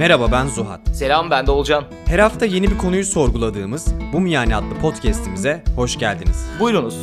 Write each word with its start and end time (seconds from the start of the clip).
Merhaba 0.00 0.32
ben 0.32 0.46
Zuhat. 0.46 0.80
Selam 0.96 1.30
ben 1.30 1.46
de 1.46 1.50
Olcan. 1.50 1.84
Her 2.06 2.18
hafta 2.18 2.46
yeni 2.46 2.70
bir 2.70 2.78
konuyu 2.78 3.04
sorguladığımız 3.04 3.94
Bu 4.12 4.20
Mu 4.20 4.28
Yani 4.28 4.56
adlı 4.56 4.78
podcast'imize 4.80 5.64
hoş 5.76 5.98
geldiniz. 5.98 6.46
Buyurunuz. 6.60 6.96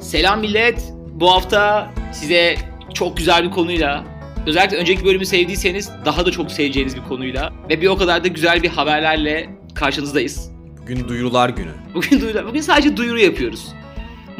Selam 0.00 0.40
millet. 0.40 0.92
Bu 1.12 1.30
hafta 1.30 1.90
size 2.12 2.54
çok 2.94 3.16
güzel 3.16 3.44
bir 3.44 3.50
konuyla, 3.50 4.04
özellikle 4.46 4.76
önceki 4.76 5.04
bölümü 5.04 5.26
sevdiyseniz 5.26 5.90
daha 6.04 6.26
da 6.26 6.30
çok 6.30 6.52
seveceğiniz 6.52 6.96
bir 6.96 7.02
konuyla 7.02 7.52
ve 7.68 7.80
bir 7.80 7.86
o 7.86 7.96
kadar 7.96 8.24
da 8.24 8.28
güzel 8.28 8.62
bir 8.62 8.68
haberlerle 8.68 9.50
karşınızdayız. 9.74 10.50
Bugün 10.82 11.08
duyurular 11.08 11.48
günü. 11.48 11.72
Bugün 11.94 12.20
duyuru, 12.20 12.48
bugün 12.48 12.60
sadece 12.60 12.96
duyuru 12.96 13.18
yapıyoruz. 13.20 13.74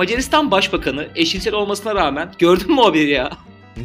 Macaristan 0.00 0.50
Başbakanı 0.50 1.08
eşcinsel 1.16 1.54
olmasına 1.54 1.94
rağmen 1.94 2.32
gördün 2.38 2.72
mü 2.74 2.80
o 2.80 2.86
haberi 2.86 3.10
ya? 3.10 3.30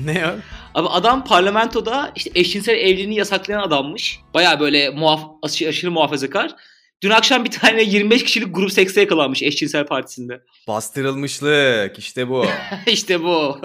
Ne 0.05 0.13
ya? 0.13 0.35
Abi 0.75 0.87
adam 0.87 1.25
parlamentoda 1.25 2.11
işte 2.15 2.31
eşcinsel 2.35 2.73
evliliğini 2.75 3.15
yasaklayan 3.15 3.61
adammış. 3.61 4.19
Baya 4.33 4.59
böyle 4.59 4.89
muhaf 4.89 5.21
aşırı, 5.41 5.69
aşırı 5.69 5.91
muhafazakar. 5.91 6.55
Dün 7.01 7.09
akşam 7.09 7.45
bir 7.45 7.51
tane 7.51 7.83
25 7.83 8.23
kişilik 8.23 8.55
grup 8.55 8.71
sekse 8.71 9.01
yakalanmış 9.01 9.43
eşcinsel 9.43 9.85
partisinde. 9.85 10.41
Bastırılmışlık 10.67 11.99
işte 11.99 12.29
bu. 12.29 12.45
işte 12.87 13.23
bu. 13.23 13.61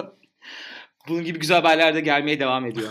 Bunun 1.08 1.24
gibi 1.24 1.38
güzel 1.38 1.56
haberler 1.56 1.94
de 1.94 2.00
gelmeye 2.00 2.40
devam 2.40 2.66
ediyor. 2.66 2.88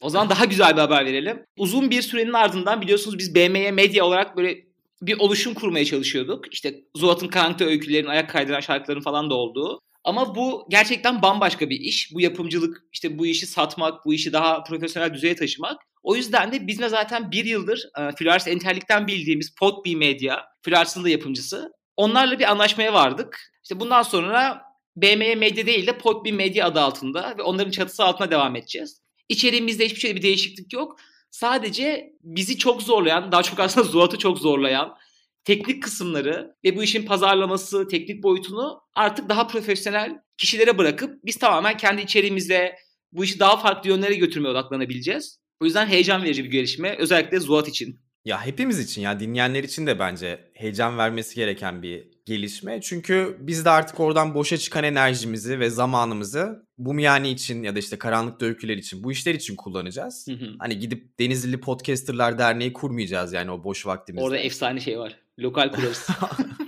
o 0.00 0.10
zaman 0.10 0.30
daha 0.30 0.44
güzel 0.44 0.76
bir 0.76 0.80
haber 0.80 1.06
verelim. 1.06 1.42
Uzun 1.56 1.90
bir 1.90 2.02
sürenin 2.02 2.32
ardından 2.32 2.80
biliyorsunuz 2.80 3.18
biz 3.18 3.34
BMY 3.34 3.70
Medya 3.72 4.04
olarak 4.04 4.36
böyle 4.36 4.66
bir 5.06 5.18
oluşum 5.18 5.54
kurmaya 5.54 5.84
çalışıyorduk. 5.84 6.54
İşte 6.54 6.84
Zuhat'ın 6.96 7.28
karanlıkta 7.28 7.64
öykülerin, 7.64 8.06
ayak 8.06 8.30
kaydıran 8.30 8.60
şarkıların 8.60 9.00
falan 9.00 9.30
da 9.30 9.34
olduğu. 9.34 9.80
Ama 10.04 10.34
bu 10.34 10.66
gerçekten 10.70 11.22
bambaşka 11.22 11.70
bir 11.70 11.80
iş. 11.80 12.14
Bu 12.14 12.20
yapımcılık, 12.20 12.82
işte 12.92 13.18
bu 13.18 13.26
işi 13.26 13.46
satmak, 13.46 14.04
bu 14.04 14.14
işi 14.14 14.32
daha 14.32 14.64
profesyonel 14.64 15.14
düzeye 15.14 15.36
taşımak. 15.36 15.76
O 16.02 16.16
yüzden 16.16 16.52
de 16.52 16.66
biz 16.66 16.78
de 16.78 16.88
zaten 16.88 17.30
bir 17.30 17.44
yıldır 17.44 17.88
e, 17.98 18.12
Flars 18.18 18.48
Enterlik'ten 18.48 19.06
bildiğimiz 19.06 19.54
Podbee 19.54 19.94
Media, 19.94 20.42
Flars'ın 20.62 21.04
da 21.04 21.08
yapımcısı. 21.08 21.72
Onlarla 21.96 22.38
bir 22.38 22.50
anlaşmaya 22.50 22.92
vardık. 22.92 23.52
İşte 23.62 23.80
bundan 23.80 24.02
sonra 24.02 24.62
BMY 24.96 25.36
Medya 25.36 25.66
değil 25.66 25.86
de 25.86 25.98
Podbee 25.98 26.32
Medya 26.32 26.66
adı 26.66 26.80
altında 26.80 27.34
ve 27.38 27.42
onların 27.42 27.70
çatısı 27.70 28.04
altına 28.04 28.30
devam 28.30 28.56
edeceğiz. 28.56 29.00
İçeriğimizde 29.28 29.84
hiçbir 29.84 30.00
şeyde 30.00 30.16
bir 30.16 30.22
değişiklik 30.22 30.72
yok. 30.72 30.96
Sadece 31.36 32.12
bizi 32.22 32.58
çok 32.58 32.82
zorlayan, 32.82 33.32
daha 33.32 33.42
çok 33.42 33.60
aslında 33.60 33.86
Zuhat'ı 33.90 34.18
çok 34.18 34.38
zorlayan 34.38 34.96
teknik 35.44 35.82
kısımları 35.82 36.56
ve 36.64 36.76
bu 36.76 36.82
işin 36.82 37.06
pazarlaması, 37.06 37.88
teknik 37.88 38.22
boyutunu 38.22 38.80
artık 38.94 39.28
daha 39.28 39.46
profesyonel 39.46 40.18
kişilere 40.38 40.78
bırakıp 40.78 41.24
biz 41.24 41.36
tamamen 41.36 41.76
kendi 41.76 42.02
içeriğimizde 42.02 42.76
bu 43.12 43.24
işi 43.24 43.40
daha 43.40 43.56
farklı 43.56 43.90
yönlere 43.90 44.14
götürmeye 44.14 44.48
odaklanabileceğiz. 44.48 45.38
O 45.60 45.64
yüzden 45.64 45.86
heyecan 45.86 46.22
verici 46.22 46.44
bir 46.44 46.50
gelişme 46.50 46.96
özellikle 46.98 47.40
Zuhat 47.40 47.68
için. 47.68 48.00
Ya 48.26 48.46
hepimiz 48.46 48.78
için 48.78 49.02
ya 49.02 49.20
dinleyenler 49.20 49.64
için 49.64 49.86
de 49.86 49.98
bence 49.98 50.50
heyecan 50.54 50.98
vermesi 50.98 51.34
gereken 51.34 51.82
bir 51.82 52.08
gelişme. 52.24 52.80
Çünkü 52.80 53.36
biz 53.40 53.64
de 53.64 53.70
artık 53.70 54.00
oradan 54.00 54.34
boşa 54.34 54.56
çıkan 54.56 54.84
enerjimizi 54.84 55.60
ve 55.60 55.70
zamanımızı 55.70 56.66
bu 56.78 57.00
yani 57.00 57.28
için 57.28 57.62
ya 57.62 57.74
da 57.74 57.78
işte 57.78 57.98
karanlıkta 57.98 58.46
öyküler 58.46 58.76
için 58.76 59.04
bu 59.04 59.12
işler 59.12 59.34
için 59.34 59.56
kullanacağız. 59.56 60.26
Hı 60.28 60.32
hı. 60.32 60.50
Hani 60.58 60.78
gidip 60.78 61.18
Denizli 61.18 61.60
Podcasterlar 61.60 62.38
Derneği 62.38 62.72
kurmayacağız 62.72 63.32
yani 63.32 63.50
o 63.50 63.64
boş 63.64 63.86
vaktimizde. 63.86 64.24
Orada 64.24 64.38
efsane 64.38 64.80
şey 64.80 64.98
var. 64.98 65.16
Lokal 65.38 65.72
kurarız. 65.72 66.08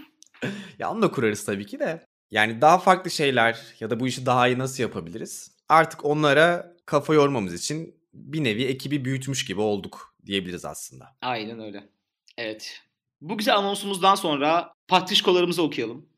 ya 0.78 0.90
onu 0.90 1.02
da 1.02 1.10
kurarız 1.10 1.44
tabii 1.44 1.66
ki 1.66 1.78
de. 1.78 2.06
Yani 2.30 2.60
daha 2.60 2.78
farklı 2.78 3.10
şeyler 3.10 3.58
ya 3.80 3.90
da 3.90 4.00
bu 4.00 4.06
işi 4.06 4.26
daha 4.26 4.48
iyi 4.48 4.58
nasıl 4.58 4.82
yapabiliriz? 4.82 5.50
Artık 5.68 6.04
onlara 6.04 6.76
kafa 6.86 7.14
yormamız 7.14 7.54
için 7.54 7.94
bir 8.14 8.44
nevi 8.44 8.64
ekibi 8.64 9.04
büyütmüş 9.04 9.44
gibi 9.44 9.60
olduk 9.60 10.14
diyebiliriz 10.28 10.64
aslında. 10.64 11.16
Aynen 11.22 11.60
öyle. 11.60 11.88
Evet. 12.36 12.82
Bu 13.20 13.38
güzel 13.38 13.56
anonsumuzdan 13.56 14.14
sonra 14.14 14.72
patrişkolarımızı 14.88 15.62
okuyalım. 15.62 16.08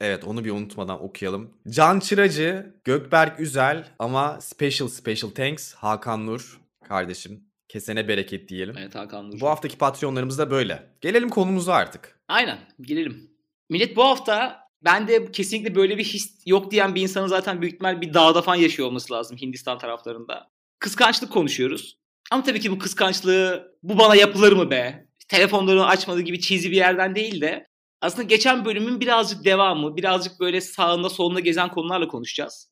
Evet 0.00 0.24
onu 0.24 0.44
bir 0.44 0.50
unutmadan 0.50 1.04
okuyalım. 1.04 1.54
Can 1.68 2.00
Çıracı, 2.00 2.74
Gökberk 2.84 3.40
Üzel 3.40 3.88
ama 3.98 4.40
special 4.40 4.88
special 4.88 5.30
thanks 5.30 5.74
Hakan 5.74 6.26
Nur 6.26 6.60
kardeşim. 6.84 7.44
Kesene 7.68 8.08
bereket 8.08 8.48
diyelim. 8.48 8.76
Evet 8.78 8.94
Hakan 8.94 9.30
Nur. 9.30 9.40
Bu 9.40 9.48
haftaki 9.48 9.78
patronlarımız 9.78 10.38
da 10.38 10.50
böyle. 10.50 10.86
Gelelim 11.00 11.28
konumuza 11.28 11.74
artık. 11.74 12.20
Aynen 12.28 12.58
girelim. 12.80 13.30
Millet 13.70 13.96
bu 13.96 14.04
hafta 14.04 14.60
ben 14.84 15.08
de 15.08 15.32
kesinlikle 15.32 15.74
böyle 15.74 15.98
bir 15.98 16.04
his 16.04 16.42
yok 16.46 16.70
diyen 16.70 16.94
bir 16.94 17.02
insanın 17.02 17.26
zaten 17.26 17.62
büyük 17.62 17.74
ihtimal 17.74 18.00
bir 18.00 18.14
dağda 18.14 18.42
falan 18.42 18.56
yaşıyor 18.56 18.88
olması 18.88 19.12
lazım 19.12 19.36
Hindistan 19.36 19.78
taraflarında. 19.78 20.50
Kıskançlık 20.78 21.32
konuşuyoruz. 21.32 21.98
Ama 22.30 22.42
tabii 22.42 22.60
ki 22.60 22.70
bu 22.70 22.78
kıskançlığı 22.78 23.72
bu 23.82 23.98
bana 23.98 24.16
yapılır 24.16 24.52
mı 24.52 24.70
be? 24.70 25.06
Telefonlarını 25.28 25.86
açmadığı 25.86 26.20
gibi 26.20 26.40
cheesy 26.40 26.70
bir 26.70 26.76
yerden 26.76 27.14
değil 27.14 27.40
de 27.40 27.66
aslında 28.00 28.22
geçen 28.22 28.64
bölümün 28.64 29.00
birazcık 29.00 29.44
devamı, 29.44 29.96
birazcık 29.96 30.40
böyle 30.40 30.60
sağında 30.60 31.08
solunda 31.10 31.40
gezen 31.40 31.68
konularla 31.68 32.08
konuşacağız. 32.08 32.70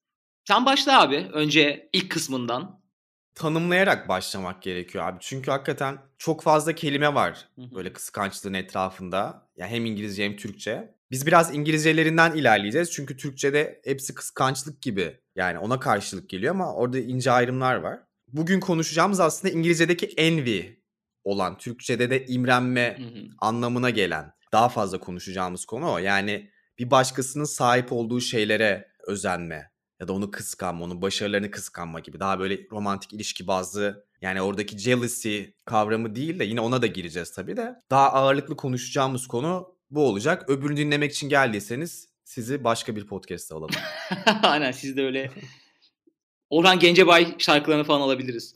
Sen 0.49 0.67
başla 0.67 1.03
abi 1.03 1.29
önce 1.33 1.89
ilk 1.93 2.11
kısmından. 2.11 2.85
Tanımlayarak 3.35 4.09
başlamak 4.09 4.63
gerekiyor 4.63 5.09
abi. 5.09 5.19
Çünkü 5.21 5.51
hakikaten 5.51 5.99
çok 6.19 6.43
fazla 6.43 6.73
kelime 6.75 7.15
var 7.15 7.49
böyle 7.59 7.93
kıskançlığın 7.93 8.55
etrafında. 8.55 9.49
Ya 9.57 9.67
hem 9.67 9.87
İngilizce 9.87 10.25
hem 10.25 10.37
Türkçe. 10.37 10.95
Biz 11.11 11.27
biraz 11.27 11.55
İngilizcelerinden 11.55 12.33
ilerleyeceğiz. 12.33 12.93
Çünkü 12.93 13.17
Türkçe'de 13.17 13.81
hepsi 13.85 14.15
kıskançlık 14.15 14.83
gibi. 14.83 15.21
Yani 15.37 15.59
ona 15.59 15.81
karşılık 15.81 16.29
geliyor 16.29 16.55
ama 16.55 16.75
orada 16.75 16.99
ince 16.99 17.31
ayrımlar 17.31 17.75
var. 17.75 18.01
Bugün 18.35 18.61
konuşacağımız 18.61 19.21
aslında 19.21 19.55
İngilizce'deki 19.55 20.07
envy 20.07 20.63
olan, 21.25 21.59
Türkçe'de 21.59 22.11
de 22.11 22.27
imrenme 22.27 22.97
Hı 22.99 23.03
hı. 23.03 23.25
anlamına 23.39 23.91
gelen 23.91 24.33
daha 24.53 24.69
fazla 24.69 25.01
konuşacağımız 25.01 25.65
konu 25.65 25.93
o. 25.93 25.99
Yani 25.99 26.51
bir 26.79 26.91
başkasının 26.91 27.45
sahip 27.45 27.93
olduğu 27.93 28.21
şeylere 28.21 28.89
özenme 29.07 29.71
ya 30.01 30.09
da 30.09 30.13
onu 30.13 30.31
kıskanma, 30.31 30.85
onun 30.85 31.03
başarılarını 31.03 31.51
kıskanma 31.51 32.01
gibi 32.01 32.21
daha 32.21 32.39
böyle 32.39 32.59
romantik 32.71 33.13
ilişki 33.13 33.47
bazlı 33.47 34.07
yani 34.21 34.43
oradaki 34.43 34.79
jealousy 34.79 35.43
kavramı 35.65 36.17
değil 36.17 36.39
de 36.39 36.45
yine 36.45 36.61
ona 36.61 36.83
da 36.83 36.87
gireceğiz 36.87 37.33
tabii 37.33 37.57
de 37.57 37.75
daha 37.91 38.13
ağırlıklı 38.13 38.57
konuşacağımız 38.57 39.27
konu 39.27 39.77
bu 39.91 40.09
olacak. 40.09 40.51
Öbürünü 40.51 40.77
dinlemek 40.77 41.13
için 41.13 41.29
geldiyseniz 41.29 42.09
sizi 42.25 42.65
başka 42.65 42.97
bir 42.97 43.07
podcast'ta 43.07 43.57
alalım. 43.57 43.75
Aynen 44.43 44.73
siz 44.73 44.97
de 44.97 45.05
öyle 45.05 45.31
Orhan 46.55 46.79
Gencebay 46.79 47.35
şarkılarını 47.39 47.85
falan 47.85 48.01
alabiliriz. 48.01 48.55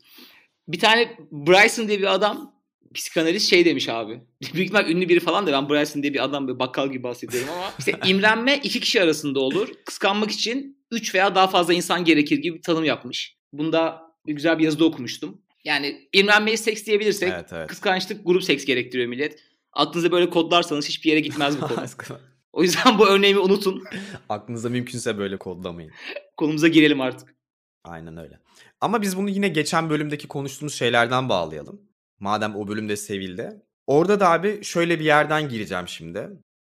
Bir 0.68 0.78
tane 0.78 1.16
Bryson 1.32 1.88
diye 1.88 1.98
bir 1.98 2.14
adam 2.14 2.54
psikanalist 2.94 3.50
şey 3.50 3.64
demiş 3.64 3.88
abi. 3.88 4.20
Büyük 4.54 4.66
ihtimal 4.66 4.90
ünlü 4.90 5.08
biri 5.08 5.20
falan 5.20 5.46
da 5.46 5.52
ben 5.52 5.68
Bryson 5.68 6.02
diye 6.02 6.14
bir 6.14 6.24
adam 6.24 6.48
bir 6.48 6.58
bakkal 6.58 6.92
gibi 6.92 7.02
bahsediyorum 7.02 7.48
ama 7.52 7.72
işte 7.78 7.92
imrenme 8.06 8.56
iki 8.56 8.80
kişi 8.80 9.02
arasında 9.02 9.40
olur. 9.40 9.68
Kıskanmak 9.84 10.30
için 10.30 10.78
üç 10.90 11.14
veya 11.14 11.34
daha 11.34 11.46
fazla 11.46 11.74
insan 11.74 12.04
gerekir 12.04 12.38
gibi 12.38 12.56
bir 12.56 12.62
tanım 12.62 12.84
yapmış. 12.84 13.36
Bunda 13.52 14.02
güzel 14.24 14.58
bir 14.58 14.64
yazıda 14.64 14.84
okumuştum. 14.84 15.42
Yani 15.64 16.08
imrenmeyi 16.12 16.58
seks 16.58 16.86
diyebilirsek 16.86 17.32
evet 17.34 17.52
evet. 17.52 17.68
kıskançlık 17.68 18.26
grup 18.26 18.44
seks 18.44 18.64
gerektiriyor 18.64 19.08
millet. 19.08 19.38
Aklınıza 19.72 20.12
böyle 20.12 20.30
kodlarsanız 20.30 20.88
hiçbir 20.88 21.10
yere 21.10 21.20
gitmez 21.20 21.62
bu 21.62 21.68
konu. 21.68 21.80
O 22.52 22.62
yüzden 22.62 22.98
bu 22.98 23.08
örneğimi 23.08 23.40
unutun. 23.40 23.84
Aklınıza 24.28 24.68
mümkünse 24.68 25.18
böyle 25.18 25.36
kodlamayın. 25.36 25.90
Konumuza 26.36 26.68
girelim 26.68 27.00
artık. 27.00 27.37
Aynen 27.84 28.16
öyle. 28.16 28.40
Ama 28.80 29.02
biz 29.02 29.16
bunu 29.16 29.28
yine 29.28 29.48
geçen 29.48 29.90
bölümdeki 29.90 30.28
konuştuğumuz 30.28 30.74
şeylerden 30.74 31.28
bağlayalım. 31.28 31.80
Madem 32.20 32.56
o 32.56 32.68
bölümde 32.68 32.96
sevildi. 32.96 33.62
Orada 33.86 34.20
da 34.20 34.30
abi 34.30 34.64
şöyle 34.64 35.00
bir 35.00 35.04
yerden 35.04 35.48
gireceğim 35.48 35.88
şimdi. 35.88 36.30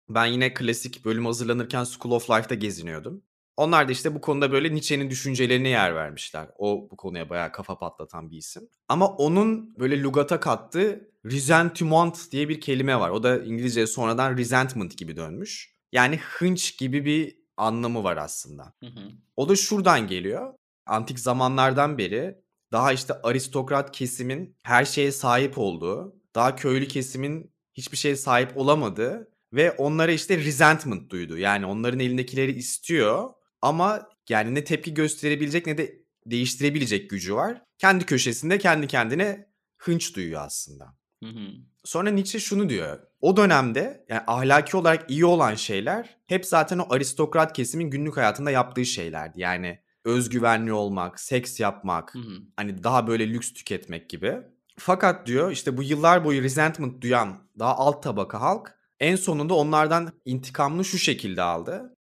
Ben 0.09 0.25
yine 0.25 0.53
klasik 0.53 1.05
bölüm 1.05 1.25
hazırlanırken 1.25 1.83
School 1.83 2.15
of 2.15 2.29
Life'da 2.29 2.55
geziniyordum. 2.55 3.23
Onlar 3.57 3.87
da 3.87 3.91
işte 3.91 4.15
bu 4.15 4.21
konuda 4.21 4.51
böyle 4.51 4.73
Nietzsche'nin 4.73 5.09
düşüncelerine 5.09 5.69
yer 5.69 5.95
vermişler. 5.95 6.47
O 6.57 6.87
bu 6.91 6.97
konuya 6.97 7.29
bayağı 7.29 7.51
kafa 7.51 7.77
patlatan 7.77 8.31
bir 8.31 8.37
isim. 8.37 8.69
Ama 8.87 9.07
onun 9.07 9.75
böyle 9.79 10.01
lugata 10.01 10.39
kattığı 10.39 11.11
resentment 11.25 12.31
diye 12.31 12.49
bir 12.49 12.61
kelime 12.61 12.99
var. 12.99 13.09
O 13.09 13.23
da 13.23 13.39
İngilizceye 13.39 13.87
sonradan 13.87 14.37
resentment 14.37 14.97
gibi 14.97 15.15
dönmüş. 15.15 15.73
Yani 15.91 16.17
hınç 16.17 16.77
gibi 16.77 17.05
bir 17.05 17.37
anlamı 17.57 18.03
var 18.03 18.17
aslında. 18.17 18.73
Hı 18.79 18.87
hı. 18.87 19.11
O 19.35 19.49
da 19.49 19.55
şuradan 19.55 20.07
geliyor. 20.07 20.53
Antik 20.87 21.19
zamanlardan 21.19 21.97
beri 21.97 22.35
daha 22.71 22.93
işte 22.93 23.13
aristokrat 23.23 23.91
kesimin 23.91 24.57
her 24.63 24.85
şeye 24.85 25.11
sahip 25.11 25.57
olduğu, 25.57 26.15
daha 26.35 26.55
köylü 26.55 26.87
kesimin 26.87 27.53
hiçbir 27.73 27.97
şeye 27.97 28.15
sahip 28.15 28.57
olamadığı 28.57 29.31
ve 29.53 29.71
onlara 29.71 30.11
işte 30.11 30.37
resentment 30.37 31.09
duydu. 31.09 31.37
Yani 31.37 31.65
onların 31.65 31.99
elindekileri 31.99 32.51
istiyor 32.51 33.29
ama 33.61 34.09
yani 34.29 34.55
ne 34.55 34.63
tepki 34.63 34.93
gösterebilecek 34.93 35.67
ne 35.67 35.77
de 35.77 36.07
değiştirebilecek 36.25 37.09
gücü 37.09 37.35
var. 37.35 37.61
Kendi 37.77 38.05
köşesinde 38.05 38.57
kendi 38.57 38.87
kendine 38.87 39.47
hınç 39.77 40.15
duyuyor 40.15 40.41
aslında. 40.45 40.97
Hı 41.23 41.29
hı. 41.29 41.47
Sonra 41.83 42.09
Nietzsche 42.09 42.39
şunu 42.39 42.69
diyor. 42.69 42.99
O 43.21 43.37
dönemde 43.37 44.05
yani 44.09 44.21
ahlaki 44.27 44.77
olarak 44.77 45.11
iyi 45.11 45.25
olan 45.25 45.55
şeyler 45.55 46.17
hep 46.27 46.45
zaten 46.45 46.77
o 46.77 46.93
aristokrat 46.93 47.53
kesimin 47.53 47.89
günlük 47.89 48.17
hayatında 48.17 48.51
yaptığı 48.51 48.85
şeylerdi. 48.85 49.41
Yani 49.41 49.79
özgüvenli 50.07 50.73
olmak, 50.73 51.19
seks 51.19 51.59
yapmak, 51.59 52.15
Hı 52.15 52.19
hı. 52.19 52.41
hani 52.55 52.83
daha 52.83 53.07
böyle 53.07 53.29
lüks 53.29 53.53
tüketmek 53.53 54.09
gibi. 54.09 54.37
Fakat 54.77 55.27
diyor 55.27 55.51
işte 55.51 55.77
bu 55.77 55.83
yıllar 55.83 56.25
boyu 56.25 56.43
resentment 56.43 57.01
duyan 57.01 57.37
daha 57.59 57.77
alt 57.77 58.03
tabaka 58.03 58.41
halk 58.41 58.77
en 58.99 59.15
sonunda 59.15 59.53
onlardan 59.53 60.11
intikamını 60.25 60.85
şu 60.85 60.97
şekilde 60.97 61.41
aldı. 61.41 61.93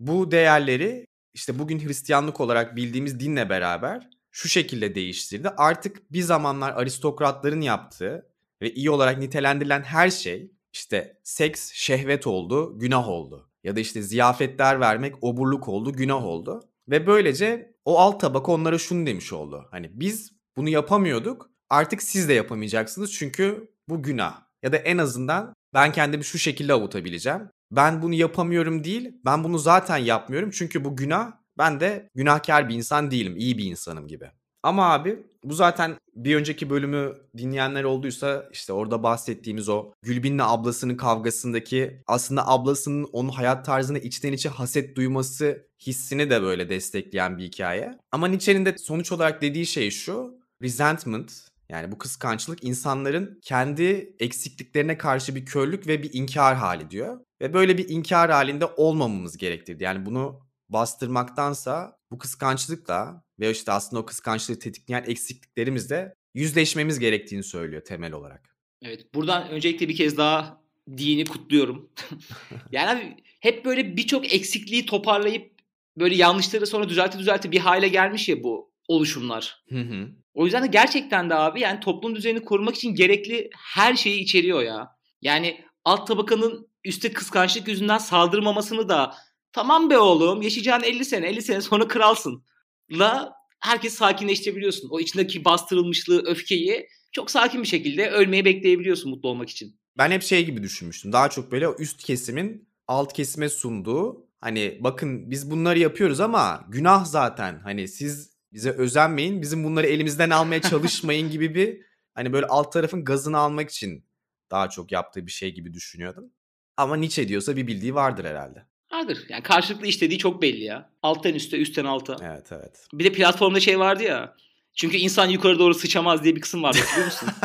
Bu 0.00 0.30
değerleri 0.30 1.06
işte 1.34 1.58
bugün 1.58 1.80
Hristiyanlık 1.80 2.40
olarak 2.40 2.76
bildiğimiz 2.76 3.20
dinle 3.20 3.50
beraber 3.50 4.10
şu 4.30 4.48
şekilde 4.48 4.94
değiştirdi. 4.94 5.48
Artık 5.48 6.12
bir 6.12 6.22
zamanlar 6.22 6.72
aristokratların 6.72 7.60
yaptığı 7.60 8.26
ve 8.62 8.74
iyi 8.74 8.90
olarak 8.90 9.18
nitelendirilen 9.18 9.82
her 9.82 10.10
şey 10.10 10.52
işte 10.72 11.20
seks 11.22 11.72
şehvet 11.72 12.26
oldu, 12.26 12.78
günah 12.78 13.08
oldu. 13.08 13.50
Ya 13.64 13.76
da 13.76 13.80
işte 13.80 14.02
ziyafetler 14.02 14.80
vermek 14.80 15.14
oburluk 15.24 15.68
oldu, 15.68 15.92
günah 15.92 16.24
oldu. 16.24 16.69
Ve 16.90 17.06
böylece 17.06 17.74
o 17.84 17.98
alt 17.98 18.20
tabaka 18.20 18.52
onlara 18.52 18.78
şunu 18.78 19.06
demiş 19.06 19.32
oldu. 19.32 19.68
Hani 19.70 19.90
biz 19.92 20.32
bunu 20.56 20.68
yapamıyorduk 20.68 21.50
artık 21.70 22.02
siz 22.02 22.28
de 22.28 22.32
yapamayacaksınız 22.32 23.12
çünkü 23.12 23.70
bu 23.88 24.02
günah. 24.02 24.42
Ya 24.62 24.72
da 24.72 24.76
en 24.76 24.98
azından 24.98 25.54
ben 25.74 25.92
kendimi 25.92 26.24
şu 26.24 26.38
şekilde 26.38 26.72
avutabileceğim. 26.72 27.50
Ben 27.70 28.02
bunu 28.02 28.14
yapamıyorum 28.14 28.84
değil, 28.84 29.12
ben 29.24 29.44
bunu 29.44 29.58
zaten 29.58 29.96
yapmıyorum 29.96 30.50
çünkü 30.50 30.84
bu 30.84 30.96
günah. 30.96 31.32
Ben 31.58 31.80
de 31.80 32.10
günahkar 32.14 32.68
bir 32.68 32.74
insan 32.74 33.10
değilim, 33.10 33.36
iyi 33.36 33.58
bir 33.58 33.64
insanım 33.64 34.08
gibi. 34.08 34.30
Ama 34.62 34.92
abi 34.92 35.26
bu 35.44 35.54
zaten 35.54 35.96
bir 36.14 36.36
önceki 36.36 36.70
bölümü 36.70 37.14
dinleyenler 37.36 37.84
olduysa 37.84 38.48
işte 38.52 38.72
orada 38.72 39.02
bahsettiğimiz 39.02 39.68
o 39.68 39.92
Gülbin'le 40.02 40.42
ablasının 40.42 40.96
kavgasındaki 40.96 42.02
aslında 42.06 42.48
ablasının 42.48 43.08
onun 43.12 43.28
hayat 43.28 43.66
tarzına 43.66 43.98
içten 43.98 44.32
içe 44.32 44.48
haset 44.48 44.96
duyması 44.96 45.66
hissini 45.86 46.30
de 46.30 46.42
böyle 46.42 46.68
destekleyen 46.68 47.38
bir 47.38 47.44
hikaye. 47.44 47.98
Ama 48.12 48.28
Nietzsche'nin 48.28 48.66
de 48.66 48.78
sonuç 48.78 49.12
olarak 49.12 49.42
dediği 49.42 49.66
şey 49.66 49.90
şu. 49.90 50.40
Resentment 50.62 51.50
yani 51.68 51.92
bu 51.92 51.98
kıskançlık 51.98 52.64
insanların 52.64 53.40
kendi 53.42 54.14
eksikliklerine 54.18 54.98
karşı 54.98 55.34
bir 55.34 55.44
körlük 55.44 55.86
ve 55.86 56.02
bir 56.02 56.10
inkar 56.12 56.56
hali 56.56 56.90
diyor. 56.90 57.20
Ve 57.40 57.54
böyle 57.54 57.78
bir 57.78 57.88
inkar 57.88 58.30
halinde 58.30 58.66
olmamamız 58.66 59.36
gerektirdi. 59.36 59.84
Yani 59.84 60.06
bunu 60.06 60.40
bastırmaktansa 60.72 61.98
bu 62.10 62.18
kıskançlıkla 62.18 63.24
ve 63.40 63.50
işte 63.50 63.72
aslında 63.72 64.02
o 64.02 64.06
kıskançlığı 64.06 64.58
tetikleyen 64.58 65.04
eksikliklerimizle 65.06 66.14
yüzleşmemiz 66.34 66.98
gerektiğini 66.98 67.42
söylüyor 67.42 67.84
temel 67.84 68.12
olarak. 68.12 68.56
Evet. 68.82 69.14
Buradan 69.14 69.48
öncelikle 69.48 69.88
bir 69.88 69.96
kez 69.96 70.16
daha 70.16 70.60
dini 70.96 71.24
kutluyorum. 71.24 71.90
yani 72.72 72.90
abi 72.90 73.16
hep 73.40 73.64
böyle 73.64 73.96
birçok 73.96 74.34
eksikliği 74.34 74.86
toparlayıp 74.86 75.52
böyle 75.96 76.14
yanlışları 76.14 76.66
sonra 76.66 76.88
düzelti 76.88 77.18
düzelti 77.18 77.52
bir 77.52 77.58
hale 77.58 77.88
gelmiş 77.88 78.28
ya 78.28 78.42
bu 78.42 78.72
oluşumlar. 78.88 79.64
Hı 79.68 79.80
hı. 79.80 80.08
O 80.34 80.44
yüzden 80.44 80.62
de 80.62 80.66
gerçekten 80.66 81.30
de 81.30 81.34
abi 81.34 81.60
yani 81.60 81.80
toplum 81.80 82.16
düzenini 82.16 82.44
korumak 82.44 82.74
için 82.74 82.94
gerekli 82.94 83.50
her 83.56 83.94
şeyi 83.94 84.20
içeriyor 84.20 84.62
ya. 84.62 84.88
Yani 85.22 85.64
alt 85.84 86.06
tabakanın 86.06 86.70
üstte 86.84 87.12
kıskançlık 87.12 87.68
yüzünden 87.68 87.98
saldırmamasını 87.98 88.88
da 88.88 89.14
tamam 89.52 89.90
be 89.90 89.98
oğlum 89.98 90.42
yaşayacağın 90.42 90.82
50 90.82 91.04
sene 91.04 91.26
50 91.28 91.42
sene 91.42 91.60
sonra 91.60 91.88
kralsın. 91.88 92.44
La 92.90 93.32
herkes 93.60 93.94
sakinleştirebiliyorsun. 93.94 94.88
O 94.90 95.00
içindeki 95.00 95.44
bastırılmışlığı, 95.44 96.22
öfkeyi 96.26 96.88
çok 97.12 97.30
sakin 97.30 97.62
bir 97.62 97.68
şekilde 97.68 98.10
ölmeyi 98.10 98.44
bekleyebiliyorsun 98.44 99.10
mutlu 99.10 99.28
olmak 99.28 99.50
için. 99.50 99.80
Ben 99.98 100.10
hep 100.10 100.22
şey 100.22 100.44
gibi 100.46 100.62
düşünmüştüm. 100.62 101.12
Daha 101.12 101.30
çok 101.30 101.52
böyle 101.52 101.66
üst 101.78 102.04
kesimin 102.04 102.68
alt 102.88 103.12
kesime 103.12 103.48
sunduğu 103.48 104.26
hani 104.40 104.78
bakın 104.80 105.30
biz 105.30 105.50
bunları 105.50 105.78
yapıyoruz 105.78 106.20
ama 106.20 106.64
günah 106.68 107.04
zaten. 107.04 107.60
Hani 107.60 107.88
siz 107.88 108.30
bize 108.52 108.70
özenmeyin, 108.70 109.42
bizim 109.42 109.64
bunları 109.64 109.86
elimizden 109.86 110.30
almaya 110.30 110.62
çalışmayın 110.62 111.30
gibi 111.30 111.54
bir 111.54 111.80
hani 112.14 112.32
böyle 112.32 112.46
alt 112.46 112.72
tarafın 112.72 113.04
gazını 113.04 113.38
almak 113.38 113.70
için 113.70 114.04
daha 114.50 114.68
çok 114.68 114.92
yaptığı 114.92 115.26
bir 115.26 115.30
şey 115.30 115.54
gibi 115.54 115.72
düşünüyordum. 115.72 116.32
Ama 116.76 116.96
Nietzsche 116.96 117.28
diyorsa 117.28 117.56
bir 117.56 117.66
bildiği 117.66 117.94
vardır 117.94 118.24
herhalde. 118.24 118.66
Vardır. 118.92 119.18
Yani 119.28 119.42
karşılıklı 119.42 119.86
işlediği 119.86 120.18
çok 120.18 120.42
belli 120.42 120.64
ya. 120.64 120.90
Alttan 121.02 121.34
üste, 121.34 121.58
üstten 121.58 121.84
alta. 121.84 122.16
Evet 122.22 122.52
evet. 122.52 122.86
Bir 122.92 123.04
de 123.04 123.12
platformda 123.12 123.60
şey 123.60 123.78
vardı 123.78 124.02
ya. 124.02 124.36
Çünkü 124.74 124.96
insan 124.96 125.26
yukarı 125.28 125.58
doğru 125.58 125.74
sıçamaz 125.74 126.24
diye 126.24 126.36
bir 126.36 126.40
kısım 126.40 126.62
vardı 126.62 126.78
biliyor 126.92 127.06
musun? 127.06 127.28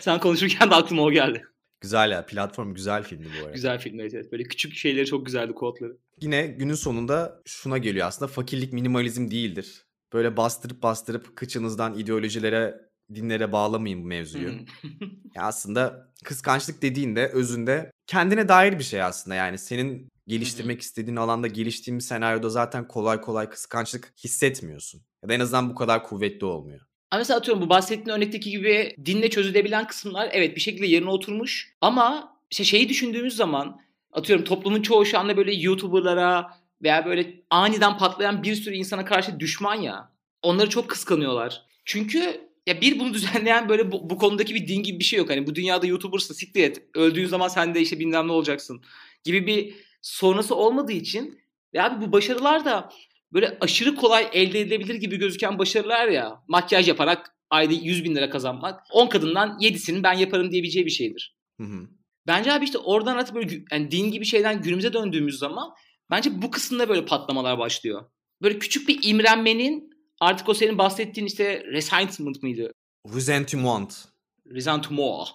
Sen 0.00 0.20
konuşurken 0.20 0.70
de 0.70 0.74
aklıma 0.74 1.02
o 1.02 1.12
geldi. 1.12 1.44
Güzel 1.80 2.10
ya. 2.10 2.26
Platform 2.26 2.74
güzel 2.74 3.02
filmdi 3.02 3.28
bu 3.34 3.38
arada. 3.38 3.54
Güzel 3.54 3.78
film 3.78 4.00
evet, 4.00 4.14
evet. 4.14 4.32
Böyle 4.32 4.44
küçük 4.44 4.74
şeyleri 4.74 5.06
çok 5.06 5.26
güzeldi 5.26 5.52
kodları. 5.52 5.96
Yine 6.20 6.46
günün 6.46 6.74
sonunda 6.74 7.42
şuna 7.44 7.78
geliyor 7.78 8.06
aslında. 8.06 8.32
Fakirlik 8.32 8.72
minimalizm 8.72 9.30
değildir. 9.30 9.84
Böyle 10.12 10.36
bastırıp 10.36 10.82
bastırıp 10.82 11.36
kıçınızdan 11.36 11.98
ideolojilere, 11.98 12.74
dinlere 13.14 13.52
bağlamayın 13.52 14.02
bu 14.02 14.06
mevzuyu. 14.06 14.48
ya 15.34 15.42
aslında 15.42 16.12
kıskançlık 16.24 16.82
dediğinde 16.82 17.28
özünde 17.28 17.90
kendine 18.06 18.48
dair 18.48 18.78
bir 18.78 18.84
şey 18.84 19.02
aslında. 19.02 19.34
Yani 19.34 19.58
senin 19.58 20.08
geliştirmek 20.26 20.80
istediğin 20.80 21.16
alanda 21.16 21.46
geliştiğin 21.46 21.98
bir 21.98 22.04
senaryoda 22.04 22.48
zaten 22.48 22.88
kolay 22.88 23.20
kolay 23.20 23.50
kıskançlık 23.50 24.12
hissetmiyorsun. 24.24 25.02
Ya 25.22 25.28
da 25.28 25.34
en 25.34 25.40
azından 25.40 25.70
bu 25.70 25.74
kadar 25.74 26.02
kuvvetli 26.04 26.46
olmuyor. 26.46 26.80
Ama 27.10 27.18
mesela 27.18 27.38
atıyorum 27.38 27.62
bu 27.62 27.68
bahsettiğin 27.68 28.16
örnekteki 28.16 28.50
gibi 28.50 28.94
dinle 29.04 29.30
çözülebilen 29.30 29.86
kısımlar 29.86 30.28
evet 30.32 30.56
bir 30.56 30.60
şekilde 30.60 30.86
yerine 30.86 31.10
oturmuş. 31.10 31.74
Ama 31.80 32.36
işte 32.50 32.64
şeyi 32.64 32.88
düşündüğümüz 32.88 33.36
zaman 33.36 33.80
atıyorum 34.12 34.44
toplumun 34.44 34.82
çoğu 34.82 35.06
şu 35.06 35.18
anda 35.18 35.36
böyle 35.36 35.54
YouTuber'lara 35.54 36.50
veya 36.82 37.06
böyle 37.06 37.42
aniden 37.50 37.98
patlayan 37.98 38.42
bir 38.42 38.54
sürü 38.54 38.74
insana 38.74 39.04
karşı 39.04 39.40
düşman 39.40 39.74
ya. 39.74 40.12
Onları 40.42 40.70
çok 40.70 40.88
kıskanıyorlar. 40.88 41.62
Çünkü 41.84 42.40
ya 42.66 42.80
bir 42.80 42.98
bunu 42.98 43.14
düzenleyen 43.14 43.68
böyle 43.68 43.92
bu, 43.92 44.10
bu 44.10 44.18
konudaki 44.18 44.54
bir 44.54 44.68
din 44.68 44.82
gibi 44.82 44.98
bir 44.98 45.04
şey 45.04 45.18
yok. 45.18 45.30
Hani 45.30 45.46
bu 45.46 45.54
dünyada 45.54 45.86
YouTuber'sın 45.86 46.34
siktir 46.34 46.62
et. 46.62 46.82
Öldüğün 46.94 47.26
zaman 47.26 47.48
sen 47.48 47.74
de 47.74 47.80
işte 47.80 47.98
bilmem 47.98 48.28
ne 48.28 48.32
olacaksın 48.32 48.82
gibi 49.24 49.46
bir 49.46 49.74
sonrası 50.02 50.54
olmadığı 50.54 50.92
için 50.92 51.40
ve 51.74 51.82
abi 51.82 52.06
bu 52.06 52.12
başarılar 52.12 52.64
da 52.64 52.90
böyle 53.32 53.58
aşırı 53.60 53.94
kolay 53.94 54.28
elde 54.32 54.60
edilebilir 54.60 54.94
gibi 54.94 55.16
gözüken 55.16 55.58
başarılar 55.58 56.08
ya. 56.08 56.42
Makyaj 56.48 56.88
yaparak 56.88 57.36
ayda 57.50 57.72
100 57.72 58.04
bin 58.04 58.14
lira 58.14 58.30
kazanmak. 58.30 58.80
10 58.92 59.06
kadından 59.06 59.58
7'sinin 59.60 60.02
ben 60.02 60.12
yaparım 60.12 60.50
diyebileceği 60.50 60.86
bir 60.86 60.90
şeydir. 60.90 61.36
Hı 61.60 61.66
hı. 61.66 61.88
Bence 62.26 62.52
abi 62.52 62.64
işte 62.64 62.78
oradan 62.78 63.16
artık 63.16 63.34
böyle 63.34 63.64
yani 63.72 63.90
din 63.90 64.10
gibi 64.10 64.24
şeyden 64.24 64.62
günümüze 64.62 64.92
döndüğümüz 64.92 65.38
zaman 65.38 65.70
bence 66.10 66.42
bu 66.42 66.50
kısımda 66.50 66.88
böyle 66.88 67.04
patlamalar 67.04 67.58
başlıyor. 67.58 68.04
Böyle 68.42 68.58
küçük 68.58 68.88
bir 68.88 68.98
imrenmenin 69.02 69.93
artık 70.24 70.48
o 70.48 70.54
senin 70.54 70.78
bahsettiğin 70.78 71.26
işte 71.26 71.64
resentment 71.64 72.42
mıydı? 72.42 72.72
Resentiment. 73.14 74.04
Resentment. 74.46 75.28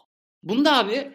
Bunda 0.43 0.77
abi 0.77 1.12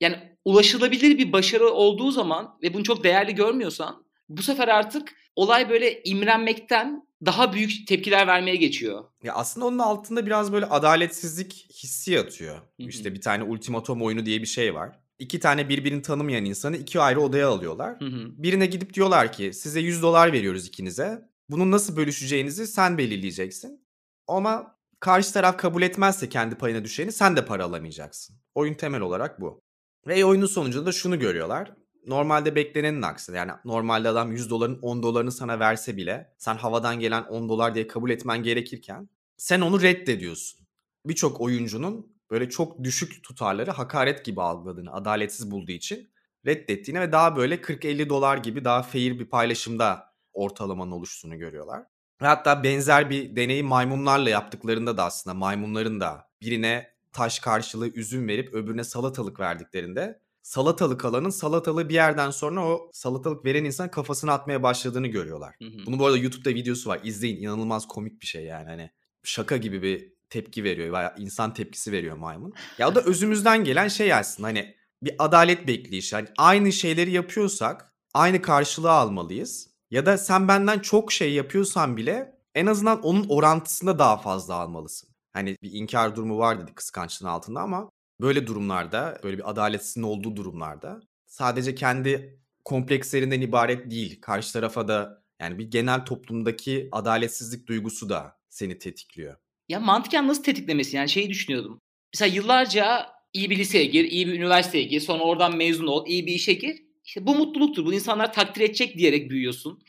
yani 0.00 0.16
ulaşılabilir 0.44 1.18
bir 1.18 1.32
başarı 1.32 1.70
olduğu 1.70 2.10
zaman 2.10 2.58
ve 2.62 2.74
bunu 2.74 2.84
çok 2.84 3.04
değerli 3.04 3.34
görmüyorsan 3.34 4.04
bu 4.28 4.42
sefer 4.42 4.68
artık 4.68 5.14
olay 5.36 5.70
böyle 5.70 6.02
imrenmekten 6.02 7.06
daha 7.26 7.52
büyük 7.52 7.86
tepkiler 7.88 8.26
vermeye 8.26 8.56
geçiyor. 8.56 9.04
Ya 9.22 9.34
aslında 9.34 9.66
onun 9.66 9.78
altında 9.78 10.26
biraz 10.26 10.52
böyle 10.52 10.66
adaletsizlik 10.66 11.68
hissi 11.82 12.12
yatıyor. 12.12 12.56
İşte 12.78 13.14
bir 13.14 13.20
tane 13.20 13.42
ultimatom 13.42 14.02
oyunu 14.02 14.26
diye 14.26 14.40
bir 14.40 14.46
şey 14.46 14.74
var. 14.74 14.98
İki 15.18 15.40
tane 15.40 15.68
birbirini 15.68 16.02
tanımayan 16.02 16.44
insanı 16.44 16.76
iki 16.76 17.00
ayrı 17.00 17.20
odaya 17.20 17.48
alıyorlar. 17.48 18.00
Birine 18.36 18.66
gidip 18.66 18.94
diyorlar 18.94 19.32
ki 19.32 19.52
size 19.52 19.80
100 19.80 20.02
dolar 20.02 20.32
veriyoruz 20.32 20.66
ikinize. 20.66 21.31
Bunu 21.52 21.70
nasıl 21.70 21.96
bölüşeceğinizi 21.96 22.66
sen 22.66 22.98
belirleyeceksin. 22.98 23.86
Ama 24.28 24.78
karşı 25.00 25.32
taraf 25.32 25.56
kabul 25.56 25.82
etmezse 25.82 26.28
kendi 26.28 26.54
payına 26.54 26.84
düşeni 26.84 27.12
sen 27.12 27.36
de 27.36 27.44
para 27.44 27.64
alamayacaksın. 27.64 28.36
Oyun 28.54 28.74
temel 28.74 29.00
olarak 29.00 29.40
bu. 29.40 29.62
Ve 30.06 30.24
oyunun 30.24 30.46
sonucunda 30.46 30.86
da 30.86 30.92
şunu 30.92 31.18
görüyorlar. 31.18 31.72
Normalde 32.06 32.54
beklenenin 32.54 33.02
aksine 33.02 33.36
yani 33.36 33.52
normalde 33.64 34.08
adam 34.08 34.32
100 34.32 34.50
doların 34.50 34.78
10 34.82 35.02
dolarını 35.02 35.32
sana 35.32 35.60
verse 35.60 35.96
bile 35.96 36.34
sen 36.38 36.56
havadan 36.56 37.00
gelen 37.00 37.22
10 37.22 37.48
dolar 37.48 37.74
diye 37.74 37.86
kabul 37.86 38.10
etmen 38.10 38.42
gerekirken 38.42 39.08
sen 39.36 39.60
onu 39.60 39.82
reddediyorsun. 39.82 40.60
Birçok 41.06 41.40
oyuncunun 41.40 42.16
böyle 42.30 42.50
çok 42.50 42.84
düşük 42.84 43.24
tutarları 43.24 43.70
hakaret 43.70 44.24
gibi 44.24 44.42
algıladığını, 44.42 44.92
adaletsiz 44.92 45.50
bulduğu 45.50 45.72
için 45.72 46.10
reddettiğini 46.46 47.00
ve 47.00 47.12
daha 47.12 47.36
böyle 47.36 47.54
40-50 47.54 48.08
dolar 48.08 48.36
gibi 48.36 48.64
daha 48.64 48.82
fair 48.82 49.18
bir 49.18 49.26
paylaşımda 49.26 50.11
ortalamanın 50.32 50.90
oluştuğunu 50.90 51.38
görüyorlar. 51.38 51.82
Ve 52.22 52.26
hatta 52.26 52.64
benzer 52.64 53.10
bir 53.10 53.36
deneyi 53.36 53.62
maymunlarla 53.62 54.30
yaptıklarında 54.30 54.96
da 54.96 55.04
aslında 55.04 55.34
maymunların 55.34 56.00
da 56.00 56.28
birine 56.40 56.92
taş 57.12 57.38
karşılığı 57.38 57.88
üzüm 57.88 58.28
verip 58.28 58.54
öbürüne 58.54 58.84
salatalık 58.84 59.40
verdiklerinde 59.40 60.22
salatalık 60.42 61.04
alanın 61.04 61.30
salatalığı 61.30 61.88
bir 61.88 61.94
yerden 61.94 62.30
sonra 62.30 62.66
o 62.66 62.90
salatalık 62.92 63.44
veren 63.44 63.64
insan 63.64 63.90
kafasına 63.90 64.32
atmaya 64.32 64.62
başladığını 64.62 65.06
görüyorlar. 65.06 65.54
Hı 65.58 65.64
hı. 65.64 65.86
Bunu 65.86 65.98
bu 65.98 66.06
arada 66.06 66.18
YouTube'da 66.18 66.50
videosu 66.50 66.90
var. 66.90 67.00
İzleyin. 67.04 67.42
inanılmaz 67.42 67.88
komik 67.88 68.20
bir 68.20 68.26
şey 68.26 68.44
yani. 68.44 68.68
Hani 68.68 68.90
şaka 69.22 69.56
gibi 69.56 69.82
bir 69.82 70.12
tepki 70.30 70.64
veriyor 70.64 70.92
veya 70.92 71.14
insan 71.18 71.54
tepkisi 71.54 71.92
veriyor 71.92 72.16
maymun. 72.16 72.52
Ya 72.78 72.88
o 72.88 72.94
da 72.94 73.00
özümüzden 73.04 73.64
gelen 73.64 73.88
şey 73.88 74.14
aslında 74.14 74.48
hani 74.48 74.74
bir 75.02 75.14
adalet 75.18 75.68
bekleyişi. 75.68 76.16
Hani 76.16 76.28
aynı 76.38 76.72
şeyleri 76.72 77.10
yapıyorsak 77.10 77.92
aynı 78.14 78.42
karşılığı 78.42 78.92
almalıyız. 78.92 79.71
Ya 79.92 80.06
da 80.06 80.18
sen 80.18 80.48
benden 80.48 80.78
çok 80.78 81.12
şey 81.12 81.32
yapıyorsan 81.32 81.96
bile 81.96 82.38
en 82.54 82.66
azından 82.66 83.02
onun 83.02 83.26
orantısında 83.28 83.98
daha 83.98 84.16
fazla 84.16 84.54
almalısın. 84.54 85.08
Hani 85.32 85.56
bir 85.62 85.72
inkar 85.72 86.16
durumu 86.16 86.38
var 86.38 86.62
dedi 86.62 86.74
kıskançlığın 86.74 87.28
altında 87.28 87.60
ama 87.60 87.90
böyle 88.20 88.46
durumlarda, 88.46 89.20
böyle 89.22 89.38
bir 89.38 89.50
adaletsizliğin 89.50 90.06
olduğu 90.06 90.36
durumlarda 90.36 91.00
sadece 91.26 91.74
kendi 91.74 92.40
komplekslerinden 92.64 93.40
ibaret 93.40 93.90
değil. 93.90 94.20
Karşı 94.20 94.52
tarafa 94.52 94.88
da 94.88 95.24
yani 95.40 95.58
bir 95.58 95.70
genel 95.70 96.04
toplumdaki 96.04 96.88
adaletsizlik 96.92 97.66
duygusu 97.66 98.08
da 98.08 98.36
seni 98.48 98.78
tetikliyor. 98.78 99.36
Ya 99.68 99.80
mantıken 99.80 100.28
nasıl 100.28 100.42
tetiklemesi? 100.42 100.96
Yani 100.96 101.08
şeyi 101.08 101.28
düşünüyordum. 101.28 101.80
Mesela 102.14 102.34
yıllarca 102.34 103.06
iyi 103.32 103.50
bir 103.50 103.58
liseye 103.58 103.84
gir, 103.84 104.04
iyi 104.04 104.26
bir 104.26 104.32
üniversiteye 104.32 104.84
gir, 104.84 105.00
sonra 105.00 105.24
oradan 105.24 105.56
mezun 105.56 105.86
ol, 105.86 106.06
iyi 106.06 106.26
bir 106.26 106.32
işe 106.32 106.52
gir. 106.52 106.91
İşte 107.12 107.26
bu 107.26 107.34
mutluluktur. 107.34 107.86
Bu 107.86 107.94
insanlar 107.94 108.32
takdir 108.32 108.60
edecek 108.60 108.98
diyerek 108.98 109.30
büyüyorsun. 109.30 109.82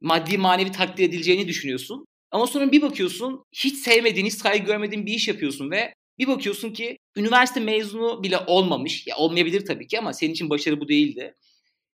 Maddi 0.00 0.38
manevi 0.38 0.72
takdir 0.72 1.04
edileceğini 1.04 1.48
düşünüyorsun. 1.48 2.06
Ama 2.30 2.46
sonra 2.46 2.72
bir 2.72 2.82
bakıyorsun 2.82 3.44
hiç 3.52 3.76
sevmediğin, 3.76 4.26
hiç 4.26 4.34
saygı 4.34 4.66
görmediğin 4.66 5.06
bir 5.06 5.12
iş 5.12 5.28
yapıyorsun 5.28 5.70
ve 5.70 5.94
bir 6.18 6.26
bakıyorsun 6.26 6.72
ki 6.72 6.98
üniversite 7.16 7.60
mezunu 7.60 8.22
bile 8.22 8.38
olmamış. 8.38 9.06
Ya 9.06 9.16
olmayabilir 9.16 9.66
tabii 9.66 9.86
ki 9.86 9.98
ama 9.98 10.12
senin 10.12 10.32
için 10.32 10.50
başarı 10.50 10.80
bu 10.80 10.88
değildi. 10.88 11.34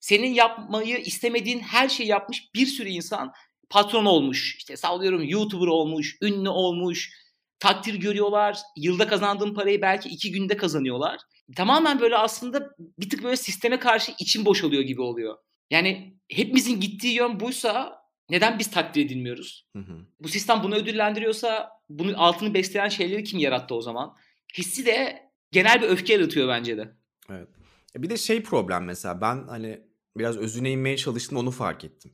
Senin 0.01 0.35
yapmayı 0.35 0.99
istemediğin 0.99 1.59
her 1.59 1.89
şeyi 1.89 2.09
yapmış 2.09 2.55
bir 2.55 2.67
sürü 2.67 2.89
insan 2.89 3.33
patron 3.71 4.05
olmuş. 4.05 4.57
İşte 4.59 4.77
sallıyorum 4.77 5.25
YouTuber 5.25 5.67
olmuş, 5.67 6.17
ünlü 6.23 6.49
olmuş, 6.49 7.11
takdir 7.59 7.95
görüyorlar. 7.95 8.59
Yılda 8.77 9.09
kazandığın 9.09 9.55
parayı 9.55 9.83
belki 9.83 10.09
iki 10.09 10.33
günde 10.33 10.57
kazanıyorlar. 10.57 11.21
Tamamen 11.57 12.01
böyle 12.01 12.17
aslında 12.17 12.75
bir 12.99 13.11
tık 13.11 13.25
böyle 13.25 13.37
sisteme 13.37 13.79
karşı 13.79 14.13
için 14.19 14.45
boşalıyor 14.45 14.83
gibi 14.83 15.01
oluyor. 15.01 15.37
Yani 15.71 16.17
hepimizin 16.29 16.81
gittiği 16.81 17.15
yön 17.15 17.41
buysa 17.41 18.03
neden 18.31 18.59
biz 18.59 18.71
takdir 18.71 19.07
edilmiyoruz? 19.07 19.67
Hı 19.77 19.79
hı. 19.79 20.07
Bu 20.21 20.29
sistem 20.29 20.63
bunu 20.63 20.75
ödüllendiriyorsa 20.75 21.71
bunun 21.89 22.15
altını 22.15 22.55
besleyen 22.55 22.89
şeyleri 22.89 23.25
kim 23.25 23.39
yarattı 23.39 23.75
o 23.75 23.81
zaman? 23.81 24.17
Hissi 24.59 24.87
de 24.87 25.23
genel 25.53 25.83
bir 25.83 25.89
öfke 25.89 26.13
yaratıyor 26.13 26.49
bence 26.49 26.77
de. 26.77 26.97
Evet. 27.31 27.49
E 27.97 28.03
bir 28.03 28.11
de 28.11 28.17
şey 28.17 28.43
problem 28.43 28.85
mesela 28.85 29.21
ben 29.21 29.49
hani 29.49 29.81
biraz 30.17 30.37
özüne 30.37 30.71
inmeye 30.71 30.97
çalıştım 30.97 31.39
onu 31.39 31.51
fark 31.51 31.85
ettim. 31.85 32.13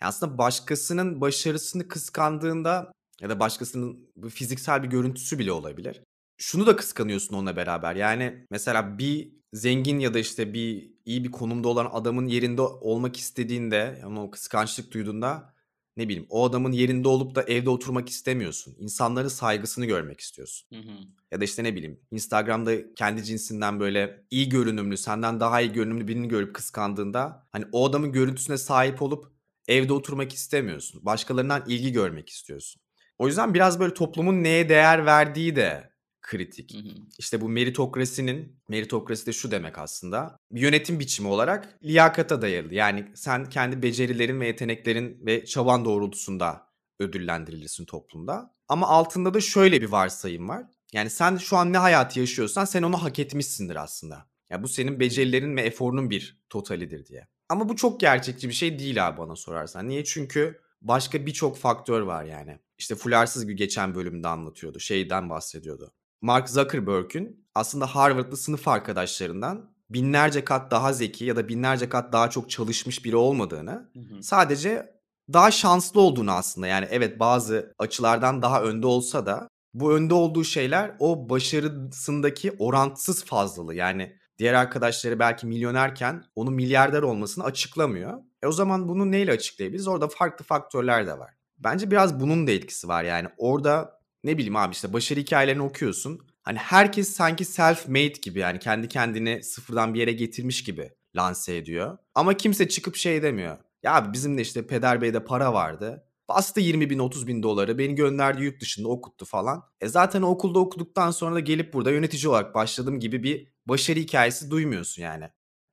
Aslında 0.00 0.38
başkasının 0.38 1.20
başarısını 1.20 1.88
kıskandığında 1.88 2.92
ya 3.20 3.30
da 3.30 3.40
başkasının 3.40 4.12
fiziksel 4.30 4.82
bir 4.82 4.88
görüntüsü 4.88 5.38
bile 5.38 5.52
olabilir. 5.52 6.02
Şunu 6.42 6.66
da 6.66 6.76
kıskanıyorsun 6.76 7.34
onunla 7.34 7.56
beraber. 7.56 7.96
Yani 7.96 8.46
mesela 8.50 8.98
bir 8.98 9.32
zengin 9.52 9.98
ya 9.98 10.14
da 10.14 10.18
işte 10.18 10.54
bir 10.54 10.90
iyi 11.04 11.24
bir 11.24 11.30
konumda 11.30 11.68
olan 11.68 11.90
adamın 11.92 12.26
yerinde 12.26 12.62
olmak 12.62 13.16
istediğinde, 13.16 13.98
yani 14.02 14.20
o 14.20 14.30
kıskançlık 14.30 14.92
duyduğunda 14.92 15.54
ne 15.96 16.08
bileyim 16.08 16.26
o 16.30 16.44
adamın 16.44 16.72
yerinde 16.72 17.08
olup 17.08 17.34
da 17.34 17.42
evde 17.42 17.70
oturmak 17.70 18.08
istemiyorsun. 18.08 18.76
İnsanların 18.78 19.28
saygısını 19.28 19.86
görmek 19.86 20.20
istiyorsun. 20.20 20.68
Hı 20.76 20.80
hı. 20.80 20.92
Ya 21.32 21.40
da 21.40 21.44
işte 21.44 21.64
ne 21.64 21.76
bileyim 21.76 22.00
Instagram'da 22.10 22.94
kendi 22.94 23.24
cinsinden 23.24 23.80
böyle 23.80 24.24
iyi 24.30 24.48
görünümlü, 24.48 24.96
senden 24.96 25.40
daha 25.40 25.60
iyi 25.60 25.72
görünümlü 25.72 26.08
birini 26.08 26.28
görüp 26.28 26.54
kıskandığında 26.54 27.46
hani 27.50 27.64
o 27.72 27.88
adamın 27.88 28.12
görüntüsüne 28.12 28.58
sahip 28.58 29.02
olup 29.02 29.32
evde 29.68 29.92
oturmak 29.92 30.32
istemiyorsun. 30.32 31.04
Başkalarından 31.04 31.64
ilgi 31.66 31.92
görmek 31.92 32.28
istiyorsun. 32.28 32.82
O 33.18 33.26
yüzden 33.26 33.54
biraz 33.54 33.80
böyle 33.80 33.94
toplumun 33.94 34.42
neye 34.42 34.68
değer 34.68 35.06
verdiği 35.06 35.56
de 35.56 35.91
kritik. 36.22 36.74
Hı 36.74 36.78
hı. 36.78 36.92
İşte 37.18 37.40
bu 37.40 37.48
meritokrasinin, 37.48 38.56
meritokrasi 38.68 39.26
de 39.26 39.32
şu 39.32 39.50
demek 39.50 39.78
aslında. 39.78 40.36
Yönetim 40.50 41.00
biçimi 41.00 41.28
olarak 41.28 41.78
liyakata 41.84 42.42
dayalı. 42.42 42.74
Yani 42.74 43.08
sen 43.14 43.48
kendi 43.48 43.82
becerilerin 43.82 44.40
ve 44.40 44.46
yeteneklerin 44.46 45.26
ve 45.26 45.44
çaban 45.44 45.84
doğrultusunda 45.84 46.66
ödüllendirilirsin 47.00 47.84
toplumda. 47.84 48.54
Ama 48.68 48.88
altında 48.88 49.34
da 49.34 49.40
şöyle 49.40 49.82
bir 49.82 49.88
varsayım 49.88 50.48
var. 50.48 50.66
Yani 50.92 51.10
sen 51.10 51.36
şu 51.36 51.56
an 51.56 51.72
ne 51.72 51.78
hayatı 51.78 52.20
yaşıyorsan 52.20 52.64
sen 52.64 52.82
onu 52.82 53.02
hak 53.02 53.18
etmişsindir 53.18 53.76
aslında. 53.76 54.26
Ya 54.50 54.62
bu 54.62 54.68
senin 54.68 55.00
becerilerin 55.00 55.56
ve 55.56 55.62
eforunun 55.62 56.10
bir 56.10 56.40
totalidir 56.50 57.06
diye. 57.06 57.26
Ama 57.48 57.68
bu 57.68 57.76
çok 57.76 58.00
gerçekçi 58.00 58.48
bir 58.48 58.54
şey 58.54 58.78
değil 58.78 59.08
abi 59.08 59.18
bana 59.18 59.36
sorarsan. 59.36 59.88
Niye? 59.88 60.04
Çünkü 60.04 60.60
başka 60.82 61.26
birçok 61.26 61.56
faktör 61.56 62.00
var 62.00 62.24
yani. 62.24 62.58
İşte 62.78 62.94
Fularsız 62.94 63.46
geçen 63.46 63.94
bölümde 63.94 64.28
anlatıyordu. 64.28 64.80
Şeyden 64.80 65.30
bahsediyordu. 65.30 65.92
Mark 66.22 66.48
Zuckerberg'ün 66.48 67.46
aslında 67.54 67.86
Harvard'lı 67.86 68.36
sınıf 68.36 68.68
arkadaşlarından 68.68 69.72
binlerce 69.90 70.44
kat 70.44 70.70
daha 70.70 70.92
zeki 70.92 71.24
ya 71.24 71.36
da 71.36 71.48
binlerce 71.48 71.88
kat 71.88 72.12
daha 72.12 72.30
çok 72.30 72.50
çalışmış 72.50 73.04
biri 73.04 73.16
olmadığını, 73.16 73.90
Hı 73.94 74.00
hı. 74.00 74.22
sadece 74.22 75.00
daha 75.32 75.50
şanslı 75.50 76.00
olduğunu 76.00 76.32
aslında 76.32 76.66
yani 76.66 76.86
evet 76.90 77.20
bazı 77.20 77.74
açılardan 77.78 78.42
daha 78.42 78.62
önde 78.62 78.86
olsa 78.86 79.26
da 79.26 79.48
bu 79.74 79.92
önde 79.92 80.14
olduğu 80.14 80.44
şeyler 80.44 80.96
o 80.98 81.28
başarısındaki 81.28 82.52
orantısız 82.58 83.24
fazlalığı 83.24 83.74
yani 83.74 84.16
diğer 84.38 84.54
arkadaşları 84.54 85.18
belki 85.18 85.46
milyonerken 85.46 86.24
onun 86.36 86.54
milyarder 86.54 87.02
olmasını 87.02 87.44
açıklamıyor. 87.44 88.18
E 88.42 88.46
o 88.46 88.52
zaman 88.52 88.88
bunu 88.88 89.10
neyle 89.10 89.32
açıklayabiliriz? 89.32 89.88
Orada 89.88 90.08
farklı 90.08 90.44
faktörler 90.44 91.06
de 91.06 91.18
var. 91.18 91.34
Bence 91.58 91.90
biraz 91.90 92.20
bunun 92.20 92.46
da 92.46 92.50
etkisi 92.50 92.88
var 92.88 93.04
yani 93.04 93.28
orada 93.36 94.01
ne 94.24 94.38
bileyim 94.38 94.56
abi 94.56 94.72
işte 94.72 94.92
başarı 94.92 95.20
hikayelerini 95.20 95.62
okuyorsun. 95.62 96.20
Hani 96.42 96.58
herkes 96.58 97.10
sanki 97.10 97.44
self-made 97.44 98.20
gibi 98.20 98.38
yani 98.38 98.58
kendi 98.58 98.88
kendini 98.88 99.42
sıfırdan 99.42 99.94
bir 99.94 100.00
yere 100.00 100.12
getirmiş 100.12 100.64
gibi 100.64 100.90
lanse 101.16 101.56
ediyor. 101.56 101.98
Ama 102.14 102.36
kimse 102.36 102.68
çıkıp 102.68 102.96
şey 102.96 103.22
demiyor. 103.22 103.58
Ya 103.82 103.94
abi 103.94 104.12
bizim 104.12 104.38
de 104.38 104.42
işte 104.42 104.66
Peder 104.66 105.00
Bey'de 105.02 105.24
para 105.24 105.52
vardı. 105.52 106.04
Bastı 106.28 106.60
20 106.60 106.90
bin 106.90 106.98
30 106.98 107.26
bin 107.26 107.42
doları 107.42 107.78
beni 107.78 107.94
gönderdi 107.94 108.42
yurt 108.44 108.60
dışında 108.60 108.88
okuttu 108.88 109.24
falan. 109.24 109.64
E 109.80 109.88
zaten 109.88 110.22
okulda 110.22 110.58
okuduktan 110.58 111.10
sonra 111.10 111.34
da 111.34 111.40
gelip 111.40 111.72
burada 111.72 111.90
yönetici 111.90 112.28
olarak 112.28 112.54
başladım 112.54 113.00
gibi 113.00 113.22
bir 113.22 113.48
başarı 113.66 113.98
hikayesi 113.98 114.50
duymuyorsun 114.50 115.02
yani. 115.02 115.24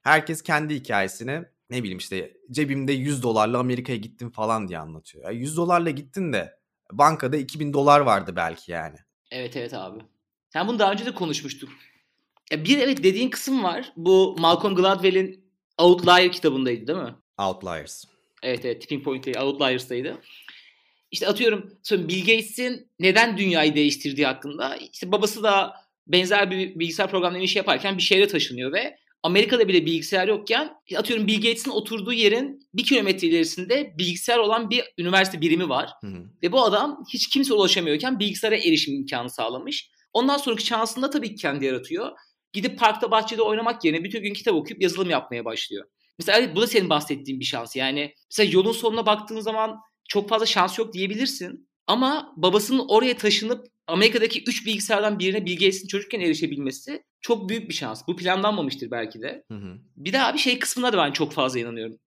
Herkes 0.02 0.42
kendi 0.42 0.76
hikayesini 0.76 1.44
ne 1.70 1.84
bileyim 1.84 1.98
işte 1.98 2.34
cebimde 2.52 2.92
100 2.92 3.24
dolarla 3.24 3.60
Amerika'ya 3.60 3.98
gittim 3.98 4.32
falan 4.32 4.68
diye 4.68 4.80
anlatıyor. 4.80 5.26
Ya 5.26 5.32
100 5.32 5.58
dolarla 5.58 5.90
gittin 5.90 6.34
de 6.34 6.59
bankada 6.92 7.38
2000 7.38 7.74
dolar 7.74 8.00
vardı 8.00 8.34
belki 8.36 8.72
yani. 8.72 8.96
Evet 9.32 9.58
evet 9.58 9.74
abi. 9.74 10.00
Sen 10.50 10.68
bunu 10.68 10.80
daha 10.80 10.92
önce 10.92 11.06
de 11.06 11.14
konuşmuştuk. 11.14 11.70
Ya 12.52 12.66
bir 12.66 12.78
evet 12.78 13.04
dediğin 13.04 13.30
kısım 13.30 13.64
var. 13.64 13.94
Bu 13.96 14.36
Malcolm 14.40 14.76
Gladwell'in 14.76 15.46
Outlier 15.78 16.32
kitabındaydı 16.32 16.88
değil 16.88 17.00
mi? 17.00 17.16
Outliers. 17.38 18.06
Evet 18.44 18.66
evet 18.66 18.82
Tipping 18.82 19.04
Point 19.04 19.26
değil 19.26 19.38
Outliers'taydı. 19.38 20.22
İşte 21.12 21.28
atıyorum 21.28 21.74
sonra 21.84 22.08
Bill 22.08 22.20
Gates'in 22.20 22.88
neden 23.00 23.38
dünyayı 23.38 23.76
değiştirdiği 23.76 24.28
hakkında 24.28 24.76
işte 24.76 25.12
babası 25.12 25.44
da 25.44 25.74
benzer 26.08 26.52
bir 26.52 26.80
bilgisayar 26.80 27.10
programları 27.10 27.44
işi 27.44 27.58
yaparken 27.58 27.98
bir 27.98 28.02
şehre 28.02 28.28
taşınıyor 28.28 28.74
ve 28.74 28.99
Amerika'da 29.24 29.68
bile 29.68 29.86
bilgisayar 29.86 30.28
yokken 30.28 30.74
atıyorum 30.98 31.28
Bill 31.28 31.36
Gates'in 31.36 31.72
oturduğu 31.72 32.14
yerin 32.14 32.60
bir 32.74 32.84
kilometre 32.84 33.28
ilerisinde 33.28 33.94
bilgisayar 33.98 34.38
olan 34.38 34.70
bir 34.70 34.84
üniversite 34.98 35.42
birimi 35.42 35.70
var. 35.70 35.90
Hı 36.02 36.08
hı. 36.08 36.30
Ve 36.44 36.52
bu 36.52 36.64
adam 36.64 37.04
hiç 37.14 37.30
kimse 37.30 37.54
ulaşamıyorken 37.54 38.20
bilgisayara 38.20 38.56
erişim 38.56 38.96
imkanı 38.96 39.30
sağlamış. 39.30 39.92
Ondan 40.14 40.38
sonraki 40.38 40.66
şansını 40.66 41.04
da 41.04 41.10
tabii 41.10 41.30
ki 41.30 41.36
kendi 41.36 41.66
yaratıyor. 41.66 42.12
Gidip 42.54 42.80
parkta 42.80 43.12
bahçede 43.12 43.42
oynamak 43.42 43.86
yerine 43.86 44.04
bütün 44.04 44.24
gün 44.24 44.34
kitap 44.34 44.54
okuyup 44.54 44.82
yazılım 44.82 45.10
yapmaya 45.10 45.46
başlıyor. 45.46 45.86
Mesela 46.20 46.56
bu 46.56 46.62
da 46.62 46.68
senin 46.68 46.90
bahsettiğin 46.90 47.40
bir 47.40 47.46
şans. 47.46 47.76
Yani 47.76 48.14
mesela 48.32 48.52
yolun 48.54 48.72
sonuna 48.72 49.06
baktığın 49.06 49.40
zaman 49.40 49.80
çok 50.10 50.30
fazla 50.30 50.46
şans 50.46 50.80
yok 50.80 50.94
diyebilirsin. 50.94 51.69
Ama 51.90 52.34
babasının 52.38 52.86
oraya 52.88 53.18
taşınıp 53.18 53.68
Amerika'daki 53.88 54.44
3 54.44 54.66
bilgisayardan 54.66 55.20
birine 55.20 55.46
Bill 55.46 55.54
Gates'in 55.54 55.88
çocukken 55.88 56.20
erişebilmesi 56.20 57.04
çok 57.22 57.50
büyük 57.50 57.70
bir 57.70 57.74
şans. 57.74 58.08
Bu 58.08 58.16
planlanmamıştır 58.16 58.92
belki 58.92 59.22
de. 59.22 59.44
Hı 59.52 59.58
hı. 59.58 59.78
Bir 59.96 60.14
daha 60.14 60.34
bir 60.34 60.40
şey 60.40 60.60
kısmına 60.60 60.94
da 60.94 60.98
ben 60.98 61.12
çok 61.12 61.34
fazla 61.34 61.60
inanıyorum. 61.60 61.98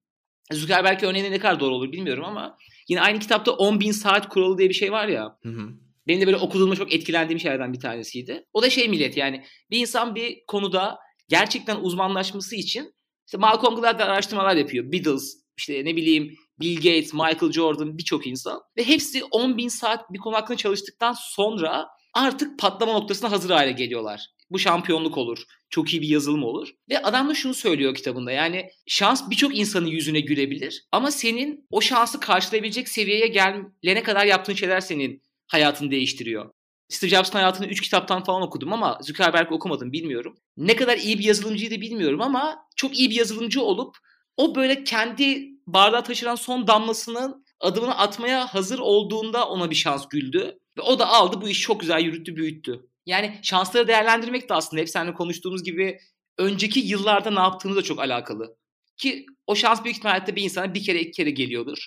Zuckerberg 0.52 1.02
örneğine 1.02 1.30
ne 1.30 1.38
kadar 1.38 1.60
doğru 1.60 1.74
olur 1.74 1.92
bilmiyorum 1.92 2.24
ama 2.24 2.56
yine 2.88 3.00
aynı 3.00 3.18
kitapta 3.18 3.52
10 3.52 3.80
bin 3.80 3.92
saat 3.92 4.28
kuralı 4.28 4.58
diye 4.58 4.68
bir 4.68 4.74
şey 4.74 4.92
var 4.92 5.08
ya. 5.08 5.38
Hı 5.42 5.48
hı. 5.48 5.68
Benim 6.06 6.20
de 6.20 6.26
böyle 6.26 6.36
okuduğumda 6.36 6.76
çok 6.76 6.94
etkilendiğim 6.94 7.40
şeylerden 7.40 7.72
bir 7.72 7.80
tanesiydi. 7.80 8.44
O 8.52 8.62
da 8.62 8.70
şey 8.70 8.88
millet 8.88 9.16
yani 9.16 9.44
bir 9.70 9.78
insan 9.78 10.14
bir 10.14 10.38
konuda 10.46 10.98
gerçekten 11.28 11.76
uzmanlaşması 11.76 12.56
için 12.56 12.94
işte 13.26 13.38
Malcolm 13.38 13.74
Gladwell 13.74 14.06
araştırmalar 14.06 14.56
yapıyor. 14.56 14.92
Beatles, 14.92 15.42
işte 15.56 15.84
ne 15.84 15.96
bileyim 15.96 16.36
Bill 16.62 16.76
Gates, 16.76 17.12
Michael 17.12 17.52
Jordan 17.52 17.98
birçok 17.98 18.26
insan. 18.26 18.60
Ve 18.76 18.84
hepsi 18.84 19.24
10 19.24 19.56
bin 19.56 19.68
saat 19.68 20.12
bir 20.12 20.18
konu 20.18 20.36
hakkında 20.36 20.56
çalıştıktan 20.56 21.12
sonra 21.12 21.88
artık 22.14 22.58
patlama 22.58 22.92
noktasına 22.92 23.30
hazır 23.30 23.50
hale 23.50 23.72
geliyorlar. 23.72 24.26
Bu 24.50 24.58
şampiyonluk 24.58 25.18
olur. 25.18 25.42
Çok 25.70 25.92
iyi 25.92 26.02
bir 26.02 26.08
yazılım 26.08 26.44
olur. 26.44 26.68
Ve 26.88 27.02
adam 27.02 27.28
da 27.28 27.34
şunu 27.34 27.54
söylüyor 27.54 27.94
kitabında. 27.94 28.32
Yani 28.32 28.70
şans 28.86 29.30
birçok 29.30 29.58
insanın 29.58 29.86
yüzüne 29.86 30.20
gülebilir. 30.20 30.84
Ama 30.92 31.10
senin 31.10 31.66
o 31.70 31.80
şansı 31.80 32.20
karşılayabilecek 32.20 32.88
seviyeye 32.88 33.26
gelene 33.26 34.02
kadar 34.02 34.26
yaptığın 34.26 34.54
şeyler 34.54 34.80
senin 34.80 35.22
hayatını 35.46 35.90
değiştiriyor. 35.90 36.50
Steve 36.88 37.10
Jobs'ın 37.10 37.32
hayatını 37.32 37.66
3 37.66 37.80
kitaptan 37.80 38.24
falan 38.24 38.42
okudum 38.42 38.72
ama 38.72 38.98
Zuckerberg 39.02 39.52
okumadım 39.52 39.92
bilmiyorum. 39.92 40.36
Ne 40.56 40.76
kadar 40.76 40.98
iyi 40.98 41.18
bir 41.18 41.24
yazılımcıydı 41.24 41.80
bilmiyorum 41.80 42.20
ama 42.20 42.58
çok 42.76 42.98
iyi 42.98 43.10
bir 43.10 43.14
yazılımcı 43.14 43.62
olup 43.62 43.96
o 44.36 44.54
böyle 44.54 44.84
kendi 44.84 45.51
bardağı 45.66 46.04
taşıran 46.04 46.34
son 46.34 46.66
damlasının 46.66 47.44
adımını 47.60 47.98
atmaya 47.98 48.54
hazır 48.54 48.78
olduğunda 48.78 49.48
ona 49.48 49.70
bir 49.70 49.74
şans 49.74 50.08
güldü. 50.08 50.58
Ve 50.78 50.82
o 50.82 50.98
da 50.98 51.08
aldı 51.08 51.40
bu 51.40 51.48
işi 51.48 51.60
çok 51.60 51.80
güzel 51.80 52.00
yürüttü 52.00 52.36
büyüttü. 52.36 52.86
Yani 53.06 53.38
şansları 53.42 53.88
değerlendirmek 53.88 54.48
de 54.48 54.54
aslında 54.54 54.80
hep 54.80 54.88
seninle 54.90 55.14
konuştuğumuz 55.14 55.62
gibi 55.62 55.98
önceki 56.38 56.80
yıllarda 56.80 57.30
ne 57.30 57.40
yaptığını 57.40 57.76
da 57.76 57.82
çok 57.82 58.00
alakalı. 58.00 58.56
Ki 58.96 59.26
o 59.46 59.54
şans 59.54 59.84
büyük 59.84 59.96
ihtimalle 59.96 60.36
bir 60.36 60.42
insana 60.42 60.74
bir 60.74 60.84
kere 60.84 61.00
iki 61.00 61.10
kere 61.10 61.30
geliyordur. 61.30 61.86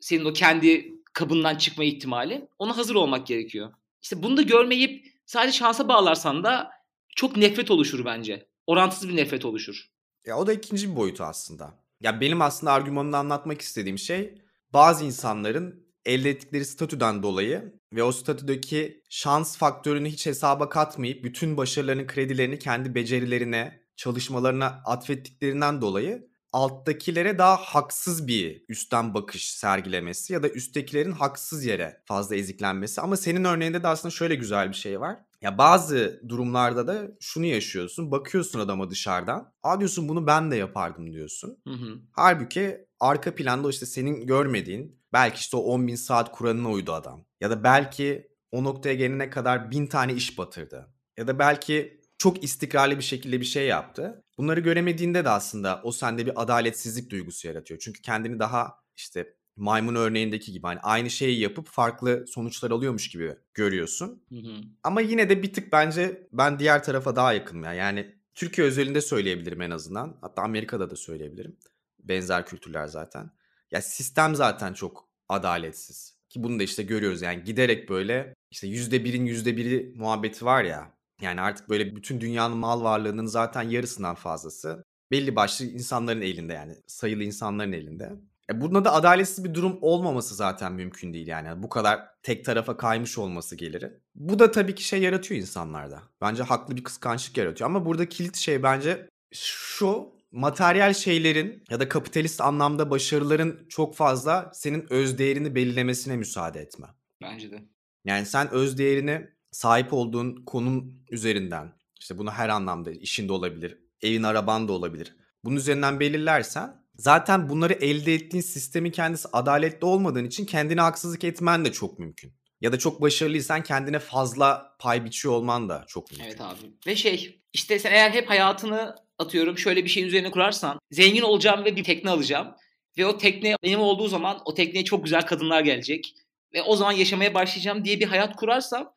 Senin 0.00 0.24
o 0.24 0.32
kendi 0.32 0.94
kabından 1.12 1.56
çıkma 1.56 1.84
ihtimali. 1.84 2.48
Ona 2.58 2.76
hazır 2.76 2.94
olmak 2.94 3.26
gerekiyor. 3.26 3.72
İşte 4.02 4.22
bunu 4.22 4.36
da 4.36 4.42
görmeyip 4.42 5.06
sadece 5.26 5.58
şansa 5.58 5.88
bağlarsan 5.88 6.44
da 6.44 6.70
çok 7.16 7.36
nefret 7.36 7.70
oluşur 7.70 8.04
bence. 8.04 8.48
Orantısız 8.66 9.08
bir 9.08 9.16
nefret 9.16 9.44
oluşur. 9.44 9.90
Ya 10.26 10.38
o 10.38 10.46
da 10.46 10.52
ikinci 10.52 10.90
bir 10.90 10.96
boyutu 10.96 11.24
aslında. 11.24 11.81
Ya 12.02 12.20
benim 12.20 12.42
aslında 12.42 12.72
argümanımda 12.72 13.18
anlatmak 13.18 13.60
istediğim 13.60 13.98
şey 13.98 14.34
bazı 14.72 15.04
insanların 15.04 15.86
elde 16.04 16.30
ettikleri 16.30 16.64
statüden 16.64 17.22
dolayı 17.22 17.74
ve 17.92 18.02
o 18.02 18.12
statüdeki 18.12 19.02
şans 19.08 19.56
faktörünü 19.56 20.08
hiç 20.08 20.26
hesaba 20.26 20.68
katmayıp 20.68 21.24
bütün 21.24 21.56
başarılarının 21.56 22.06
kredilerini 22.06 22.58
kendi 22.58 22.94
becerilerine, 22.94 23.82
çalışmalarına 23.96 24.82
atfettiklerinden 24.84 25.80
dolayı 25.80 26.32
alttakilere 26.52 27.38
daha 27.38 27.56
haksız 27.56 28.28
bir 28.28 28.64
üstten 28.68 29.14
bakış 29.14 29.50
sergilemesi 29.54 30.32
ya 30.32 30.42
da 30.42 30.48
üsttekilerin 30.48 31.12
haksız 31.12 31.64
yere 31.64 32.02
fazla 32.04 32.36
eziklenmesi. 32.36 33.00
Ama 33.00 33.16
senin 33.16 33.44
örneğinde 33.44 33.82
de 33.82 33.88
aslında 33.88 34.14
şöyle 34.14 34.34
güzel 34.34 34.68
bir 34.68 34.74
şey 34.74 35.00
var. 35.00 35.18
Ya 35.42 35.58
bazı 35.58 36.20
durumlarda 36.28 36.86
da 36.86 37.08
şunu 37.20 37.46
yaşıyorsun. 37.46 38.10
Bakıyorsun 38.10 38.60
adama 38.60 38.90
dışarıdan. 38.90 39.52
Aa 39.62 39.80
diyorsun 39.80 40.08
bunu 40.08 40.26
ben 40.26 40.50
de 40.50 40.56
yapardım 40.56 41.12
diyorsun. 41.12 41.58
Hı 41.68 41.74
hı. 41.74 41.98
Halbuki 42.12 42.86
arka 43.00 43.34
planda 43.34 43.70
işte 43.70 43.86
senin 43.86 44.26
görmediğin 44.26 45.00
belki 45.12 45.38
işte 45.38 45.56
o 45.56 45.60
10 45.60 45.86
bin 45.86 45.94
saat 45.94 46.32
kuralına 46.32 46.70
uydu 46.70 46.92
adam. 46.92 47.24
Ya 47.40 47.50
da 47.50 47.64
belki 47.64 48.32
o 48.52 48.64
noktaya 48.64 48.94
gelene 48.94 49.30
kadar 49.30 49.70
bin 49.70 49.86
tane 49.86 50.12
iş 50.12 50.38
batırdı. 50.38 50.88
Ya 51.16 51.26
da 51.26 51.38
belki 51.38 52.00
çok 52.18 52.44
istikrarlı 52.44 52.98
bir 52.98 53.02
şekilde 53.02 53.40
bir 53.40 53.44
şey 53.44 53.66
yaptı. 53.66 54.24
Bunları 54.38 54.60
göremediğinde 54.60 55.24
de 55.24 55.28
aslında 55.28 55.80
o 55.84 55.92
sende 55.92 56.26
bir 56.26 56.42
adaletsizlik 56.42 57.10
duygusu 57.10 57.48
yaratıyor. 57.48 57.80
Çünkü 57.80 58.02
kendini 58.02 58.38
daha 58.38 58.74
işte 58.96 59.34
maymun 59.56 59.94
örneğindeki 59.94 60.52
gibi 60.52 60.66
hani 60.66 60.80
aynı 60.80 61.10
şeyi 61.10 61.40
yapıp 61.40 61.66
farklı 61.66 62.24
sonuçlar 62.26 62.70
alıyormuş 62.70 63.08
gibi 63.08 63.36
görüyorsun. 63.54 64.22
Hı 64.28 64.34
hı. 64.34 64.54
Ama 64.82 65.00
yine 65.00 65.28
de 65.28 65.42
bir 65.42 65.52
tık 65.52 65.72
bence 65.72 66.28
ben 66.32 66.58
diğer 66.58 66.84
tarafa 66.84 67.16
daha 67.16 67.32
yakınım 67.32 67.64
ya. 67.64 67.72
Yani 67.72 68.14
Türkiye 68.34 68.66
özelinde 68.66 69.00
söyleyebilirim 69.00 69.62
en 69.62 69.70
azından. 69.70 70.16
Hatta 70.20 70.42
Amerika'da 70.42 70.90
da 70.90 70.96
söyleyebilirim. 70.96 71.56
Benzer 71.98 72.46
kültürler 72.46 72.86
zaten. 72.86 73.30
Ya 73.70 73.82
sistem 73.82 74.34
zaten 74.34 74.72
çok 74.72 75.08
adaletsiz. 75.28 76.16
Ki 76.28 76.42
bunu 76.42 76.58
da 76.58 76.62
işte 76.62 76.82
görüyoruz 76.82 77.22
yani 77.22 77.44
giderek 77.44 77.90
böyle 77.90 78.34
işte 78.50 78.66
yüzde 78.66 79.04
birin 79.04 79.26
yüzde 79.26 79.56
biri 79.56 79.92
muhabbeti 79.96 80.44
var 80.44 80.64
ya. 80.64 80.94
Yani 81.20 81.40
artık 81.40 81.68
böyle 81.68 81.96
bütün 81.96 82.20
dünyanın 82.20 82.56
mal 82.56 82.82
varlığının 82.82 83.26
zaten 83.26 83.62
yarısından 83.62 84.14
fazlası 84.14 84.84
belli 85.10 85.36
başlı 85.36 85.64
insanların 85.64 86.20
elinde 86.20 86.52
yani 86.52 86.76
sayılı 86.86 87.24
insanların 87.24 87.72
elinde. 87.72 88.12
E 88.52 88.60
bunda 88.60 88.84
da 88.84 88.92
adaletsiz 88.92 89.44
bir 89.44 89.54
durum 89.54 89.78
olmaması 89.80 90.34
zaten 90.34 90.72
mümkün 90.72 91.12
değil 91.12 91.26
yani. 91.26 91.62
Bu 91.62 91.68
kadar 91.68 92.00
tek 92.22 92.44
tarafa 92.44 92.76
kaymış 92.76 93.18
olması 93.18 93.56
geliri. 93.56 93.92
Bu 94.14 94.38
da 94.38 94.50
tabii 94.50 94.74
ki 94.74 94.84
şey 94.84 95.02
yaratıyor 95.02 95.40
insanlarda. 95.40 96.02
Bence 96.20 96.42
haklı 96.42 96.76
bir 96.76 96.84
kıskançlık 96.84 97.36
yaratıyor. 97.36 97.70
Ama 97.70 97.86
burada 97.86 98.08
kilit 98.08 98.36
şey 98.36 98.62
bence 98.62 99.08
şu 99.34 100.08
materyal 100.32 100.94
şeylerin 100.94 101.64
ya 101.70 101.80
da 101.80 101.88
kapitalist 101.88 102.40
anlamda 102.40 102.90
başarıların 102.90 103.66
çok 103.68 103.96
fazla 103.96 104.50
senin 104.54 104.86
öz 104.92 105.18
değerini 105.18 105.54
belirlemesine 105.54 106.16
müsaade 106.16 106.60
etme. 106.60 106.86
Bence 107.22 107.50
de. 107.50 107.62
Yani 108.04 108.26
sen 108.26 108.50
öz 108.50 108.78
değerini 108.78 109.28
sahip 109.50 109.92
olduğun 109.92 110.44
konum 110.44 110.94
üzerinden 111.10 111.72
işte 112.00 112.18
bunu 112.18 112.30
her 112.30 112.48
anlamda 112.48 112.90
işinde 112.90 113.32
olabilir, 113.32 113.78
evin 114.02 114.22
araban 114.22 114.68
da 114.68 114.72
olabilir. 114.72 115.16
Bunun 115.44 115.56
üzerinden 115.56 116.00
belirlersen 116.00 116.81
zaten 116.94 117.48
bunları 117.48 117.72
elde 117.72 118.14
ettiğin 118.14 118.42
sistemin 118.42 118.90
kendisi 118.90 119.28
adaletli 119.32 119.84
olmadığın 119.84 120.24
için 120.24 120.46
kendine 120.46 120.80
haksızlık 120.80 121.24
etmen 121.24 121.64
de 121.64 121.72
çok 121.72 121.98
mümkün. 121.98 122.32
Ya 122.60 122.72
da 122.72 122.78
çok 122.78 123.02
başarılıysan 123.02 123.62
kendine 123.62 123.98
fazla 123.98 124.76
pay 124.78 125.04
biçiyor 125.04 125.34
olman 125.34 125.68
da 125.68 125.84
çok 125.88 126.10
mümkün. 126.10 126.26
Evet 126.26 126.40
abi. 126.40 126.58
Ve 126.86 126.96
şey 126.96 127.42
işte 127.52 127.78
sen 127.78 127.92
eğer 127.92 128.10
hep 128.10 128.30
hayatını 128.30 128.96
atıyorum 129.18 129.58
şöyle 129.58 129.84
bir 129.84 129.88
şeyin 129.88 130.06
üzerine 130.06 130.30
kurarsan 130.30 130.78
zengin 130.90 131.22
olacağım 131.22 131.64
ve 131.64 131.76
bir 131.76 131.84
tekne 131.84 132.10
alacağım. 132.10 132.54
Ve 132.98 133.06
o 133.06 133.18
tekne 133.18 133.56
benim 133.62 133.80
olduğu 133.80 134.08
zaman 134.08 134.42
o 134.44 134.54
tekneye 134.54 134.84
çok 134.84 135.04
güzel 135.04 135.22
kadınlar 135.22 135.60
gelecek. 135.60 136.14
Ve 136.54 136.62
o 136.62 136.76
zaman 136.76 136.92
yaşamaya 136.92 137.34
başlayacağım 137.34 137.84
diye 137.84 138.00
bir 138.00 138.06
hayat 138.06 138.36
kurarsam 138.36 138.94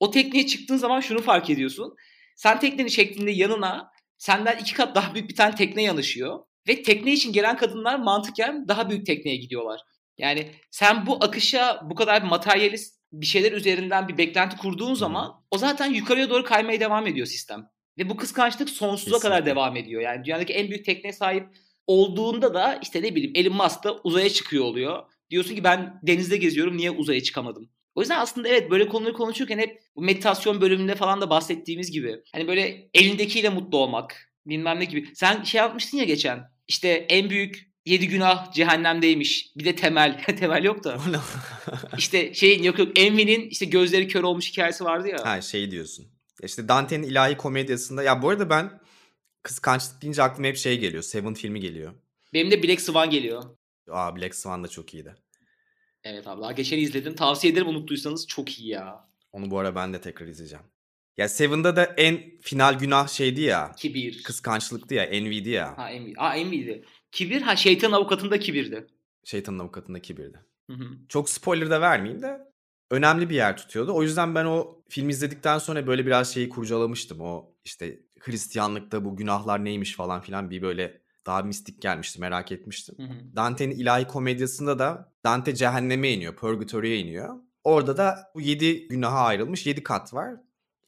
o 0.00 0.10
tekneye 0.10 0.46
çıktığın 0.46 0.76
zaman 0.76 1.00
şunu 1.00 1.22
fark 1.22 1.50
ediyorsun. 1.50 1.94
Sen 2.36 2.60
tekneni 2.60 2.90
çektiğinde 2.90 3.30
yanına 3.30 3.90
senden 4.18 4.58
iki 4.58 4.74
kat 4.74 4.94
daha 4.94 5.14
büyük 5.14 5.28
bir 5.28 5.34
tane 5.34 5.54
tekne 5.54 5.82
yanaşıyor. 5.82 6.38
Ve 6.68 6.82
tekne 6.82 7.12
için 7.12 7.32
gelen 7.32 7.56
kadınlar 7.56 7.98
mantıken 7.98 8.68
daha 8.68 8.90
büyük 8.90 9.06
tekneye 9.06 9.36
gidiyorlar. 9.36 9.80
Yani 10.18 10.50
sen 10.70 11.06
bu 11.06 11.24
akışa 11.24 11.80
bu 11.90 11.94
kadar 11.94 12.22
materyalist 12.22 12.98
bir 13.12 13.26
şeyler 13.26 13.52
üzerinden 13.52 14.08
bir 14.08 14.18
beklenti 14.18 14.56
kurduğun 14.56 14.94
zaman 14.94 15.44
o 15.50 15.58
zaten 15.58 15.92
yukarıya 15.92 16.30
doğru 16.30 16.44
kaymaya 16.44 16.80
devam 16.80 17.06
ediyor 17.06 17.26
sistem. 17.26 17.68
Ve 17.98 18.10
bu 18.10 18.16
kıskançlık 18.16 18.70
sonsuza 18.70 19.16
Kesinlikle. 19.16 19.28
kadar 19.28 19.46
devam 19.46 19.76
ediyor. 19.76 20.02
Yani 20.02 20.24
dünyadaki 20.24 20.52
en 20.52 20.70
büyük 20.70 20.84
tekneye 20.84 21.12
sahip 21.12 21.46
olduğunda 21.86 22.54
da 22.54 22.78
işte 22.82 23.02
ne 23.02 23.14
bileyim 23.14 23.32
Elon 23.34 23.56
Musk 23.56 23.84
da 23.84 24.00
uzaya 24.04 24.30
çıkıyor 24.30 24.64
oluyor. 24.64 25.02
Diyorsun 25.30 25.54
ki 25.54 25.64
ben 25.64 26.00
denizde 26.02 26.36
geziyorum 26.36 26.76
niye 26.76 26.90
uzaya 26.90 27.22
çıkamadım? 27.22 27.70
O 27.94 28.00
yüzden 28.00 28.20
aslında 28.20 28.48
evet 28.48 28.70
böyle 28.70 28.88
konuları 28.88 29.12
konuşurken 29.12 29.58
hep 29.58 29.82
bu 29.96 30.02
meditasyon 30.02 30.60
bölümünde 30.60 30.94
falan 30.94 31.20
da 31.20 31.30
bahsettiğimiz 31.30 31.90
gibi 31.90 32.22
hani 32.32 32.48
böyle 32.48 32.88
elindekiyle 32.94 33.48
mutlu 33.48 33.78
olmak 33.78 34.27
bilmem 34.48 34.80
ne 34.80 34.84
gibi. 34.84 35.14
Sen 35.14 35.42
şey 35.42 35.58
yapmıştın 35.58 35.98
ya 35.98 36.04
geçen 36.04 36.50
işte 36.68 36.88
en 36.88 37.30
büyük 37.30 37.68
yedi 37.86 38.08
günah 38.08 38.52
cehennemdeymiş. 38.52 39.52
Bir 39.56 39.64
de 39.64 39.76
temel. 39.76 40.24
temel 40.38 40.64
yok 40.64 40.84
da. 40.84 41.00
İşte 41.98 42.34
şeyin 42.34 42.62
yok 42.62 42.78
yok 42.78 42.98
Envy'nin 42.98 43.48
işte 43.48 43.66
gözleri 43.66 44.08
kör 44.08 44.22
olmuş 44.22 44.52
hikayesi 44.52 44.84
vardı 44.84 45.08
ya. 45.08 45.24
ha 45.24 45.40
şey 45.40 45.70
diyorsun. 45.70 46.06
İşte 46.42 46.68
Dante'nin 46.68 47.02
ilahi 47.02 47.36
komedyasında 47.36 48.02
ya 48.02 48.22
bu 48.22 48.28
arada 48.28 48.50
ben 48.50 48.80
kıskançlık 49.42 50.02
deyince 50.02 50.22
aklıma 50.22 50.48
hep 50.48 50.56
şey 50.56 50.78
geliyor. 50.78 51.02
Seven 51.02 51.34
filmi 51.34 51.60
geliyor. 51.60 51.92
Benim 52.34 52.50
de 52.50 52.62
Black 52.62 52.80
Swan 52.80 53.10
geliyor. 53.10 53.44
Aa 53.90 54.16
Black 54.16 54.34
Swan 54.34 54.64
da 54.64 54.68
çok 54.68 54.94
iyiydi. 54.94 55.14
Evet 56.04 56.26
abi 56.26 56.42
daha 56.42 56.52
geçen 56.52 56.78
izledim. 56.78 57.14
Tavsiye 57.14 57.52
ederim 57.52 57.68
unuttuysanız 57.68 58.26
çok 58.26 58.58
iyi 58.58 58.68
ya. 58.68 59.08
Onu 59.32 59.50
bu 59.50 59.58
ara 59.58 59.74
ben 59.74 59.94
de 59.94 60.00
tekrar 60.00 60.26
izleyeceğim. 60.26 60.64
Ya 61.18 61.28
Seven'da 61.28 61.76
da 61.76 61.84
en 61.84 62.20
final 62.40 62.78
günah 62.78 63.08
şeydi 63.08 63.40
ya. 63.40 63.72
Kibir. 63.76 64.22
Kıskançlıktı 64.22 64.94
ya, 64.94 65.04
envy'di 65.04 65.50
ya. 65.50 65.78
Ha 65.78 65.90
Envy. 65.90 66.14
Ha 66.14 66.36
Envy'di. 66.36 66.84
Kibir 67.12 67.42
ha 67.42 67.56
şeytan 67.56 67.92
avukatında 67.92 68.38
kibirdi. 68.38 68.86
Şeytanın 69.24 69.58
avukatında 69.58 70.02
kibirdi. 70.02 70.40
Hı 70.70 70.76
hı. 70.76 70.84
Çok 71.08 71.30
spoiler 71.30 71.70
da 71.70 71.80
vermeyeyim 71.80 72.22
de 72.22 72.40
önemli 72.90 73.30
bir 73.30 73.34
yer 73.34 73.56
tutuyordu. 73.56 73.92
O 73.94 74.02
yüzden 74.02 74.34
ben 74.34 74.44
o 74.44 74.82
film 74.88 75.08
izledikten 75.08 75.58
sonra 75.58 75.86
böyle 75.86 76.06
biraz 76.06 76.34
şeyi 76.34 76.48
kurcalamıştım. 76.48 77.20
O 77.20 77.54
işte 77.64 78.00
Hristiyanlıkta 78.20 79.04
bu 79.04 79.16
günahlar 79.16 79.64
neymiş 79.64 79.96
falan 79.96 80.20
filan 80.20 80.50
bir 80.50 80.62
böyle 80.62 81.00
daha 81.26 81.42
mistik 81.42 81.82
gelmişti 81.82 82.20
merak 82.20 82.52
etmiştim. 82.52 82.96
Dante'nin 83.36 83.74
ilahi 83.74 84.06
komedyasında 84.06 84.78
da 84.78 85.12
Dante 85.24 85.54
cehenneme 85.54 86.12
iniyor, 86.12 86.36
purgatory'e 86.36 86.96
iniyor. 86.96 87.34
Orada 87.64 87.96
da 87.96 88.30
bu 88.34 88.40
yedi 88.40 88.88
günaha 88.88 89.18
ayrılmış 89.18 89.66
yedi 89.66 89.82
kat 89.82 90.14
var. 90.14 90.34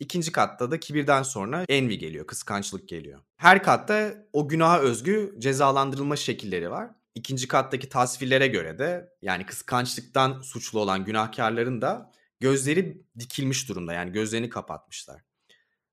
İkinci 0.00 0.32
katta 0.32 0.70
da 0.70 0.80
kibirden 0.80 1.22
sonra 1.22 1.64
envy 1.68 1.94
geliyor, 1.94 2.26
kıskançlık 2.26 2.88
geliyor. 2.88 3.20
Her 3.36 3.62
katta 3.62 4.14
o 4.32 4.48
günaha 4.48 4.80
özgü 4.80 5.34
cezalandırılma 5.38 6.16
şekilleri 6.16 6.70
var. 6.70 6.90
İkinci 7.14 7.48
kattaki 7.48 7.88
tasvirlere 7.88 8.46
göre 8.46 8.78
de 8.78 9.08
yani 9.22 9.46
kıskançlıktan 9.46 10.40
suçlu 10.40 10.80
olan 10.80 11.04
günahkarların 11.04 11.82
da 11.82 12.12
gözleri 12.40 13.02
dikilmiş 13.18 13.68
durumda. 13.68 13.92
Yani 13.92 14.12
gözlerini 14.12 14.48
kapatmışlar. 14.48 15.22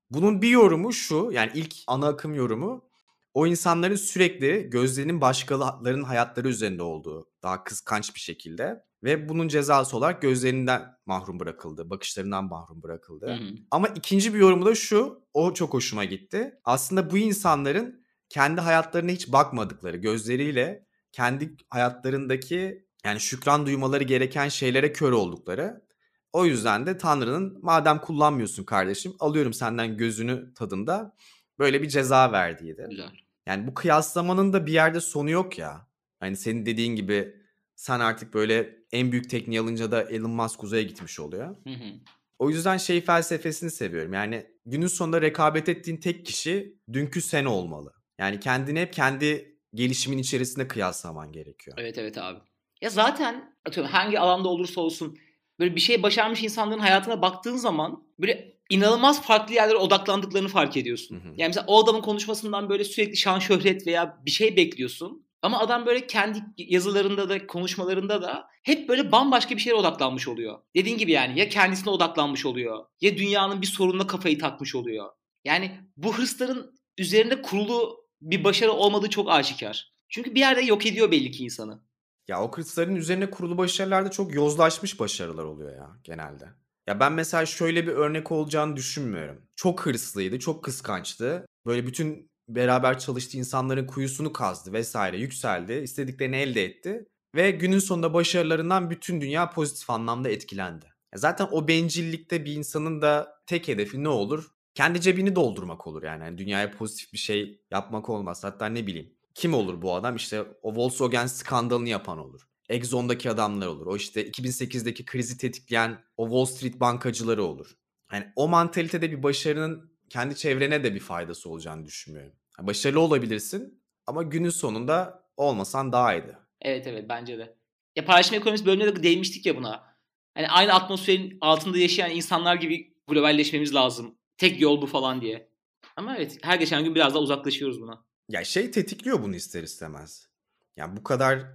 Bunun 0.10 0.42
bir 0.42 0.50
yorumu 0.50 0.94
şu 0.94 1.30
yani 1.32 1.52
ilk 1.56 1.76
ana 1.88 2.08
akım 2.08 2.34
yorumu 2.34 2.90
o 3.34 3.48
insanların 3.48 3.96
sürekli 3.96 4.70
gözlerinin 4.70 5.22
başkalarının 5.22 6.04
hayatları 6.04 6.50
üzerinde 6.50 6.84
olduğu 6.84 7.30
daha 7.44 7.64
kıskanç 7.64 8.16
bir 8.16 8.20
şekilde 8.20 8.84
ve 9.04 9.30
bunun 9.30 9.48
cezası 9.48 9.98
olarak 9.98 10.22
gözlerinden 10.22 10.98
mahrum 11.06 11.40
bırakıldı, 11.40 11.90
bakışlarından 11.90 12.46
mahrum 12.46 12.84
bırakıldı. 12.84 13.28
Hı 13.28 13.34
hı. 13.34 13.56
Ama 13.72 13.88
ikinci 13.88 14.34
bir 14.34 14.40
yorumu 14.40 14.66
da 14.66 14.76
şu, 14.76 15.22
o 15.34 15.54
çok 15.54 15.74
hoşuma 15.74 16.06
gitti. 16.06 16.60
Aslında 16.64 17.12
bu 17.12 17.18
insanların 17.18 18.04
kendi 18.30 18.62
hayatlarına 18.62 19.12
hiç 19.12 19.32
bakmadıkları, 19.32 19.98
gözleriyle 19.98 20.88
kendi 21.12 21.56
hayatlarındaki 21.70 22.88
yani 23.06 23.20
şükran 23.20 23.66
duymaları 23.66 24.04
gereken 24.04 24.50
şeylere 24.50 24.94
kör 24.94 25.12
oldukları 25.12 25.88
O 26.34 26.46
yüzden 26.46 26.86
de 26.86 26.98
Tanrı'nın 26.98 27.60
madem 27.62 28.02
kullanmıyorsun 28.02 28.64
kardeşim 28.64 29.14
alıyorum 29.20 29.54
senden 29.54 29.98
gözünü 29.98 30.54
tadında 30.54 31.16
böyle 31.60 31.82
bir 31.82 31.90
ceza 31.90 32.32
verdiğiydi. 32.32 32.88
Güzel. 32.90 33.12
Yani 33.46 33.68
bu 33.68 33.74
kıyaslamanın 33.74 34.54
da 34.54 34.66
bir 34.66 34.74
yerde 34.74 35.00
sonu 35.00 35.30
yok 35.30 35.58
ya. 35.58 35.88
Hani 36.20 36.36
senin 36.36 36.66
dediğin 36.66 36.96
gibi 36.96 37.36
sen 37.78 38.00
artık 38.00 38.34
böyle 38.34 38.78
en 38.92 39.12
büyük 39.12 39.30
tekniği 39.30 39.60
alınca 39.60 39.92
da 39.92 40.04
Elon 40.04 40.32
Musk 40.32 40.64
uzaya 40.64 40.84
gitmiş 40.84 41.20
oluyor. 41.20 41.56
Hı 41.64 41.70
hı. 41.70 41.94
O 42.40 42.50
yüzden 42.50 42.78
şey 42.78 43.02
felsefesini 43.02 43.72
seviyorum. 43.72 44.14
Yani 44.14 44.46
günün 44.66 44.88
sonunda 44.88 45.22
rekabet 45.22 45.70
ettiğin 45.70 45.98
tek 45.98 46.26
kişi 46.26 46.78
dünkü 46.94 47.22
sen 47.22 47.46
olmalı. 47.46 47.94
Yani 48.20 48.40
kendini 48.40 48.80
hep 48.82 48.94
kendi 48.94 49.58
gelişimin 49.74 50.18
içerisinde 50.18 50.68
kıyaslaman 50.68 51.32
gerekiyor. 51.32 51.78
Evet 51.80 51.98
evet 51.98 52.18
abi. 52.18 52.40
Ya 52.82 52.90
zaten 52.90 53.56
atıyorum 53.66 53.92
hangi 53.92 54.20
alanda 54.20 54.50
olursa 54.50 54.82
olsun 54.82 55.18
böyle 55.60 55.76
bir 55.76 55.82
şey 55.82 56.04
başarmış 56.04 56.44
insanların 56.44 56.80
hayatına 56.80 57.22
baktığın 57.22 57.56
zaman 57.56 58.04
böyle 58.20 58.58
inanılmaz 58.70 59.22
farklı 59.22 59.54
yerlere 59.54 59.78
odaklandıklarını 59.78 60.48
fark 60.48 60.78
ediyorsun. 60.78 61.16
Hı 61.16 61.20
hı. 61.20 61.34
Yani 61.38 61.48
mesela 61.48 61.66
o 61.68 61.84
adamın 61.84 62.02
konuşmasından 62.02 62.70
böyle 62.70 62.84
sürekli 62.84 63.18
şan 63.18 63.40
şöhret 63.40 63.88
veya 63.88 64.18
bir 64.26 64.32
şey 64.32 64.56
bekliyorsun. 64.56 65.27
Ama 65.48 65.60
adam 65.60 65.86
böyle 65.86 66.08
kendi 66.08 66.44
yazılarında 66.58 67.30
da 67.30 67.48
konuşmalarında 67.48 68.22
da 68.22 68.48
hep 68.64 68.90
böyle 68.90 69.12
bambaşka 69.12 69.56
bir 69.56 69.62
şeye 69.62 69.74
odaklanmış 69.74 70.28
oluyor. 70.28 70.60
Dediğin 70.76 70.98
gibi 70.98 71.12
yani 71.12 71.40
ya 71.40 71.50
kendisine 71.50 71.90
odaklanmış 71.90 72.46
oluyor 72.46 72.86
ya 73.02 73.18
dünyanın 73.18 73.62
bir 73.62 73.68
sorununa 73.68 74.08
kafayı 74.08 74.40
takmış 74.40 74.76
oluyor. 74.76 75.10
Yani 75.46 75.80
bu 75.98 76.18
hırsların 76.18 76.72
üzerinde 76.98 77.42
kurulu 77.42 78.06
bir 78.22 78.44
başarı 78.44 78.72
olmadığı 78.72 79.10
çok 79.10 79.30
aşikar. 79.30 79.94
Çünkü 80.10 80.36
bir 80.36 80.40
yerde 80.40 80.62
yok 80.62 80.86
ediyor 80.86 81.12
belli 81.12 81.32
ki 81.32 81.44
insanı. 81.44 81.82
Ya 82.28 82.44
o 82.44 82.52
hırsların 82.52 82.96
üzerine 82.96 83.30
kurulu 83.30 83.58
başarılarda 83.58 84.12
çok 84.12 84.36
yozlaşmış 84.36 85.00
başarılar 85.00 85.44
oluyor 85.44 85.76
ya 85.76 85.90
genelde. 86.04 86.46
Ya 86.88 87.00
ben 87.00 87.14
mesela 87.14 87.46
şöyle 87.46 87.88
bir 87.88 87.92
örnek 87.92 88.32
olacağını 88.32 88.76
düşünmüyorum. 88.76 89.42
Çok 89.56 89.86
hırslıydı, 89.86 90.40
çok 90.40 90.64
kıskançtı. 90.64 91.46
Böyle 91.66 91.88
bütün 91.88 92.32
beraber 92.50 93.00
çalıştığı 93.00 93.38
insanların 93.38 93.88
kuyusunu 93.88 94.34
kazdı 94.34 94.74
vesaire, 94.74 95.18
yükseldi, 95.18 95.74
istediklerini 95.74 96.36
elde 96.36 96.66
etti. 96.66 97.06
Ve 97.36 97.52
günün 97.52 97.80
sonunda 97.80 98.14
başarılarından 98.14 98.90
bütün 98.90 99.22
dünya 99.22 99.50
pozitif 99.50 99.90
anlamda 99.90 100.30
etkilendi. 100.30 100.86
Zaten 101.16 101.48
o 101.52 101.68
bencillikte 101.68 102.46
bir 102.46 102.54
insanın 102.54 103.02
da 103.02 103.42
tek 103.46 103.68
hedefi 103.68 104.04
ne 104.04 104.10
olur? 104.10 104.48
Kendi 104.74 105.02
cebini 105.02 105.36
doldurmak 105.36 105.88
olur 105.88 106.04
yani. 106.04 106.24
yani 106.24 106.38
dünyaya 106.38 106.72
pozitif 106.72 107.14
bir 107.14 107.18
şey 107.18 107.62
yapmak 107.72 108.10
olmaz. 108.10 108.44
Hatta 108.44 108.66
ne 108.66 108.88
bileyim 108.88 109.14
kim 109.36 109.54
olur 109.54 109.82
bu 109.82 109.96
adam? 109.96 110.16
İşte 110.16 110.46
o 110.62 110.76
Volkswagen 110.76 111.28
skandalını 111.28 111.90
yapan 111.90 112.18
olur. 112.18 112.42
Exxon'daki 112.70 113.30
adamlar 113.30 113.68
olur. 113.68 113.86
O 113.86 113.96
işte 113.96 114.30
2008'deki 114.30 115.06
krizi 115.06 115.38
tetikleyen 115.38 116.04
o 116.18 116.26
Wall 116.26 116.46
Street 116.46 116.80
bankacıları 116.80 117.44
olur. 117.44 117.78
Yani 118.14 118.28
o 118.36 118.48
mantalitede 118.48 119.12
bir 119.12 119.24
başarının 119.24 119.97
kendi 120.10 120.36
çevrene 120.36 120.84
de 120.84 120.96
bir 120.96 121.00
faydası 121.00 121.50
olacağını 121.50 121.86
düşünmüyorum. 121.86 122.34
Yani 122.60 122.68
başarılı 122.68 123.00
olabilirsin 123.00 123.84
ama 124.08 124.24
günün 124.24 124.50
sonunda 124.50 125.24
olmasan 125.38 125.92
daha 125.92 126.16
iyiydi. 126.16 126.38
Evet 126.62 126.88
evet 126.88 127.06
bence 127.10 127.38
de. 127.38 127.58
Ya 127.96 128.06
paylaşım 128.06 128.36
ekonomisi 128.36 128.66
bölümünde 128.66 128.96
de 128.96 129.04
değinmiştik 129.04 129.46
ya 129.46 129.58
buna. 129.58 129.98
Hani 130.34 130.48
aynı 130.50 130.74
atmosferin 130.74 131.38
altında 131.42 131.78
yaşayan 131.78 132.12
insanlar 132.12 132.56
gibi 132.56 132.94
globalleşmemiz 133.08 133.76
lazım. 133.76 134.18
Tek 134.38 134.62
yol 134.62 134.82
bu 134.82 134.86
falan 134.86 135.22
diye. 135.22 135.50
Ama 135.96 136.18
evet 136.18 136.38
her 136.42 136.60
geçen 136.60 136.84
gün 136.84 136.96
biraz 136.96 137.14
daha 137.14 137.24
uzaklaşıyoruz 137.24 137.82
buna. 137.82 138.06
Ya 138.30 138.44
şey 138.44 138.72
tetikliyor 138.72 139.24
bunu 139.24 139.36
ister 139.36 139.64
istemez. 139.64 140.30
Yani 140.78 140.98
bu 140.98 141.04
kadar 141.04 141.46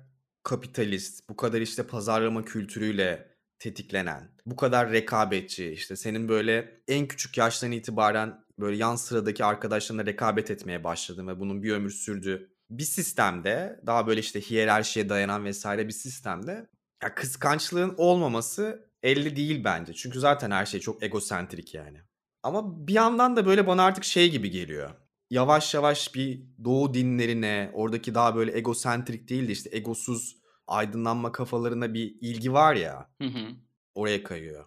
kapitalist, 0.42 1.28
bu 1.28 1.36
kadar 1.36 1.60
işte 1.60 1.86
pazarlama 1.86 2.44
kültürüyle 2.44 3.31
tetiklenen, 3.62 4.30
bu 4.46 4.56
kadar 4.56 4.92
rekabetçi, 4.92 5.70
işte 5.70 5.96
senin 5.96 6.28
böyle 6.28 6.82
en 6.88 7.08
küçük 7.08 7.38
yaştan 7.38 7.72
itibaren 7.72 8.44
böyle 8.58 8.76
yan 8.76 8.96
sıradaki 8.96 9.44
arkadaşlarına 9.44 10.06
rekabet 10.06 10.50
etmeye 10.50 10.84
başladın 10.84 11.28
ve 11.28 11.40
bunun 11.40 11.62
bir 11.62 11.72
ömür 11.72 11.90
sürdü. 11.90 12.52
Bir 12.70 12.84
sistemde 12.84 13.80
daha 13.86 14.06
böyle 14.06 14.20
işte 14.20 14.40
hiyerarşiye 14.40 15.08
dayanan 15.08 15.44
vesaire 15.44 15.88
bir 15.88 15.92
sistemde 15.92 16.68
ya 17.02 17.14
kıskançlığın 17.14 17.94
olmaması 17.96 18.90
elli 19.02 19.36
değil 19.36 19.64
bence. 19.64 19.92
Çünkü 19.92 20.20
zaten 20.20 20.50
her 20.50 20.66
şey 20.66 20.80
çok 20.80 21.02
egosentrik 21.02 21.74
yani. 21.74 21.98
Ama 22.42 22.86
bir 22.86 22.92
yandan 22.94 23.36
da 23.36 23.46
böyle 23.46 23.66
bana 23.66 23.82
artık 23.82 24.04
şey 24.04 24.30
gibi 24.30 24.50
geliyor 24.50 24.90
yavaş 25.32 25.74
yavaş 25.74 26.14
bir 26.14 26.42
doğu 26.64 26.94
dinlerine, 26.94 27.70
oradaki 27.74 28.14
daha 28.14 28.36
böyle 28.36 28.58
egosentrik 28.58 29.28
değil 29.28 29.48
de 29.48 29.52
işte 29.52 29.70
egosuz 29.72 30.41
aydınlanma 30.66 31.32
kafalarına 31.32 31.94
bir 31.94 32.16
ilgi 32.20 32.52
var 32.52 32.74
ya. 32.74 33.10
Hı 33.22 33.28
hı. 33.28 33.48
Oraya 33.94 34.22
kayıyor. 34.22 34.64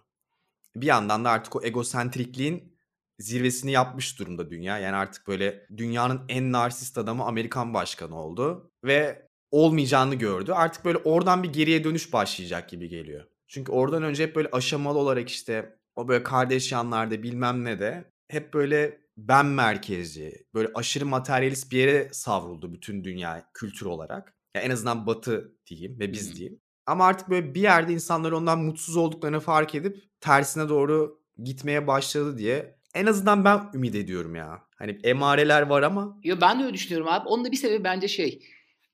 Bir 0.76 0.86
yandan 0.86 1.24
da 1.24 1.30
artık 1.30 1.56
o 1.56 1.64
egosentrikliğin 1.64 2.76
zirvesini 3.18 3.70
yapmış 3.70 4.18
durumda 4.18 4.50
dünya. 4.50 4.78
Yani 4.78 4.96
artık 4.96 5.26
böyle 5.28 5.66
dünyanın 5.76 6.22
en 6.28 6.52
narsist 6.52 6.98
adamı 6.98 7.24
Amerikan 7.24 7.74
başkanı 7.74 8.20
oldu 8.20 8.72
ve 8.84 9.28
olmayacağını 9.50 10.14
gördü. 10.14 10.52
Artık 10.52 10.84
böyle 10.84 10.98
oradan 10.98 11.42
bir 11.42 11.52
geriye 11.52 11.84
dönüş 11.84 12.12
başlayacak 12.12 12.68
gibi 12.68 12.88
geliyor. 12.88 13.24
Çünkü 13.48 13.72
oradan 13.72 14.02
önce 14.02 14.22
hep 14.22 14.36
böyle 14.36 14.48
aşamalı 14.52 14.98
olarak 14.98 15.28
işte 15.30 15.78
o 15.96 16.08
böyle 16.08 16.22
kardeş 16.22 16.72
yanlarda 16.72 17.22
bilmem 17.22 17.64
ne 17.64 17.78
de 17.78 18.12
hep 18.28 18.54
böyle 18.54 19.00
ben 19.16 19.46
merkezci, 19.46 20.46
böyle 20.54 20.70
aşırı 20.74 21.06
materyalist 21.06 21.72
bir 21.72 21.78
yere 21.78 22.08
savruldu 22.12 22.72
bütün 22.72 23.04
dünya 23.04 23.50
kültür 23.54 23.86
olarak. 23.86 24.35
Ya 24.56 24.62
en 24.62 24.70
azından 24.70 25.06
Batı 25.06 25.52
diyeyim 25.66 26.00
ve 26.00 26.12
biz 26.12 26.30
Hı 26.30 26.36
diyeyim. 26.36 26.60
Ama 26.86 27.06
artık 27.06 27.30
böyle 27.30 27.54
bir 27.54 27.62
yerde 27.62 27.92
insanlar 27.92 28.32
ondan 28.32 28.58
mutsuz 28.58 28.96
olduklarını 28.96 29.40
fark 29.40 29.74
edip 29.74 30.02
tersine 30.20 30.68
doğru 30.68 31.20
gitmeye 31.44 31.86
başladı 31.86 32.38
diye 32.38 32.78
en 32.94 33.06
azından 33.06 33.44
ben 33.44 33.70
ümit 33.74 33.94
ediyorum 33.94 34.34
ya. 34.34 34.62
Hani 34.76 34.98
emareler 35.04 35.62
var 35.62 35.82
ama 35.82 36.18
Yo 36.24 36.36
ben 36.40 36.60
de 36.60 36.64
öyle 36.64 36.74
düşünüyorum 36.74 37.08
abi. 37.08 37.28
Onun 37.28 37.44
da 37.44 37.52
bir 37.52 37.56
sebebi 37.56 37.84
bence 37.84 38.08
şey. 38.08 38.42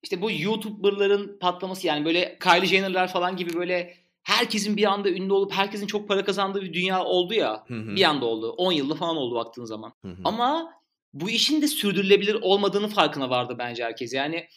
İşte 0.03 0.23
bu 0.23 0.31
YouTuber'ların 0.31 1.39
patlaması 1.39 1.87
yani 1.87 2.05
böyle 2.05 2.39
Kylie 2.39 2.67
Jenner'lar 2.67 3.13
falan 3.13 3.37
gibi 3.37 3.55
böyle 3.55 3.95
herkesin 4.23 4.77
bir 4.77 4.85
anda 4.85 5.11
ünlü 5.11 5.33
olup 5.33 5.53
herkesin 5.53 5.87
çok 5.87 6.09
para 6.09 6.25
kazandığı 6.25 6.63
bir 6.63 6.73
dünya 6.73 7.05
oldu 7.05 7.35
ya. 7.35 7.65
Hı 7.69 7.75
hı. 7.75 7.97
Bir 7.97 8.05
anda 8.05 8.27
oldu. 8.27 8.51
10 8.51 8.73
yılda 8.73 8.95
falan 8.95 9.17
oldu 9.17 9.35
baktığın 9.35 9.65
zaman. 9.65 9.93
Hı 10.03 10.09
hı. 10.09 10.21
Ama 10.25 10.73
bu 11.13 11.31
işin 11.31 11.63
de 11.63 11.69
sürdürülebilir 11.69 12.35
olmadığını 12.35 12.89
farkına 12.89 13.31
vardı 13.31 13.57
bence 13.59 13.85
herkes. 13.85 14.13
Yani 14.13 14.49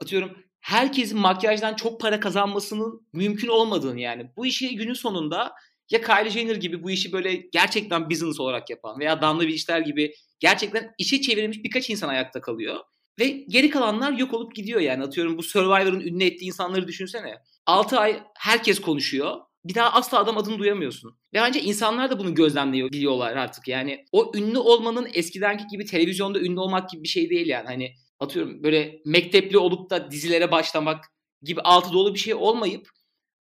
atıyorum 0.00 0.36
herkesin 0.60 1.18
makyajdan 1.18 1.74
çok 1.74 2.00
para 2.00 2.20
kazanmasının 2.20 3.06
mümkün 3.12 3.48
olmadığını 3.48 4.00
yani. 4.00 4.30
Bu 4.36 4.46
işi 4.46 4.76
günün 4.76 4.94
sonunda 4.94 5.52
ya 5.90 6.00
Kylie 6.00 6.30
Jenner 6.30 6.56
gibi 6.56 6.82
bu 6.82 6.90
işi 6.90 7.12
böyle 7.12 7.34
gerçekten 7.34 8.10
business 8.10 8.40
olarak 8.40 8.70
yapan 8.70 8.98
veya 8.98 9.22
Damla 9.22 9.42
Bilişler 9.42 9.80
gibi 9.80 10.14
gerçekten 10.40 10.94
işe 10.98 11.20
çevirmiş 11.20 11.64
birkaç 11.64 11.90
insan 11.90 12.08
ayakta 12.08 12.40
kalıyor. 12.40 12.76
Ve 13.20 13.28
geri 13.48 13.70
kalanlar 13.70 14.12
yok 14.12 14.34
olup 14.34 14.54
gidiyor 14.54 14.80
yani. 14.80 15.04
Atıyorum 15.04 15.38
bu 15.38 15.42
Survivor'ın 15.42 16.00
ünlü 16.00 16.24
ettiği 16.24 16.46
insanları 16.46 16.88
düşünsene. 16.88 17.38
6 17.66 17.98
ay 17.98 18.22
herkes 18.38 18.80
konuşuyor. 18.80 19.36
Bir 19.64 19.74
daha 19.74 19.92
asla 19.92 20.18
adam 20.18 20.38
adını 20.38 20.58
duyamıyorsun. 20.58 21.10
Ve 21.34 21.38
bence 21.38 21.60
insanlar 21.60 22.10
da 22.10 22.18
bunu 22.18 22.34
gözlemleyebiliyorlar 22.34 23.36
artık. 23.36 23.68
Yani 23.68 24.04
o 24.12 24.32
ünlü 24.34 24.58
olmanın 24.58 25.08
eskidenki 25.14 25.66
gibi 25.66 25.84
televizyonda 25.84 26.40
ünlü 26.40 26.60
olmak 26.60 26.90
gibi 26.90 27.02
bir 27.02 27.08
şey 27.08 27.30
değil 27.30 27.46
yani. 27.46 27.66
Hani 27.66 27.94
atıyorum 28.20 28.62
böyle 28.62 29.00
mektepli 29.04 29.58
olup 29.58 29.90
da 29.90 30.10
dizilere 30.10 30.50
başlamak 30.50 31.04
gibi 31.42 31.60
altı 31.60 31.92
dolu 31.92 32.14
bir 32.14 32.18
şey 32.18 32.34
olmayıp 32.34 32.88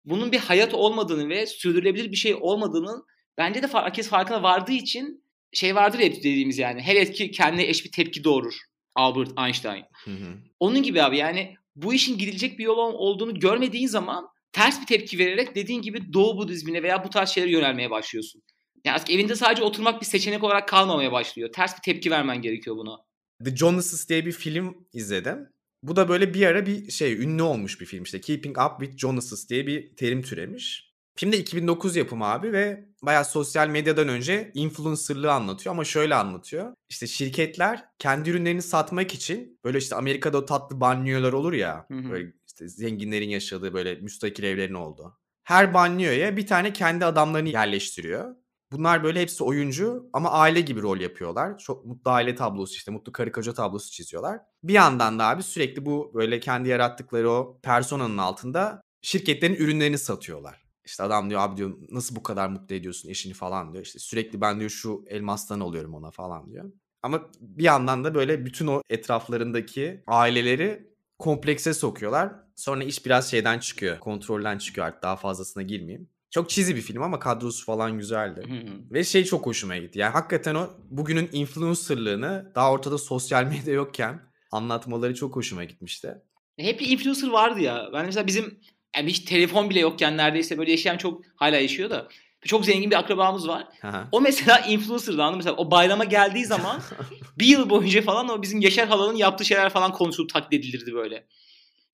bunun 0.04 0.32
bir 0.32 0.38
hayat 0.38 0.74
olmadığını 0.74 1.28
ve 1.28 1.46
sürdürülebilir 1.46 2.10
bir 2.10 2.16
şey 2.16 2.34
olmadığını 2.40 3.04
bence 3.38 3.62
de 3.62 3.66
herkes 3.66 4.08
farkına 4.08 4.42
vardığı 4.42 4.72
için 4.72 5.24
şey 5.52 5.74
vardır 5.74 5.98
ya 5.98 6.12
dediğimiz 6.12 6.58
yani 6.58 6.82
her 6.82 6.96
etki 6.96 7.30
kendine 7.30 7.66
eş 7.66 7.84
bir 7.84 7.90
tepki 7.90 8.24
doğurur. 8.24 8.54
Albert 8.94 9.38
Einstein. 9.38 9.84
Hı 10.04 10.10
hı. 10.10 10.36
Onun 10.60 10.82
gibi 10.82 11.02
abi 11.02 11.16
yani 11.16 11.54
bu 11.76 11.94
işin 11.94 12.18
gidilecek 12.18 12.58
bir 12.58 12.64
yol 12.64 12.76
olduğunu 12.76 13.40
görmediğin 13.40 13.86
zaman 13.86 14.28
ters 14.52 14.80
bir 14.80 14.86
tepki 14.86 15.18
vererek 15.18 15.54
dediğin 15.54 15.82
gibi 15.82 16.12
Doğu 16.12 16.38
Budizmine 16.38 16.82
veya 16.82 17.04
bu 17.04 17.10
tarz 17.10 17.28
şeylere 17.28 17.52
yönelmeye 17.52 17.90
başlıyorsun. 17.90 18.42
Yani 18.84 19.00
evinde 19.10 19.34
sadece 19.34 19.62
oturmak 19.62 20.00
bir 20.00 20.06
seçenek 20.06 20.44
olarak 20.44 20.68
kalmamaya 20.68 21.12
başlıyor. 21.12 21.52
Ters 21.52 21.76
bir 21.76 21.82
tepki 21.82 22.10
vermen 22.10 22.42
gerekiyor 22.42 22.76
buna. 22.76 23.07
The 23.44 23.56
Jonases 23.56 24.08
diye 24.08 24.26
bir 24.26 24.32
film 24.32 24.86
izledim. 24.92 25.48
Bu 25.82 25.96
da 25.96 26.08
böyle 26.08 26.34
bir 26.34 26.46
ara 26.46 26.66
bir 26.66 26.90
şey 26.90 27.22
ünlü 27.22 27.42
olmuş 27.42 27.80
bir 27.80 27.86
film 27.86 28.02
işte. 28.02 28.20
Keeping 28.20 28.58
Up 28.58 28.80
with 28.80 28.98
Jonases 28.98 29.48
diye 29.48 29.66
bir 29.66 29.96
terim 29.96 30.22
türemiş. 30.22 30.88
Film 31.16 31.32
de 31.32 31.38
2009 31.38 31.96
yapımı 31.96 32.24
abi 32.24 32.52
ve 32.52 32.88
bayağı 33.02 33.24
sosyal 33.24 33.68
medyadan 33.68 34.08
önce 34.08 34.50
influencerlığı 34.54 35.32
anlatıyor 35.32 35.74
ama 35.74 35.84
şöyle 35.84 36.14
anlatıyor. 36.14 36.74
İşte 36.88 37.06
şirketler 37.06 37.84
kendi 37.98 38.30
ürünlerini 38.30 38.62
satmak 38.62 39.14
için 39.14 39.58
böyle 39.64 39.78
işte 39.78 39.96
Amerika'da 39.96 40.38
o 40.38 40.44
tatlı 40.44 40.80
banyolar 40.80 41.32
olur 41.32 41.52
ya. 41.52 41.86
Hı 41.88 41.94
hı. 41.94 42.10
Böyle 42.10 42.32
işte 42.46 42.68
zenginlerin 42.68 43.28
yaşadığı 43.28 43.72
böyle 43.72 43.94
müstakil 43.94 44.44
evlerin 44.44 44.74
olduğu. 44.74 45.18
Her 45.44 45.74
banyoya 45.74 46.36
bir 46.36 46.46
tane 46.46 46.72
kendi 46.72 47.04
adamlarını 47.04 47.48
yerleştiriyor. 47.48 48.36
Bunlar 48.72 49.04
böyle 49.04 49.20
hepsi 49.20 49.44
oyuncu 49.44 50.10
ama 50.12 50.30
aile 50.30 50.60
gibi 50.60 50.82
rol 50.82 51.00
yapıyorlar. 51.00 51.58
Çok 51.58 51.84
mutlu 51.86 52.10
aile 52.10 52.34
tablosu 52.34 52.74
işte 52.74 52.90
mutlu 52.90 53.12
karı 53.12 53.32
koca 53.32 53.54
tablosu 53.54 53.90
çiziyorlar. 53.90 54.40
Bir 54.64 54.72
yandan 54.72 55.18
da 55.18 55.24
abi 55.24 55.42
sürekli 55.42 55.86
bu 55.86 56.10
böyle 56.14 56.40
kendi 56.40 56.68
yarattıkları 56.68 57.30
o 57.30 57.60
personanın 57.62 58.18
altında 58.18 58.82
şirketlerin 59.02 59.54
ürünlerini 59.54 59.98
satıyorlar. 59.98 60.68
İşte 60.84 61.02
adam 61.02 61.30
diyor 61.30 61.40
abi 61.40 61.56
diyor 61.56 61.76
nasıl 61.90 62.16
bu 62.16 62.22
kadar 62.22 62.48
mutlu 62.48 62.74
ediyorsun 62.74 63.08
eşini 63.08 63.34
falan 63.34 63.72
diyor. 63.72 63.84
İşte 63.84 63.98
sürekli 63.98 64.40
ben 64.40 64.58
diyor 64.60 64.70
şu 64.70 65.04
elmastan 65.06 65.60
alıyorum 65.60 65.94
ona 65.94 66.10
falan 66.10 66.50
diyor. 66.50 66.72
Ama 67.02 67.30
bir 67.40 67.64
yandan 67.64 68.04
da 68.04 68.14
böyle 68.14 68.46
bütün 68.46 68.66
o 68.66 68.82
etraflarındaki 68.90 70.02
aileleri 70.06 70.88
komplekse 71.18 71.74
sokuyorlar. 71.74 72.32
Sonra 72.56 72.84
iş 72.84 73.06
biraz 73.06 73.30
şeyden 73.30 73.58
çıkıyor. 73.58 73.98
Kontrolden 73.98 74.58
çıkıyor 74.58 74.86
artık 74.86 75.02
daha 75.02 75.16
fazlasına 75.16 75.62
girmeyeyim. 75.62 76.08
Çok 76.30 76.50
çizi 76.50 76.76
bir 76.76 76.80
film 76.80 77.02
ama 77.02 77.18
kadrosu 77.18 77.64
falan 77.64 77.98
güzeldi. 77.98 78.42
Ve 78.90 79.04
şey 79.04 79.24
çok 79.24 79.46
hoşuma 79.46 79.76
gitti. 79.76 79.98
Yani 79.98 80.12
hakikaten 80.12 80.54
o 80.54 80.70
bugünün 80.90 81.28
influencerlığını 81.32 82.52
daha 82.54 82.72
ortada 82.72 82.98
sosyal 82.98 83.44
medya 83.44 83.74
yokken 83.74 84.20
anlatmaları 84.52 85.14
çok 85.14 85.36
hoşuma 85.36 85.64
gitmişti. 85.64 86.14
Hep 86.56 86.80
bir 86.80 86.90
influencer 86.90 87.28
vardı 87.28 87.60
ya. 87.60 87.90
Ben 87.92 88.06
mesela 88.06 88.26
bizim 88.26 88.60
yani 88.96 89.10
hiç 89.10 89.20
telefon 89.20 89.70
bile 89.70 89.80
yokken 89.80 90.16
neredeyse 90.16 90.58
böyle 90.58 90.70
yaşayan 90.70 90.96
çok 90.96 91.22
hala 91.36 91.56
yaşıyor 91.56 91.90
da 91.90 92.08
çok 92.44 92.64
zengin 92.64 92.90
bir 92.90 92.96
akrabamız 92.96 93.48
var. 93.48 93.66
o 94.12 94.20
mesela 94.20 94.58
influencer'dı 94.58 95.22
anladın 95.22 95.36
Mesela 95.36 95.56
o 95.56 95.70
bayrama 95.70 96.04
geldiği 96.04 96.44
zaman 96.44 96.80
bir 97.38 97.46
yıl 97.46 97.70
boyunca 97.70 98.02
falan 98.02 98.28
o 98.28 98.42
bizim 98.42 98.60
Yaşar 98.60 98.88
Halan'ın 98.88 99.16
yaptığı 99.16 99.44
şeyler 99.44 99.70
falan 99.70 99.92
konuşulup 99.92 100.30
taklit 100.30 100.52
edilirdi 100.52 100.94
böyle. 100.94 101.26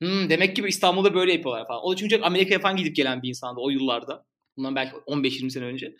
Hmm, 0.02 0.30
demek 0.30 0.56
ki 0.56 0.64
İstanbul'da 0.68 1.14
böyle 1.14 1.32
yapıyorlar 1.32 1.66
falan. 1.66 1.84
O 1.84 1.92
da 1.92 1.96
çünkü 1.96 2.20
Amerika'ya 2.20 2.60
falan 2.60 2.76
gidip 2.76 2.96
gelen 2.96 3.22
bir 3.22 3.28
insandı 3.28 3.60
o 3.60 3.70
yıllarda. 3.70 4.24
Bundan 4.56 4.76
belki 4.76 4.96
15-20 4.96 5.50
sene 5.50 5.64
önce. 5.64 5.96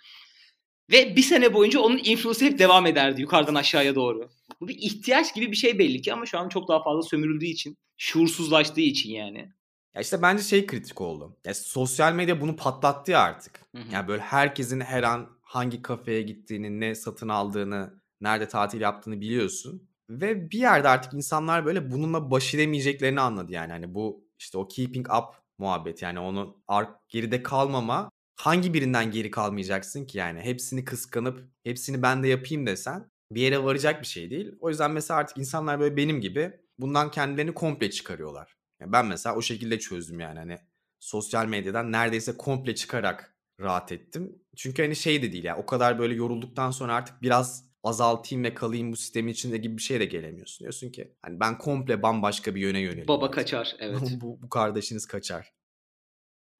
Ve 0.93 1.17
bir 1.17 1.23
sene 1.23 1.55
boyunca 1.55 1.81
onun 1.81 2.01
influence'ı 2.05 2.51
hep 2.51 2.59
devam 2.59 2.87
ederdi 2.87 3.21
yukarıdan 3.21 3.55
aşağıya 3.55 3.95
doğru. 3.95 4.31
Bu 4.61 4.69
bir 4.69 4.77
ihtiyaç 4.79 5.35
gibi 5.35 5.51
bir 5.51 5.57
şey 5.57 5.79
belli 5.79 6.03
ki 6.03 6.13
ama 6.13 6.27
şu 6.27 6.39
an 6.39 6.49
çok 6.49 6.69
daha 6.69 6.83
fazla 6.83 7.03
sömürüldüğü 7.03 7.47
için, 7.47 7.77
şuursuzlaştığı 7.97 8.81
için 8.81 9.11
yani. 9.11 9.53
Ya 9.95 10.01
işte 10.01 10.23
bence 10.23 10.43
şey 10.43 10.67
kritik 10.67 11.01
oldu. 11.01 11.37
Ya 11.45 11.55
sosyal 11.55 12.13
medya 12.13 12.41
bunu 12.41 12.57
patlattı 12.57 13.11
ya 13.11 13.21
artık. 13.21 13.61
Hı 13.77 13.83
hı. 13.83 13.93
Yani 13.93 14.09
böyle 14.09 14.23
herkesin 14.23 14.81
her 14.81 15.03
an 15.03 15.29
hangi 15.43 15.83
kafeye 15.83 16.23
gittiğini, 16.23 16.81
ne 16.81 16.95
satın 16.95 17.29
aldığını, 17.29 18.01
nerede 18.21 18.49
tatil 18.49 18.81
yaptığını 18.81 19.21
biliyorsun. 19.21 19.89
Ve 20.11 20.51
bir 20.51 20.59
yerde 20.59 20.89
artık 20.89 21.15
insanlar 21.15 21.65
böyle 21.67 21.91
bununla 21.91 22.31
baş 22.31 22.55
edemeyeceklerini 22.55 23.21
anladı 23.21 23.53
yani. 23.53 23.73
Hani 23.73 23.95
bu 23.95 24.29
işte 24.39 24.59
o 24.59 24.69
keeping 24.69 25.09
up 25.09 25.35
muhabbet 25.59 26.03
yani 26.03 26.19
onu 26.19 26.63
geride 27.09 27.43
kalmama 27.43 28.11
hangi 28.37 28.75
birinden 28.75 29.11
geri 29.11 29.31
kalmayacaksın 29.31 30.07
ki 30.07 30.19
yani 30.19 30.41
hepsini 30.41 30.85
kıskanıp 30.85 31.49
hepsini 31.65 32.03
ben 32.03 32.23
de 32.23 32.29
yapayım 32.29 32.67
desen 32.67 33.11
bir 33.31 33.41
yere 33.41 33.65
varacak 33.65 34.01
bir 34.03 34.07
şey 34.07 34.31
değil. 34.31 34.53
O 34.61 34.69
yüzden 34.69 34.91
mesela 34.91 35.21
artık 35.21 35.39
insanlar 35.39 35.81
böyle 35.81 35.97
benim 35.97 36.21
gibi 36.21 36.53
bundan 36.79 37.11
kendilerini 37.11 37.55
komple 37.55 37.91
çıkarıyorlar. 37.91 38.57
Yani 38.81 38.93
ben 38.93 39.07
mesela 39.07 39.37
o 39.37 39.43
şekilde 39.43 39.79
çözdüm 39.79 40.21
yani 40.21 40.39
hani 40.39 40.59
sosyal 41.01 41.47
medyadan 41.47 41.93
neredeyse 41.93 42.37
komple 42.37 42.75
çıkarak 42.75 43.37
rahat 43.61 43.93
ettim. 43.93 44.43
Çünkü 44.57 44.83
hani 44.83 44.97
şey 44.97 45.23
de 45.23 45.33
değil 45.33 45.45
ya 45.45 45.49
yani, 45.49 45.63
o 45.63 45.67
kadar 45.67 45.99
böyle 45.99 46.15
yorulduktan 46.15 46.71
sonra 46.71 46.95
artık 46.95 47.23
biraz 47.23 47.74
azaltayım 47.85 48.45
ve 48.45 48.55
kalayım 48.55 48.93
bu 48.93 48.97
sistemin 48.97 49.33
içinde 49.33 49.57
gibi 49.57 49.77
bir 49.77 49.83
şey 49.83 50.01
de 50.01 50.05
gelemiyorsun. 50.05 50.61
Diyorsun 50.61 50.91
ki 50.91 51.15
hani 51.23 51.41
ben 51.41 51.59
komple 51.59 52.03
bambaşka 52.03 52.55
bir 52.55 52.61
yöne 52.61 52.81
yöneleyim. 52.81 53.09
Baba 53.09 53.25
artık. 53.25 53.35
kaçar 53.35 53.77
evet. 53.79 54.01
bu, 54.21 54.43
bu 54.43 54.49
kardeşiniz 54.49 55.07
kaçar. 55.07 55.53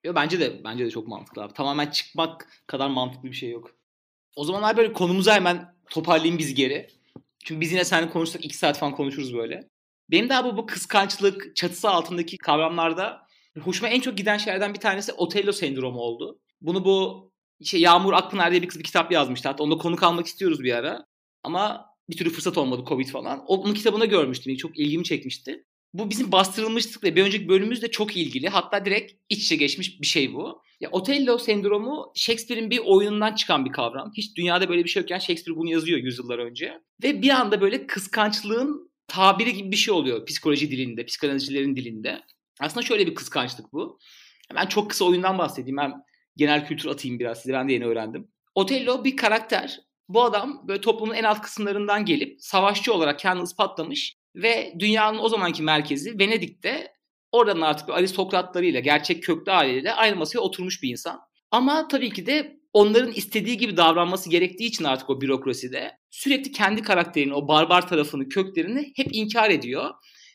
Yo, 0.05 0.15
bence 0.15 0.41
de 0.41 0.65
bence 0.65 0.85
de 0.85 0.91
çok 0.91 1.09
mantıklı 1.09 1.43
abi. 1.43 1.53
Tamamen 1.53 1.87
çıkmak 1.91 2.49
kadar 2.67 2.89
mantıklı 2.89 3.29
bir 3.29 3.37
şey 3.37 3.51
yok. 3.51 3.71
O 4.37 4.45
zamanlar 4.45 4.77
böyle 4.77 4.93
konumuzu 4.93 5.31
hemen 5.31 5.75
toparlayayım 5.91 6.39
biz 6.39 6.55
geri. 6.55 6.89
Çünkü 7.45 7.61
biz 7.61 7.73
yine 7.73 7.85
seninle 7.85 8.11
konuşsak 8.11 8.45
iki 8.45 8.57
saat 8.57 8.79
falan 8.79 8.95
konuşuruz 8.95 9.35
böyle. 9.35 9.69
Benim 10.11 10.29
de 10.29 10.35
abi 10.35 10.57
bu 10.57 10.67
kıskançlık 10.67 11.57
çatısı 11.57 11.91
altındaki 11.91 12.39
kavramlarda 12.39 13.27
hoşuma 13.61 13.89
en 13.89 14.01
çok 14.01 14.17
giden 14.17 14.37
şeylerden 14.37 14.75
bir 14.75 14.81
tanesi 14.81 15.13
Otello 15.13 15.53
sendromu 15.53 15.99
oldu. 16.01 16.39
Bunu 16.61 16.85
bu 16.85 17.31
şey 17.65 17.81
Yağmur 17.81 18.13
Akpınar 18.13 18.51
diye 18.51 18.63
bir 18.63 18.69
kız 18.69 18.79
bir 18.79 18.85
kitap 18.85 19.13
yazmıştı. 19.13 19.49
Hatta 19.49 19.65
onda 19.65 19.79
konuk 19.79 20.03
almak 20.03 20.27
istiyoruz 20.27 20.61
bir 20.61 20.73
ara. 20.73 21.07
Ama 21.45 21.87
bir 22.11 22.17
türlü 22.17 22.31
fırsat 22.31 22.59
olmadı 22.59 22.85
Covid 22.89 23.09
falan. 23.09 23.45
Onun 23.47 23.75
kitabını 23.75 24.07
görmüştüm. 24.07 24.57
Çok 24.57 24.79
ilgimi 24.79 25.05
çekmişti. 25.05 25.65
Bu 25.95 26.11
bizim 26.11 26.33
bastırılmışlıkla 26.33 27.17
bir 27.17 27.23
önceki 27.23 27.49
bölümümüzle 27.49 27.91
çok 27.91 28.17
ilgili. 28.17 28.49
Hatta 28.49 28.85
direkt 28.85 29.13
iç 29.29 29.45
içe 29.45 29.57
geçmiş 29.57 30.01
bir 30.01 30.07
şey 30.07 30.35
bu. 30.35 30.63
Ya 30.81 30.91
Otello 30.91 31.39
sendromu 31.39 32.13
Shakespeare'in 32.15 32.71
bir 32.71 32.81
oyunundan 32.85 33.35
çıkan 33.35 33.65
bir 33.65 33.73
kavram. 33.73 34.13
Hiç 34.17 34.37
dünyada 34.37 34.69
böyle 34.69 34.85
bir 34.85 34.89
şey 34.89 35.01
yokken 35.01 35.19
Shakespeare 35.19 35.57
bunu 35.57 35.71
yazıyor 35.71 35.99
yüzyıllar 35.99 36.39
önce. 36.39 36.81
Ve 37.03 37.23
bir 37.23 37.31
anda 37.31 37.61
böyle 37.61 37.87
kıskançlığın 37.87 38.91
tabiri 39.09 39.53
gibi 39.53 39.71
bir 39.71 39.77
şey 39.77 39.95
oluyor 39.95 40.27
psikoloji 40.27 40.71
dilinde, 40.71 41.05
psikanalizcilerin 41.05 41.77
dilinde. 41.77 42.21
Aslında 42.61 42.87
şöyle 42.87 43.07
bir 43.07 43.15
kıskançlık 43.15 43.73
bu. 43.73 43.99
Ben 44.55 44.67
çok 44.67 44.91
kısa 44.91 45.05
oyundan 45.05 45.39
bahsedeyim. 45.39 45.77
Ben 45.77 45.93
genel 46.37 46.67
kültür 46.67 46.89
atayım 46.89 47.19
biraz 47.19 47.43
size. 47.43 47.53
Ben 47.53 47.69
de 47.69 47.73
yeni 47.73 47.87
öğrendim. 47.87 48.29
Otello 48.55 49.05
bir 49.05 49.17
karakter. 49.17 49.81
Bu 50.09 50.23
adam 50.23 50.69
böyle 50.69 50.81
toplumun 50.81 51.15
en 51.15 51.25
alt 51.25 51.41
kısımlarından 51.41 52.05
gelip 52.05 52.37
savaşçı 52.43 52.95
olarak 52.95 53.19
kendini 53.19 53.45
ispatlamış 53.45 54.17
ve 54.37 54.75
dünyanın 54.79 55.19
o 55.19 55.29
zamanki 55.29 55.63
merkezi 55.63 56.19
Venedik'te 56.19 56.93
oradan 57.33 57.61
artık 57.61 57.89
aristokratlarıyla, 57.91 58.81
gerçek 58.81 59.23
köklü 59.23 59.53
aileyle 59.53 59.93
aynı 59.93 60.17
masaya 60.17 60.39
oturmuş 60.39 60.83
bir 60.83 60.91
insan. 60.91 61.21
Ama 61.51 61.89
tabii 61.89 62.11
ki 62.11 62.27
de 62.27 62.57
onların 62.73 63.13
istediği 63.13 63.57
gibi 63.57 63.77
davranması 63.77 64.31
gerektiği 64.31 64.67
için 64.67 64.85
artık 64.85 65.11
o 65.11 65.21
bürokraside 65.21 65.99
sürekli 66.11 66.53
kendi 66.53 66.83
karakterini, 66.83 67.35
o 67.35 67.49
barbar 67.49 67.89
tarafını, 67.89 68.29
köklerini 68.29 68.93
hep 68.97 69.07
inkar 69.11 69.51
ediyor. 69.51 69.91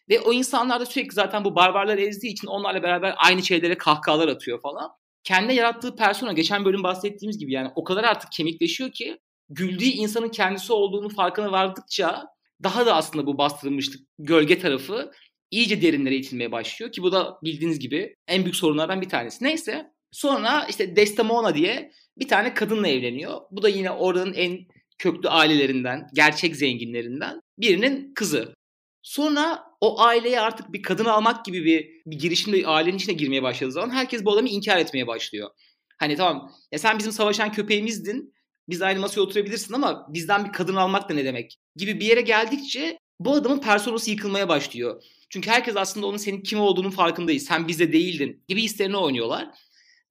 Ve 0.09 0.19
o 0.19 0.33
insanlar 0.33 0.79
da 0.79 0.85
sürekli 0.85 1.13
zaten 1.13 1.45
bu 1.45 1.55
barbarları 1.55 2.01
ezdiği 2.01 2.33
için 2.33 2.47
onlarla 2.47 2.83
beraber 2.83 3.15
aynı 3.17 3.43
şeylere 3.43 3.77
kahkahalar 3.77 4.27
atıyor 4.27 4.61
falan. 4.61 4.89
Kendi 5.23 5.53
yarattığı 5.53 5.95
persona 5.95 6.33
geçen 6.33 6.65
bölüm 6.65 6.83
bahsettiğimiz 6.83 7.37
gibi 7.37 7.53
yani 7.53 7.71
o 7.75 7.83
kadar 7.83 8.03
artık 8.03 8.31
kemikleşiyor 8.31 8.91
ki 8.91 9.17
güldüğü 9.49 9.85
insanın 9.85 10.29
kendisi 10.29 10.73
olduğunu 10.73 11.09
farkına 11.09 11.51
vardıkça 11.51 12.25
daha 12.63 12.85
da 12.85 12.95
aslında 12.95 13.25
bu 13.25 13.37
bastırılmışlık 13.37 14.01
gölge 14.19 14.59
tarafı 14.59 15.11
iyice 15.51 15.81
derinlere 15.81 16.15
itilmeye 16.15 16.51
başlıyor 16.51 16.91
ki 16.91 17.01
bu 17.01 17.11
da 17.11 17.37
bildiğiniz 17.43 17.79
gibi 17.79 18.15
en 18.27 18.43
büyük 18.43 18.55
sorunlardan 18.55 19.01
bir 19.01 19.09
tanesi. 19.09 19.43
Neyse 19.43 19.91
sonra 20.11 20.65
işte 20.69 20.95
Desdemona 20.95 21.55
diye 21.55 21.91
bir 22.17 22.27
tane 22.27 22.53
kadınla 22.53 22.87
evleniyor. 22.87 23.41
Bu 23.51 23.61
da 23.61 23.69
yine 23.69 23.91
oranın 23.91 24.33
en 24.33 24.59
köklü 24.97 25.29
ailelerinden, 25.29 26.07
gerçek 26.13 26.55
zenginlerinden 26.55 27.41
birinin 27.57 28.13
kızı. 28.13 28.53
Sonra 29.01 29.63
o 29.81 30.01
aileye 30.01 30.41
artık 30.41 30.73
bir 30.73 30.81
kadın 30.81 31.05
almak 31.05 31.45
gibi 31.45 31.65
bir, 31.65 31.89
bir 32.05 32.19
girişimde 32.19 32.67
ailenin 32.67 32.97
içine 32.97 33.15
girmeye 33.15 33.43
başladığı 33.43 33.71
zaman 33.71 33.89
herkes 33.89 34.25
bu 34.25 34.33
adamı 34.33 34.49
inkar 34.49 34.77
etmeye 34.77 35.07
başlıyor. 35.07 35.49
Hani 35.97 36.15
tamam 36.15 36.51
ya 36.71 36.79
sen 36.79 36.99
bizim 36.99 37.11
savaşan 37.11 37.51
köpeğimizdin. 37.51 38.33
Biz 38.69 38.81
aynı 38.81 38.99
masaya 38.99 39.21
oturabilirsin 39.21 39.73
ama 39.73 40.05
bizden 40.09 40.45
bir 40.45 40.51
kadın 40.51 40.75
almak 40.75 41.09
da 41.09 41.13
ne 41.13 41.25
demek 41.25 41.59
gibi 41.75 41.99
bir 41.99 42.05
yere 42.05 42.21
geldikçe 42.21 42.99
bu 43.19 43.33
adamın 43.33 43.59
personası 43.59 44.11
yıkılmaya 44.11 44.49
başlıyor. 44.49 45.03
Çünkü 45.29 45.49
herkes 45.49 45.77
aslında 45.77 46.07
onun 46.07 46.17
senin 46.17 46.41
kim 46.41 46.59
olduğunun 46.59 46.89
farkındayız. 46.89 47.43
Sen 47.43 47.67
bize 47.67 47.93
değildin 47.93 48.43
gibi 48.47 48.61
hislerini 48.61 48.97
oynuyorlar. 48.97 49.47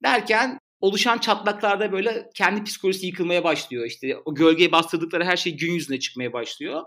Derken 0.03 0.59
oluşan 0.81 1.17
çatlaklarda 1.17 1.91
böyle 1.91 2.29
kendi 2.33 2.63
psikolojisi 2.63 3.05
yıkılmaya 3.05 3.43
başlıyor. 3.43 3.85
İşte 3.85 4.17
o 4.25 4.35
gölgeye 4.35 4.71
bastırdıkları 4.71 5.25
her 5.25 5.37
şey 5.37 5.57
gün 5.57 5.73
yüzüne 5.73 5.99
çıkmaya 5.99 6.33
başlıyor. 6.33 6.83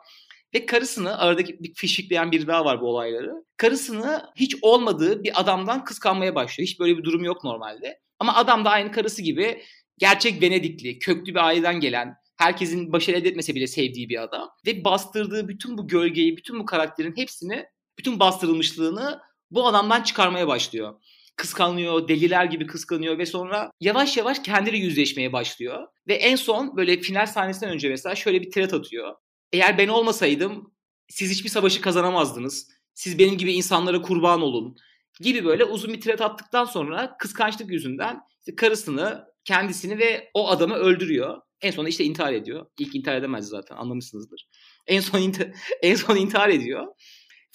Ve 0.54 0.66
karısını 0.66 1.18
aradaki 1.18 1.60
bir 1.60 1.74
fişikleyen 1.74 2.32
biri 2.32 2.46
daha 2.46 2.64
var 2.64 2.80
bu 2.80 2.86
olayları. 2.86 3.32
Karısını 3.56 4.22
hiç 4.36 4.56
olmadığı 4.62 5.24
bir 5.24 5.40
adamdan 5.40 5.84
kıskanmaya 5.84 6.34
başlıyor. 6.34 6.68
Hiç 6.68 6.80
böyle 6.80 6.98
bir 6.98 7.04
durum 7.04 7.24
yok 7.24 7.44
normalde. 7.44 8.00
Ama 8.18 8.34
adam 8.34 8.64
da 8.64 8.70
aynı 8.70 8.92
karısı 8.92 9.22
gibi 9.22 9.62
gerçek 10.02 10.42
Venedikli, 10.42 10.98
köklü 10.98 11.34
bir 11.34 11.46
aileden 11.46 11.80
gelen, 11.80 12.14
herkesin 12.36 12.92
başarı 12.92 13.16
elde 13.16 13.28
etmese 13.28 13.54
bile 13.54 13.66
sevdiği 13.66 14.08
bir 14.08 14.22
adam. 14.22 14.48
Ve 14.66 14.84
bastırdığı 14.84 15.48
bütün 15.48 15.78
bu 15.78 15.88
gölgeyi, 15.88 16.36
bütün 16.36 16.58
bu 16.58 16.64
karakterin 16.64 17.16
hepsini, 17.16 17.66
bütün 17.98 18.20
bastırılmışlığını 18.20 19.20
bu 19.50 19.66
adamdan 19.66 20.02
çıkarmaya 20.02 20.48
başlıyor 20.48 20.94
kıskanıyor, 21.36 22.08
deliler 22.08 22.44
gibi 22.44 22.66
kıskanıyor 22.66 23.18
ve 23.18 23.26
sonra 23.26 23.70
yavaş 23.80 24.16
yavaş 24.16 24.38
kendiyle 24.38 24.78
yüzleşmeye 24.78 25.32
başlıyor. 25.32 25.86
Ve 26.08 26.14
en 26.14 26.36
son 26.36 26.76
böyle 26.76 27.00
final 27.00 27.26
sahnesinden 27.26 27.70
önce 27.70 27.88
mesela 27.88 28.14
şöyle 28.14 28.42
bir 28.42 28.50
threat 28.50 28.74
atıyor. 28.74 29.14
Eğer 29.52 29.78
ben 29.78 29.88
olmasaydım 29.88 30.74
siz 31.08 31.30
hiçbir 31.30 31.48
savaşı 31.48 31.80
kazanamazdınız. 31.80 32.68
Siz 32.94 33.18
benim 33.18 33.38
gibi 33.38 33.52
insanlara 33.52 34.02
kurban 34.02 34.42
olun 34.42 34.76
gibi 35.20 35.44
böyle 35.44 35.64
uzun 35.64 35.92
bir 35.92 36.00
threat 36.00 36.20
attıktan 36.20 36.64
sonra 36.64 37.16
kıskançlık 37.18 37.70
yüzünden 37.70 38.20
işte 38.38 38.56
karısını, 38.56 39.31
kendisini 39.44 39.98
ve 39.98 40.30
o 40.34 40.48
adamı 40.48 40.74
öldürüyor. 40.74 41.40
En 41.60 41.70
sonunda 41.70 41.88
işte 41.88 42.04
intihar 42.04 42.32
ediyor. 42.32 42.66
İlk 42.78 42.94
intihar 42.94 43.16
edemez 43.16 43.48
zaten 43.48 43.76
anlamışsınızdır. 43.76 44.48
En 44.86 45.00
son 45.00 45.18
intihar, 45.18 45.50
en 45.82 45.94
son 45.94 46.16
intihar 46.16 46.48
ediyor. 46.48 46.86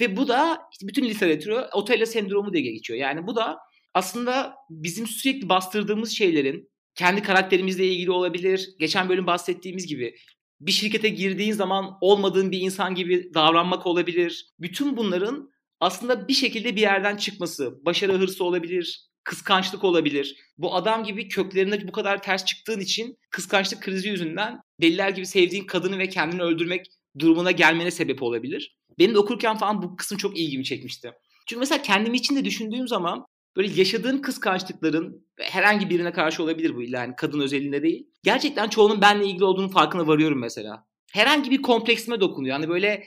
Ve 0.02 0.18
bu 0.18 0.28
da 0.28 0.62
bütün 0.84 1.06
literatürü 1.06 1.56
Otello 1.74 2.06
sendromu 2.06 2.54
diye 2.54 2.64
geçiyor. 2.64 3.00
Yani 3.00 3.28
bu 3.28 3.36
da 3.36 3.58
aslında 3.94 4.56
bizim 4.70 5.08
sürekli 5.08 5.50
bastırdığımız 5.50 6.12
şeylerin 6.12 6.70
kendi 6.96 7.22
karakterimizle 7.22 7.88
ilgili 7.88 8.12
olabilir. 8.12 8.70
Geçen 8.80 9.10
bölüm 9.10 9.28
bahsettiğimiz 9.28 9.88
gibi 9.88 10.16
bir 10.60 10.72
şirkete 10.72 11.10
girdiğin 11.10 11.54
zaman 11.54 11.98
olmadığın 12.02 12.52
bir 12.52 12.60
insan 12.60 12.96
gibi 12.96 13.34
davranmak 13.34 13.86
olabilir. 13.86 14.46
Bütün 14.60 14.98
bunların 14.98 15.50
aslında 15.80 16.28
bir 16.28 16.34
şekilde 16.34 16.76
bir 16.76 16.82
yerden 16.82 17.18
çıkması, 17.18 17.86
başarı 17.86 18.14
hırsı 18.14 18.44
olabilir, 18.44 19.08
kıskançlık 19.28 19.84
olabilir. 19.84 20.36
Bu 20.58 20.76
adam 20.76 21.04
gibi 21.04 21.28
köklerinde 21.28 21.88
bu 21.88 21.92
kadar 21.92 22.22
ters 22.24 22.46
çıktığın 22.46 22.80
için 22.80 23.18
kıskançlık 23.30 23.84
krizi 23.84 24.10
yüzünden 24.10 24.62
deliler 24.82 25.10
gibi 25.10 25.26
sevdiğin 25.26 25.66
kadını 25.66 26.00
ve 26.00 26.10
kendini 26.10 26.42
öldürmek 26.42 26.86
durumuna 27.20 27.52
gelmene 27.52 27.92
sebep 27.92 28.24
olabilir. 28.24 28.78
Benim 29.00 29.14
de 29.14 29.20
okurken 29.20 29.58
falan 29.58 29.82
bu 29.82 29.96
kısım 29.96 30.18
çok 30.18 30.38
ilgimi 30.38 30.64
çekmişti. 30.64 31.12
Çünkü 31.46 31.60
mesela 31.60 31.82
kendim 31.82 32.14
için 32.14 32.36
de 32.36 32.46
düşündüğüm 32.46 32.88
zaman 32.88 33.26
böyle 33.58 33.74
yaşadığın 33.74 34.18
kıskançlıkların 34.18 35.26
herhangi 35.40 35.90
birine 35.90 36.12
karşı 36.12 36.44
olabilir 36.44 36.76
bu 36.76 36.84
illa 36.84 36.98
yani 36.98 37.16
kadın 37.18 37.40
özelinde 37.40 37.84
değil. 37.84 38.08
Gerçekten 38.24 38.70
çoğunun 38.70 39.02
benle 39.02 39.26
ilgili 39.26 39.44
olduğunu 39.44 39.70
farkına 39.70 40.08
varıyorum 40.08 40.40
mesela. 40.40 40.86
Herhangi 41.12 41.52
bir 41.52 41.62
kompleksime 41.62 42.20
dokunuyor. 42.20 42.56
Yani 42.56 42.70
böyle 42.70 43.04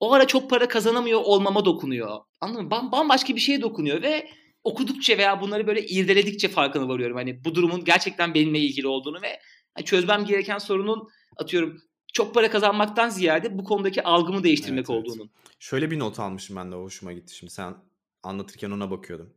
o 0.00 0.12
ara 0.12 0.26
çok 0.26 0.50
para 0.50 0.68
kazanamıyor 0.68 1.20
olmama 1.20 1.64
dokunuyor. 1.64 2.20
Anladın 2.40 2.64
mı? 2.64 2.70
Bam, 2.70 2.92
bambaşka 2.92 3.34
bir 3.34 3.40
şeye 3.40 3.62
dokunuyor 3.62 4.02
ve 4.02 4.28
okudukça 4.64 5.18
veya 5.18 5.40
bunları 5.40 5.66
böyle 5.66 5.86
irdeledikçe 5.86 6.48
farkına 6.48 6.88
varıyorum. 6.88 7.16
Hani 7.16 7.44
bu 7.44 7.54
durumun 7.54 7.84
gerçekten 7.84 8.34
benimle 8.34 8.58
ilgili 8.58 8.86
olduğunu 8.86 9.22
ve 9.22 9.40
çözmem 9.84 10.24
gereken 10.24 10.58
sorunun 10.58 11.08
atıyorum 11.36 11.82
çok 12.12 12.34
para 12.34 12.50
kazanmaktan 12.50 13.08
ziyade 13.08 13.58
bu 13.58 13.64
konudaki 13.64 14.02
algımı 14.02 14.44
değiştirmek 14.44 14.78
evet, 14.78 14.90
olduğunu. 14.90 15.22
Evet. 15.22 15.56
Şöyle 15.58 15.90
bir 15.90 15.98
not 15.98 16.20
almışım 16.20 16.56
ben 16.56 16.72
de 16.72 16.76
hoşuma 16.76 17.12
gitti. 17.12 17.36
Şimdi 17.36 17.52
sen 17.52 17.74
anlatırken 18.22 18.70
ona 18.70 18.90
bakıyordum. 18.90 19.34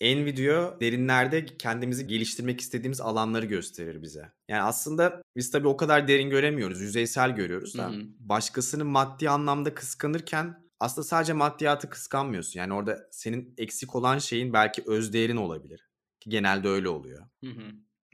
En 0.00 0.24
video 0.24 0.80
derinlerde 0.80 1.46
kendimizi 1.46 2.06
geliştirmek 2.06 2.60
istediğimiz 2.60 3.00
alanları 3.00 3.46
gösterir 3.46 4.02
bize. 4.02 4.32
Yani 4.48 4.62
aslında 4.62 5.22
biz 5.36 5.50
tabii 5.50 5.68
o 5.68 5.76
kadar 5.76 6.08
derin 6.08 6.30
göremiyoruz, 6.30 6.80
yüzeysel 6.80 7.30
görüyoruz 7.30 7.78
da. 7.78 7.92
Başkasını 8.18 8.84
maddi 8.84 9.30
anlamda 9.30 9.74
kıskanırken 9.74 10.63
aslında 10.84 11.06
sadece 11.06 11.32
maddiyatı 11.32 11.90
kıskanmıyorsun. 11.90 12.60
Yani 12.60 12.74
orada 12.74 13.08
senin 13.10 13.54
eksik 13.58 13.94
olan 13.94 14.18
şeyin 14.18 14.52
belki 14.52 14.82
özdeğerin 14.86 15.36
olabilir. 15.36 15.88
Ki 16.20 16.30
genelde 16.30 16.68
öyle 16.68 16.88
oluyor. 16.88 17.26
Hı 17.44 17.50
hı. 17.50 17.62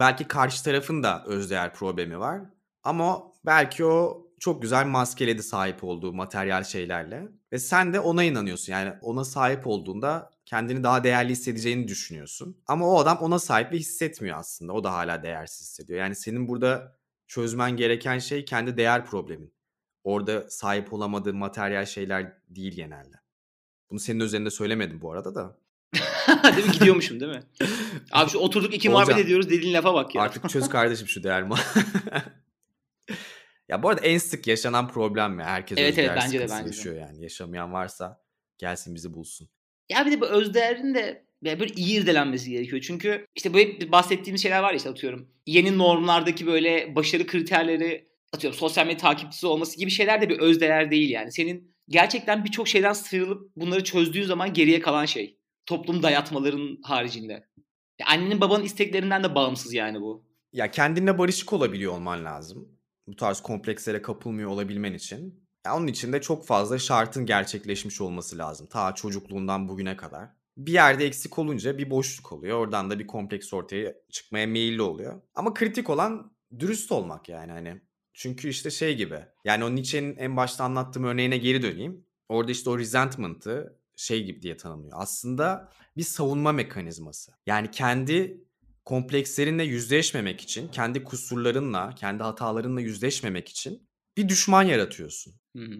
Belki 0.00 0.28
karşı 0.28 0.64
tarafın 0.64 1.02
da 1.02 1.24
özdeğer 1.26 1.74
problemi 1.74 2.18
var. 2.18 2.40
Ama 2.82 3.32
belki 3.46 3.84
o 3.84 4.26
çok 4.40 4.62
güzel 4.62 4.86
maskeledi 4.86 5.42
sahip 5.42 5.84
olduğu 5.84 6.12
materyal 6.12 6.64
şeylerle. 6.64 7.28
Ve 7.52 7.58
sen 7.58 7.92
de 7.92 8.00
ona 8.00 8.24
inanıyorsun. 8.24 8.72
Yani 8.72 8.92
ona 9.02 9.24
sahip 9.24 9.66
olduğunda 9.66 10.30
kendini 10.46 10.82
daha 10.82 11.04
değerli 11.04 11.30
hissedeceğini 11.30 11.88
düşünüyorsun. 11.88 12.62
Ama 12.66 12.88
o 12.88 12.98
adam 12.98 13.18
ona 13.18 13.38
sahip 13.38 13.72
ve 13.72 13.76
hissetmiyor 13.76 14.38
aslında. 14.38 14.72
O 14.72 14.84
da 14.84 14.92
hala 14.92 15.22
değersiz 15.22 15.60
hissediyor. 15.60 15.98
Yani 15.98 16.14
senin 16.14 16.48
burada 16.48 16.96
çözmen 17.26 17.76
gereken 17.76 18.18
şey 18.18 18.44
kendi 18.44 18.76
değer 18.76 19.06
problemin. 19.06 19.52
Orada 20.10 20.50
sahip 20.50 20.92
olamadığın 20.92 21.36
materyal 21.36 21.86
şeyler 21.86 22.32
değil 22.48 22.72
genelde. 22.72 23.16
Bunu 23.90 23.98
senin 23.98 24.20
üzerinde 24.20 24.50
söylemedim 24.50 25.00
bu 25.00 25.12
arada 25.12 25.34
da. 25.34 25.56
değil 26.56 26.66
mi? 26.66 26.72
Gidiyormuşum 26.72 27.20
değil 27.20 27.32
mi? 27.32 27.42
Abi 28.12 28.30
şu 28.30 28.38
oturduk 28.38 28.74
iki 28.74 28.90
Olcan, 28.90 29.00
muhabbet 29.00 29.24
ediyoruz 29.24 29.50
dediğin 29.50 29.74
lafa 29.74 29.94
bak 29.94 30.14
ya. 30.14 30.22
Artık 30.22 30.50
çöz 30.50 30.68
kardeşim 30.76 31.08
şu 31.08 31.22
değer 31.22 31.44
Ya 33.68 33.82
bu 33.82 33.88
arada 33.88 34.00
en 34.00 34.18
sık 34.18 34.46
yaşanan 34.46 34.88
problem 34.88 35.40
ya. 35.40 35.46
Herkes 35.46 35.78
evet, 35.78 35.98
evet, 35.98 36.10
bence 36.16 36.38
de, 36.38 36.48
bence 36.50 36.66
yaşıyor 36.66 36.94
de. 36.94 36.98
yani. 36.98 37.22
Yaşamayan 37.22 37.72
varsa 37.72 38.20
gelsin 38.58 38.94
bizi 38.94 39.14
bulsun. 39.14 39.48
Ya 39.88 40.06
bir 40.06 40.12
de 40.12 40.20
bu 40.20 40.26
özdeğerin 40.26 40.94
de 40.94 41.24
böyle 41.44 41.74
iyi 41.74 42.00
irdelenmesi 42.00 42.50
gerekiyor. 42.50 42.82
Çünkü 42.82 43.26
işte 43.34 43.54
böyle 43.54 43.92
bahsettiğimiz 43.92 44.42
şeyler 44.42 44.62
var 44.62 44.70
ya 44.70 44.76
işte 44.76 44.90
atıyorum. 44.90 45.28
Yeni 45.46 45.78
normlardaki 45.78 46.46
böyle 46.46 46.96
başarı 46.96 47.26
kriterleri 47.26 48.09
atıyorum 48.32 48.58
sosyal 48.58 48.86
medya 48.86 48.98
takipçisi 48.98 49.46
olması 49.46 49.78
gibi 49.78 49.90
şeyler 49.90 50.20
de 50.20 50.28
bir 50.28 50.38
özdeğer 50.38 50.90
değil 50.90 51.10
yani. 51.10 51.32
Senin 51.32 51.74
gerçekten 51.88 52.44
birçok 52.44 52.68
şeyden 52.68 52.92
sıyrılıp 52.92 53.56
bunları 53.56 53.84
çözdüğün 53.84 54.24
zaman 54.24 54.52
geriye 54.52 54.80
kalan 54.80 55.04
şey. 55.04 55.38
Toplum 55.66 56.02
dayatmaların 56.02 56.78
haricinde. 56.82 57.32
Ya 57.98 58.06
annenin 58.06 58.40
babanın 58.40 58.64
isteklerinden 58.64 59.24
de 59.24 59.34
bağımsız 59.34 59.74
yani 59.74 60.00
bu. 60.00 60.26
Ya 60.52 60.70
kendinle 60.70 61.18
barışık 61.18 61.52
olabiliyor 61.52 61.92
olman 61.92 62.24
lazım. 62.24 62.68
Bu 63.06 63.16
tarz 63.16 63.40
komplekslere 63.40 64.02
kapılmıyor 64.02 64.50
olabilmen 64.50 64.92
için. 64.92 65.44
Ya 65.66 65.76
onun 65.76 65.86
için 65.86 66.12
de 66.12 66.20
çok 66.20 66.46
fazla 66.46 66.78
şartın 66.78 67.26
gerçekleşmiş 67.26 68.00
olması 68.00 68.38
lazım. 68.38 68.66
Ta 68.66 68.94
çocukluğundan 68.94 69.68
bugüne 69.68 69.96
kadar. 69.96 70.28
Bir 70.56 70.72
yerde 70.72 71.06
eksik 71.06 71.38
olunca 71.38 71.78
bir 71.78 71.90
boşluk 71.90 72.32
oluyor. 72.32 72.58
Oradan 72.58 72.90
da 72.90 72.98
bir 72.98 73.06
kompleks 73.06 73.52
ortaya 73.52 73.94
çıkmaya 74.10 74.46
meyilli 74.46 74.82
oluyor. 74.82 75.22
Ama 75.34 75.54
kritik 75.54 75.90
olan 75.90 76.32
dürüst 76.58 76.92
olmak 76.92 77.28
yani 77.28 77.52
hani. 77.52 77.80
Çünkü 78.20 78.48
işte 78.48 78.70
şey 78.70 78.96
gibi. 78.96 79.18
Yani 79.44 79.64
o 79.64 79.74
Nietzsche'nin 79.74 80.16
en 80.16 80.36
başta 80.36 80.64
anlattığım 80.64 81.04
örneğine 81.04 81.38
geri 81.38 81.62
döneyim. 81.62 82.04
Orada 82.28 82.52
işte 82.52 82.70
o 82.70 82.78
resentment'ı 82.78 83.78
şey 83.96 84.24
gibi 84.24 84.42
diye 84.42 84.56
tanımlıyor. 84.56 84.92
Aslında 84.96 85.72
bir 85.96 86.02
savunma 86.02 86.52
mekanizması. 86.52 87.32
Yani 87.46 87.70
kendi 87.70 88.44
komplekslerinle 88.84 89.64
yüzleşmemek 89.64 90.40
için, 90.40 90.68
kendi 90.68 91.04
kusurlarınla, 91.04 91.94
kendi 91.94 92.22
hatalarınla 92.22 92.80
yüzleşmemek 92.80 93.48
için 93.48 93.88
bir 94.16 94.28
düşman 94.28 94.62
yaratıyorsun. 94.62 95.34
Hı 95.56 95.64
hı. 95.64 95.78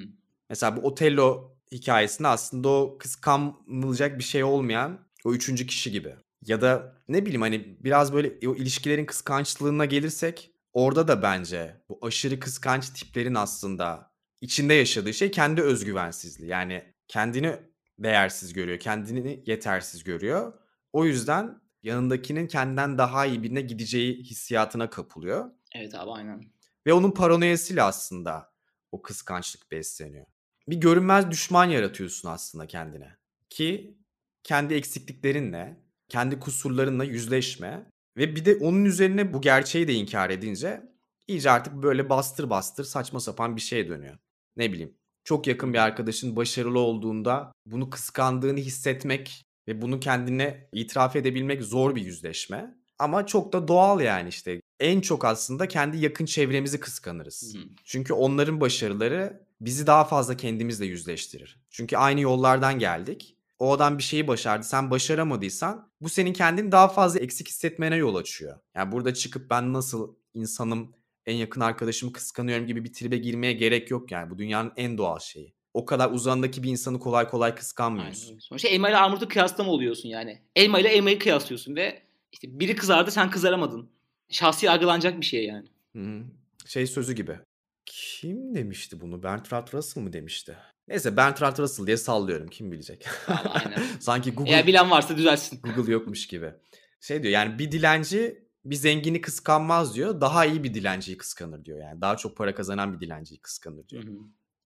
Mesela 0.50 0.76
bu 0.76 0.81
Otello 0.81 1.57
hikayesinde 1.72 2.29
aslında 2.29 2.68
o 2.68 2.98
kıskanılacak 2.98 4.18
bir 4.18 4.24
şey 4.24 4.44
olmayan 4.44 5.09
o 5.24 5.33
üçüncü 5.33 5.66
kişi 5.66 5.90
gibi. 5.90 6.14
Ya 6.46 6.61
da 6.61 6.96
ne 7.09 7.22
bileyim 7.26 7.42
hani 7.42 7.76
biraz 7.81 8.12
böyle 8.12 8.48
o 8.48 8.55
ilişkilerin 8.55 9.05
kıskançlığına 9.05 9.85
gelirsek 9.85 10.50
orada 10.72 11.09
da 11.09 11.22
bence 11.22 11.76
bu 11.88 11.98
aşırı 12.02 12.40
kıskanç 12.40 12.90
tiplerin 12.90 13.35
aslında 13.35 14.12
içinde 14.40 14.74
yaşadığı 14.74 15.14
şey 15.14 15.30
kendi 15.30 15.62
özgüvensizliği. 15.62 16.50
Yani 16.50 16.94
kendini 17.09 17.56
değersiz 17.98 18.52
görüyor, 18.52 18.78
kendini 18.78 19.42
yetersiz 19.46 20.04
görüyor. 20.04 20.52
O 20.92 21.04
yüzden 21.04 21.61
yanındakinin 21.83 22.46
kendinden 22.46 22.98
daha 22.98 23.26
iyi 23.26 23.42
birine 23.42 23.61
gideceği 23.61 24.22
hissiyatına 24.22 24.90
kapılıyor. 24.90 25.50
Evet 25.74 25.94
abi 25.94 26.11
aynen. 26.11 26.52
Ve 26.87 26.92
onun 26.92 27.11
paranoyasıyla 27.11 27.87
aslında 27.87 28.52
o 28.92 29.02
kıskançlık 29.02 29.70
besleniyor. 29.70 30.26
Bir 30.68 30.76
görünmez 30.76 31.30
düşman 31.30 31.64
yaratıyorsun 31.64 32.28
aslında 32.28 32.66
kendine. 32.66 33.16
Ki 33.50 33.98
kendi 34.42 34.74
eksikliklerinle, 34.74 35.80
kendi 36.09 36.40
kusurlarınla 36.40 37.04
yüzleşme 37.04 37.89
ve 38.16 38.37
bir 38.37 38.44
de 38.44 38.57
onun 38.57 38.85
üzerine 38.85 39.33
bu 39.33 39.40
gerçeği 39.40 39.88
de 39.88 39.94
inkar 39.94 40.31
edince 40.31 40.83
iyice 41.29 41.51
artık 41.51 41.75
böyle 41.75 42.11
bastır 42.11 42.51
bastır 42.51 42.85
saçma 42.85 43.20
sapan 43.20 43.57
bir 43.57 43.61
şeye 43.61 43.88
dönüyor. 43.88 44.18
Ne 44.57 44.73
bileyim 44.73 44.94
çok 45.25 45.46
yakın 45.46 45.73
bir 45.73 45.79
arkadaşın 45.79 46.37
başarılı 46.37 46.79
olduğunda 46.79 47.53
bunu 47.66 47.90
kıskandığını 47.90 48.59
hissetmek 48.59 49.44
ve 49.68 49.83
bunu 49.83 50.01
kendine 50.01 50.68
itiraf 50.73 51.16
edebilmek 51.16 51.62
zor 51.62 51.94
bir 51.94 52.03
yüzleşme. 52.03 52.75
Ama 52.99 53.27
çok 53.27 53.53
da 53.53 53.68
doğal 53.68 54.01
yani 54.01 54.29
işte. 54.29 54.61
En 54.81 55.01
çok 55.01 55.25
aslında 55.25 55.68
kendi 55.68 55.99
yakın 55.99 56.25
çevremizi 56.25 56.81
kıskanırız. 56.81 57.55
Hı. 57.55 57.59
Çünkü 57.85 58.12
onların 58.12 58.61
başarıları 58.61 59.46
bizi 59.61 59.87
daha 59.87 60.05
fazla 60.05 60.37
kendimizle 60.37 60.87
yüzleştirir. 60.87 61.61
Çünkü 61.70 61.96
aynı 61.96 62.20
yollardan 62.20 62.79
geldik. 62.79 63.37
O 63.61 63.73
adam 63.73 63.99
bir 63.99 64.03
şeyi 64.03 64.29
başardı. 64.29 64.64
Sen 64.64 64.90
başaramadıysan 64.90 65.92
bu 66.01 66.09
senin 66.09 66.33
kendini 66.33 66.73
daha 66.73 66.88
fazla 66.88 67.20
eksik 67.20 67.49
hissetmene 67.49 67.96
yol 67.96 68.14
açıyor. 68.14 68.59
Yani 68.75 68.92
burada 68.92 69.14
çıkıp 69.14 69.51
ben 69.51 69.73
nasıl 69.73 70.14
insanım, 70.35 70.94
en 71.27 71.35
yakın 71.35 71.61
arkadaşımı 71.61 72.12
kıskanıyorum 72.12 72.66
gibi 72.66 72.85
bir 72.85 72.92
tribe 72.92 73.16
girmeye 73.16 73.53
gerek 73.53 73.90
yok 73.90 74.11
yani. 74.11 74.31
Bu 74.31 74.38
dünyanın 74.38 74.73
en 74.77 74.99
doğal 74.99 75.18
şeyi 75.18 75.55
o 75.75 75.85
kadar 75.85 76.11
uzandaki 76.11 76.62
bir 76.62 76.70
insanı 76.70 76.99
kolay 76.99 77.29
kolay 77.29 77.55
kıskanmıyorsun. 77.55 78.29
Aynen. 78.29 78.38
Sonuçta 78.38 78.68
elma 78.68 78.88
ile 78.88 78.96
armutu 78.96 79.29
kıyaslama 79.29 79.70
oluyorsun 79.70 80.09
yani. 80.09 80.42
Elma 80.57 80.79
ile 80.79 80.88
elmayı 80.88 81.18
kıyaslıyorsun 81.18 81.77
ve 81.77 82.03
işte 82.33 82.61
biri 82.61 82.77
kızardı 82.77 83.11
sen 83.11 83.31
kızaramadın. 83.31 83.90
Şahsi 84.29 84.66
yargılanacak 84.66 85.20
bir 85.20 85.27
şey 85.27 85.44
yani. 85.44 85.68
Hı-hı. 85.96 86.25
Şey 86.66 86.87
sözü 86.87 87.12
gibi. 87.12 87.38
Kim 87.87 88.55
demişti 88.55 89.01
bunu? 89.01 89.23
Bertrand 89.23 89.68
Russell 89.73 90.03
mı 90.03 90.12
demişti? 90.12 90.57
Neyse 90.90 91.16
Bertrand 91.16 91.59
Russell 91.59 91.87
diye 91.87 91.96
sallıyorum. 91.96 92.48
Kim 92.48 92.72
bilecek? 92.72 93.07
Aynen. 93.29 93.83
Sanki 94.00 94.33
Google... 94.33 94.53
Eğer 94.53 94.66
bilen 94.66 94.90
varsa 94.90 95.16
düzelsin. 95.16 95.61
Google 95.62 95.92
yokmuş 95.92 96.26
gibi. 96.26 96.53
Şey 97.00 97.23
diyor 97.23 97.33
yani 97.33 97.58
bir 97.58 97.73
dilenci 97.73 98.48
bir 98.65 98.77
zengini 98.77 99.21
kıskanmaz 99.21 99.94
diyor. 99.94 100.21
Daha 100.21 100.46
iyi 100.46 100.65
bir 100.65 100.75
dilenciyi 100.75 101.17
kıskanır 101.17 101.65
diyor 101.65 101.79
yani. 101.79 102.00
Daha 102.00 102.17
çok 102.17 102.37
para 102.37 102.54
kazanan 102.54 102.94
bir 102.94 103.00
dilenciyi 103.00 103.40
kıskanır 103.40 103.88
diyor. 103.88 104.04
Hı-hı. 104.04 104.19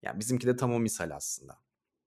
Yani 0.03 0.21
bizimki 0.21 0.47
de 0.47 0.57
tam 0.57 0.73
o 0.73 0.79
misal 0.79 1.11
aslında. 1.11 1.59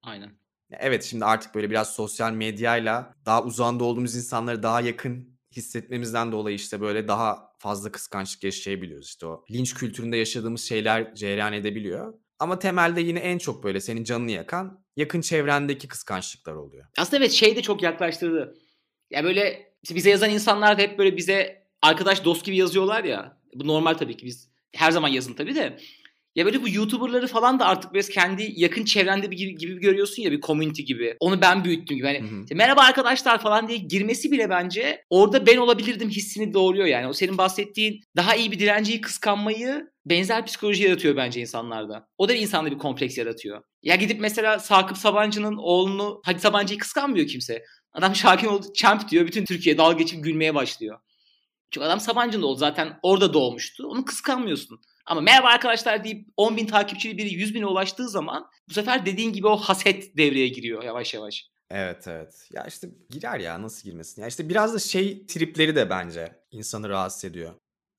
Aynen. 0.03 0.31
Evet 0.71 1.03
şimdi 1.03 1.25
artık 1.25 1.55
böyle 1.55 1.69
biraz 1.69 1.93
sosyal 1.93 2.31
medyayla 2.31 3.13
daha 3.25 3.43
uzanda 3.43 3.83
olduğumuz 3.83 4.15
insanları 4.15 4.63
daha 4.63 4.81
yakın 4.81 5.37
hissetmemizden 5.55 6.31
dolayı 6.31 6.55
işte 6.55 6.81
böyle 6.81 7.07
daha 7.07 7.51
fazla 7.57 7.91
kıskançlık 7.91 8.43
yaşayabiliyoruz. 8.43 9.07
İşte 9.07 9.25
o 9.25 9.45
linç 9.51 9.73
kültüründe 9.73 10.17
yaşadığımız 10.17 10.61
şeyler 10.61 11.15
cereyan 11.15 11.53
edebiliyor. 11.53 12.13
Ama 12.39 12.59
temelde 12.59 13.01
yine 13.01 13.19
en 13.19 13.37
çok 13.37 13.63
böyle 13.63 13.81
senin 13.81 14.03
canını 14.03 14.31
yakan 14.31 14.83
yakın 14.95 15.21
çevrendeki 15.21 15.87
kıskançlıklar 15.87 16.53
oluyor. 16.53 16.85
Aslında 16.97 17.17
evet 17.17 17.31
şey 17.31 17.55
de 17.55 17.61
çok 17.61 17.83
yaklaştırdı. 17.83 18.57
Ya 19.11 19.23
böyle 19.23 19.73
bize 19.89 20.09
yazan 20.09 20.29
insanlar 20.29 20.77
da 20.77 20.81
hep 20.81 20.99
böyle 20.99 21.17
bize 21.17 21.67
arkadaş 21.81 22.25
dost 22.25 22.45
gibi 22.45 22.57
yazıyorlar 22.57 23.03
ya. 23.03 23.37
Bu 23.55 23.67
normal 23.67 23.93
tabii 23.93 24.17
ki 24.17 24.25
biz 24.25 24.49
her 24.75 24.91
zaman 24.91 25.07
yazın 25.07 25.33
tabii 25.33 25.55
de. 25.55 25.77
Ya 26.35 26.45
böyle 26.45 26.61
bu 26.61 26.69
YouTuber'ları 26.69 27.27
falan 27.27 27.59
da 27.59 27.65
artık 27.65 27.93
biraz 27.93 28.09
kendi 28.09 28.53
yakın 28.55 28.85
çevrende 28.85 29.31
bir 29.31 29.37
gibi, 29.37 29.55
gibi 29.55 29.79
görüyorsun 29.79 30.23
ya 30.23 30.31
bir 30.31 30.41
community 30.41 30.81
gibi. 30.81 31.15
Onu 31.19 31.41
ben 31.41 31.63
büyüttüm 31.63 31.97
gibi. 31.97 32.07
Hani 32.07 32.19
Hı 32.19 32.35
hı. 32.35 32.41
işte 32.41 32.55
merhaba 32.55 32.81
arkadaşlar 32.81 33.41
falan 33.41 33.67
diye 33.67 33.77
girmesi 33.77 34.31
bile 34.31 34.49
bence 34.49 35.03
orada 35.09 35.45
ben 35.45 35.57
olabilirdim 35.57 36.09
hissini 36.09 36.53
doğuruyor 36.53 36.85
yani. 36.85 37.07
O 37.07 37.13
senin 37.13 37.37
bahsettiğin 37.37 38.03
daha 38.15 38.35
iyi 38.35 38.51
bir 38.51 38.59
dilenciyi 38.59 39.01
kıskanmayı 39.01 39.87
benzer 40.09 40.45
psikoloji 40.45 40.83
yaratıyor 40.83 41.15
bence 41.15 41.41
insanlarda. 41.41 42.07
O 42.17 42.29
da 42.29 42.33
insanda 42.33 42.71
bir 42.71 42.77
kompleks 42.77 43.17
yaratıyor. 43.17 43.63
Ya 43.83 43.95
gidip 43.95 44.19
mesela 44.21 44.59
Sakıp 44.59 44.97
Sabancı'nın 44.97 45.57
oğlunu 45.57 46.21
Hadi 46.25 46.39
Sabancı'yı 46.39 46.79
kıskanmıyor 46.79 47.27
kimse. 47.27 47.63
Adam 47.93 48.15
Şakin 48.15 48.47
oldu 48.47 48.73
champ 48.75 49.09
diyor. 49.09 49.27
Bütün 49.27 49.45
Türkiye 49.45 49.77
dalga 49.77 49.97
geçip 49.97 50.23
gülmeye 50.23 50.55
başlıyor. 50.55 50.99
Çünkü 51.71 51.85
adam 51.85 51.99
Sabancı'nın 51.99 52.43
oğlu 52.43 52.55
zaten 52.55 52.99
orada 53.03 53.33
doğmuştu. 53.33 53.87
Onu 53.87 54.05
kıskanmıyorsun. 54.05 54.79
Ama 55.05 55.21
merhaba 55.21 55.47
arkadaşlar 55.47 56.03
deyip 56.03 56.27
10 56.37 56.57
bin 56.57 56.67
takipçili 56.67 57.17
biri 57.17 57.33
100 57.33 57.55
bine 57.55 57.65
ulaştığı 57.65 58.09
zaman 58.09 58.49
bu 58.69 58.73
sefer 58.73 59.05
dediğin 59.05 59.33
gibi 59.33 59.47
o 59.47 59.57
haset 59.57 60.17
devreye 60.17 60.47
giriyor 60.47 60.83
yavaş 60.83 61.13
yavaş. 61.13 61.47
Evet 61.71 62.07
evet. 62.07 62.47
Ya 62.53 62.65
işte 62.67 62.89
girer 63.09 63.39
ya 63.39 63.61
nasıl 63.61 63.89
girmesin. 63.89 64.21
Ya 64.21 64.27
işte 64.27 64.49
biraz 64.49 64.73
da 64.73 64.79
şey 64.79 65.25
tripleri 65.25 65.75
de 65.75 65.89
bence 65.89 66.35
insanı 66.51 66.89
rahatsız 66.89 67.25
ediyor. 67.25 67.53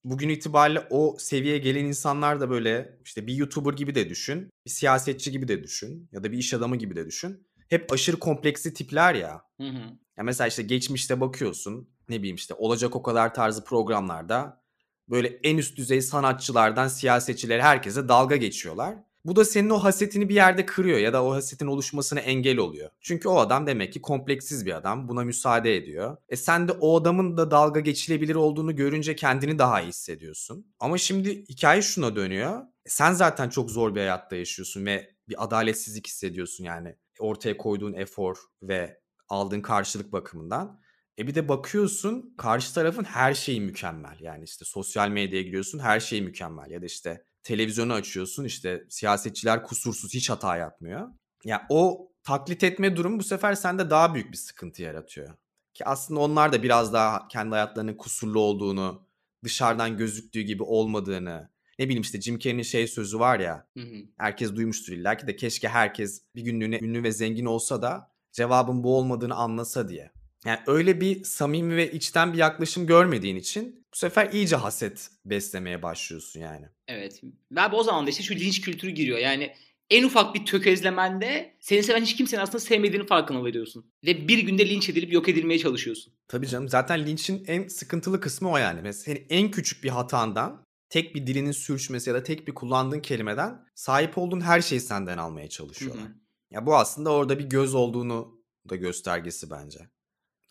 Bugün 0.04 0.28
itibariyle 0.28 0.86
o 0.90 1.16
seviyeye 1.18 1.58
gelen 1.58 1.84
insanlar 1.84 2.40
da 2.40 2.50
böyle 2.50 2.98
işte 3.04 3.26
bir 3.26 3.34
YouTuber 3.34 3.72
gibi 3.72 3.94
de 3.94 4.08
düşün. 4.08 4.50
Bir 4.66 4.70
siyasetçi 4.70 5.32
gibi 5.32 5.48
de 5.48 5.62
düşün. 5.62 6.08
Ya 6.12 6.24
da 6.24 6.32
bir 6.32 6.38
iş 6.38 6.54
adamı 6.54 6.76
gibi 6.76 6.96
de 6.96 7.06
düşün. 7.06 7.48
Hep 7.68 7.92
aşırı 7.92 8.18
kompleksi 8.18 8.74
tipler 8.74 9.14
ya. 9.14 9.42
Hı 9.60 9.68
hı. 9.68 9.98
Ya 10.16 10.24
mesela 10.24 10.48
işte 10.48 10.62
geçmişte 10.62 11.20
bakıyorsun 11.20 11.88
ne 12.08 12.18
bileyim 12.18 12.36
işte 12.36 12.54
olacak 12.54 12.96
o 12.96 13.02
kadar 13.02 13.34
tarzı 13.34 13.64
programlarda 13.64 14.62
böyle 15.08 15.28
en 15.28 15.56
üst 15.56 15.76
düzey 15.76 16.02
sanatçılardan 16.02 16.88
siyasetçilere 16.88 17.62
herkese 17.62 18.08
dalga 18.08 18.36
geçiyorlar. 18.36 18.94
Bu 19.24 19.36
da 19.36 19.44
senin 19.44 19.70
o 19.70 19.78
hasetini 19.78 20.28
bir 20.28 20.34
yerde 20.34 20.66
kırıyor 20.66 20.98
ya 20.98 21.12
da 21.12 21.24
o 21.24 21.32
hasetin 21.32 21.66
oluşmasına 21.66 22.20
engel 22.20 22.58
oluyor. 22.58 22.90
Çünkü 23.00 23.28
o 23.28 23.36
adam 23.38 23.66
demek 23.66 23.92
ki 23.92 24.02
kompleksiz 24.02 24.66
bir 24.66 24.76
adam. 24.76 25.08
Buna 25.08 25.24
müsaade 25.24 25.76
ediyor. 25.76 26.16
E 26.28 26.36
sen 26.36 26.68
de 26.68 26.72
o 26.72 27.00
adamın 27.00 27.36
da 27.36 27.50
dalga 27.50 27.80
geçilebilir 27.80 28.34
olduğunu 28.34 28.76
görünce 28.76 29.16
kendini 29.16 29.58
daha 29.58 29.80
iyi 29.80 29.88
hissediyorsun. 29.88 30.74
Ama 30.80 30.98
şimdi 30.98 31.44
hikaye 31.48 31.82
şuna 31.82 32.16
dönüyor. 32.16 32.62
E 32.86 32.88
sen 32.88 33.12
zaten 33.12 33.48
çok 33.48 33.70
zor 33.70 33.94
bir 33.94 34.00
hayatta 34.00 34.36
yaşıyorsun 34.36 34.86
ve 34.86 35.10
bir 35.28 35.44
adaletsizlik 35.44 36.06
hissediyorsun 36.06 36.64
yani. 36.64 36.96
Ortaya 37.18 37.56
koyduğun 37.56 37.92
efor 37.92 38.36
ve 38.62 39.00
aldığın 39.28 39.60
karşılık 39.60 40.12
bakımından. 40.12 40.80
E 41.18 41.26
bir 41.26 41.34
de 41.34 41.48
bakıyorsun 41.48 42.34
karşı 42.38 42.74
tarafın 42.74 43.04
her 43.04 43.34
şeyi 43.34 43.60
mükemmel. 43.60 44.16
Yani 44.20 44.44
işte 44.44 44.64
sosyal 44.64 45.08
medyaya 45.08 45.42
giriyorsun 45.42 45.78
her 45.78 46.00
şey 46.00 46.22
mükemmel. 46.22 46.70
Ya 46.70 46.82
da 46.82 46.86
işte 46.86 47.24
televizyonu 47.48 47.92
açıyorsun 47.92 48.44
işte 48.44 48.84
siyasetçiler 48.88 49.62
kusursuz 49.62 50.14
hiç 50.14 50.30
hata 50.30 50.56
yapmıyor. 50.56 51.08
Ya 51.44 51.66
o 51.68 52.12
taklit 52.22 52.64
etme 52.64 52.96
durumu 52.96 53.18
bu 53.18 53.22
sefer 53.22 53.54
sende 53.54 53.90
daha 53.90 54.14
büyük 54.14 54.32
bir 54.32 54.36
sıkıntı 54.36 54.82
yaratıyor. 54.82 55.34
Ki 55.74 55.84
aslında 55.84 56.20
onlar 56.20 56.52
da 56.52 56.62
biraz 56.62 56.92
daha 56.92 57.28
kendi 57.28 57.50
hayatlarının 57.50 57.94
kusurlu 57.94 58.40
olduğunu, 58.40 59.06
dışarıdan 59.44 59.96
gözüktüğü 59.96 60.40
gibi 60.40 60.62
olmadığını, 60.62 61.50
ne 61.78 61.84
bileyim 61.84 62.02
işte 62.02 62.20
Jim 62.20 62.38
Carrey'nin 62.38 62.62
şey 62.62 62.88
sözü 62.88 63.18
var 63.18 63.40
ya, 63.40 63.66
Hı 63.76 63.84
hı. 63.84 63.96
herkes 64.18 64.56
duymuştur 64.56 64.92
illa 64.92 65.16
ki 65.16 65.26
de 65.26 65.36
keşke 65.36 65.68
herkes 65.68 66.22
bir 66.34 66.42
günlüğüne 66.42 66.78
ünlü 66.82 67.02
ve 67.02 67.12
zengin 67.12 67.46
olsa 67.46 67.82
da 67.82 68.10
cevabın 68.32 68.84
bu 68.84 68.96
olmadığını 68.96 69.34
anlasa 69.34 69.88
diye. 69.88 70.10
Yani 70.44 70.58
öyle 70.66 71.00
bir 71.00 71.24
samimi 71.24 71.76
ve 71.76 71.92
içten 71.92 72.32
bir 72.32 72.38
yaklaşım 72.38 72.86
görmediğin 72.86 73.36
için 73.36 73.86
bu 73.94 73.96
sefer 73.96 74.32
iyice 74.32 74.56
haset 74.56 75.10
beslemeye 75.24 75.82
başlıyorsun 75.82 76.40
yani. 76.40 76.66
Evet. 76.88 77.20
Ve 77.52 77.66
o 77.72 77.82
zaman 77.82 78.06
da 78.06 78.10
işte 78.10 78.22
şu 78.22 78.34
linç 78.34 78.60
kültürü 78.60 78.90
giriyor. 78.90 79.18
Yani 79.18 79.52
en 79.90 80.04
ufak 80.04 80.34
bir 80.34 80.46
tökezlemende 80.46 81.56
seni 81.60 81.82
seven 81.82 82.02
hiç 82.02 82.16
kimsenin 82.16 82.42
aslında 82.42 82.60
sevmediğini 82.60 83.06
farkına 83.06 83.42
varıyorsun. 83.42 83.92
Ve 84.06 84.28
bir 84.28 84.38
günde 84.38 84.68
linç 84.68 84.88
edilip 84.88 85.12
yok 85.12 85.28
edilmeye 85.28 85.58
çalışıyorsun. 85.58 86.12
Tabii 86.28 86.48
canım 86.48 86.68
zaten 86.68 87.06
linçin 87.06 87.44
en 87.46 87.68
sıkıntılı 87.68 88.20
kısmı 88.20 88.50
o 88.50 88.56
yani. 88.56 88.80
Mesela 88.82 89.14
senin 89.14 89.26
en 89.30 89.50
küçük 89.50 89.84
bir 89.84 89.88
hatandan 89.88 90.64
tek 90.88 91.14
bir 91.14 91.26
dilinin 91.26 91.52
sürçmesi 91.52 92.10
ya 92.10 92.16
da 92.16 92.22
tek 92.22 92.48
bir 92.48 92.54
kullandığın 92.54 93.00
kelimeden 93.00 93.64
sahip 93.74 94.18
olduğun 94.18 94.40
her 94.40 94.60
şeyi 94.60 94.80
senden 94.80 95.18
almaya 95.18 95.44
Hı 95.44 95.48
çalışıyorlar. 95.48 96.04
hı. 96.04 96.14
Ya 96.50 96.66
bu 96.66 96.76
aslında 96.76 97.10
orada 97.12 97.38
bir 97.38 97.44
göz 97.44 97.74
olduğunu 97.74 98.42
da 98.70 98.76
göstergesi 98.76 99.50
bence. 99.50 99.78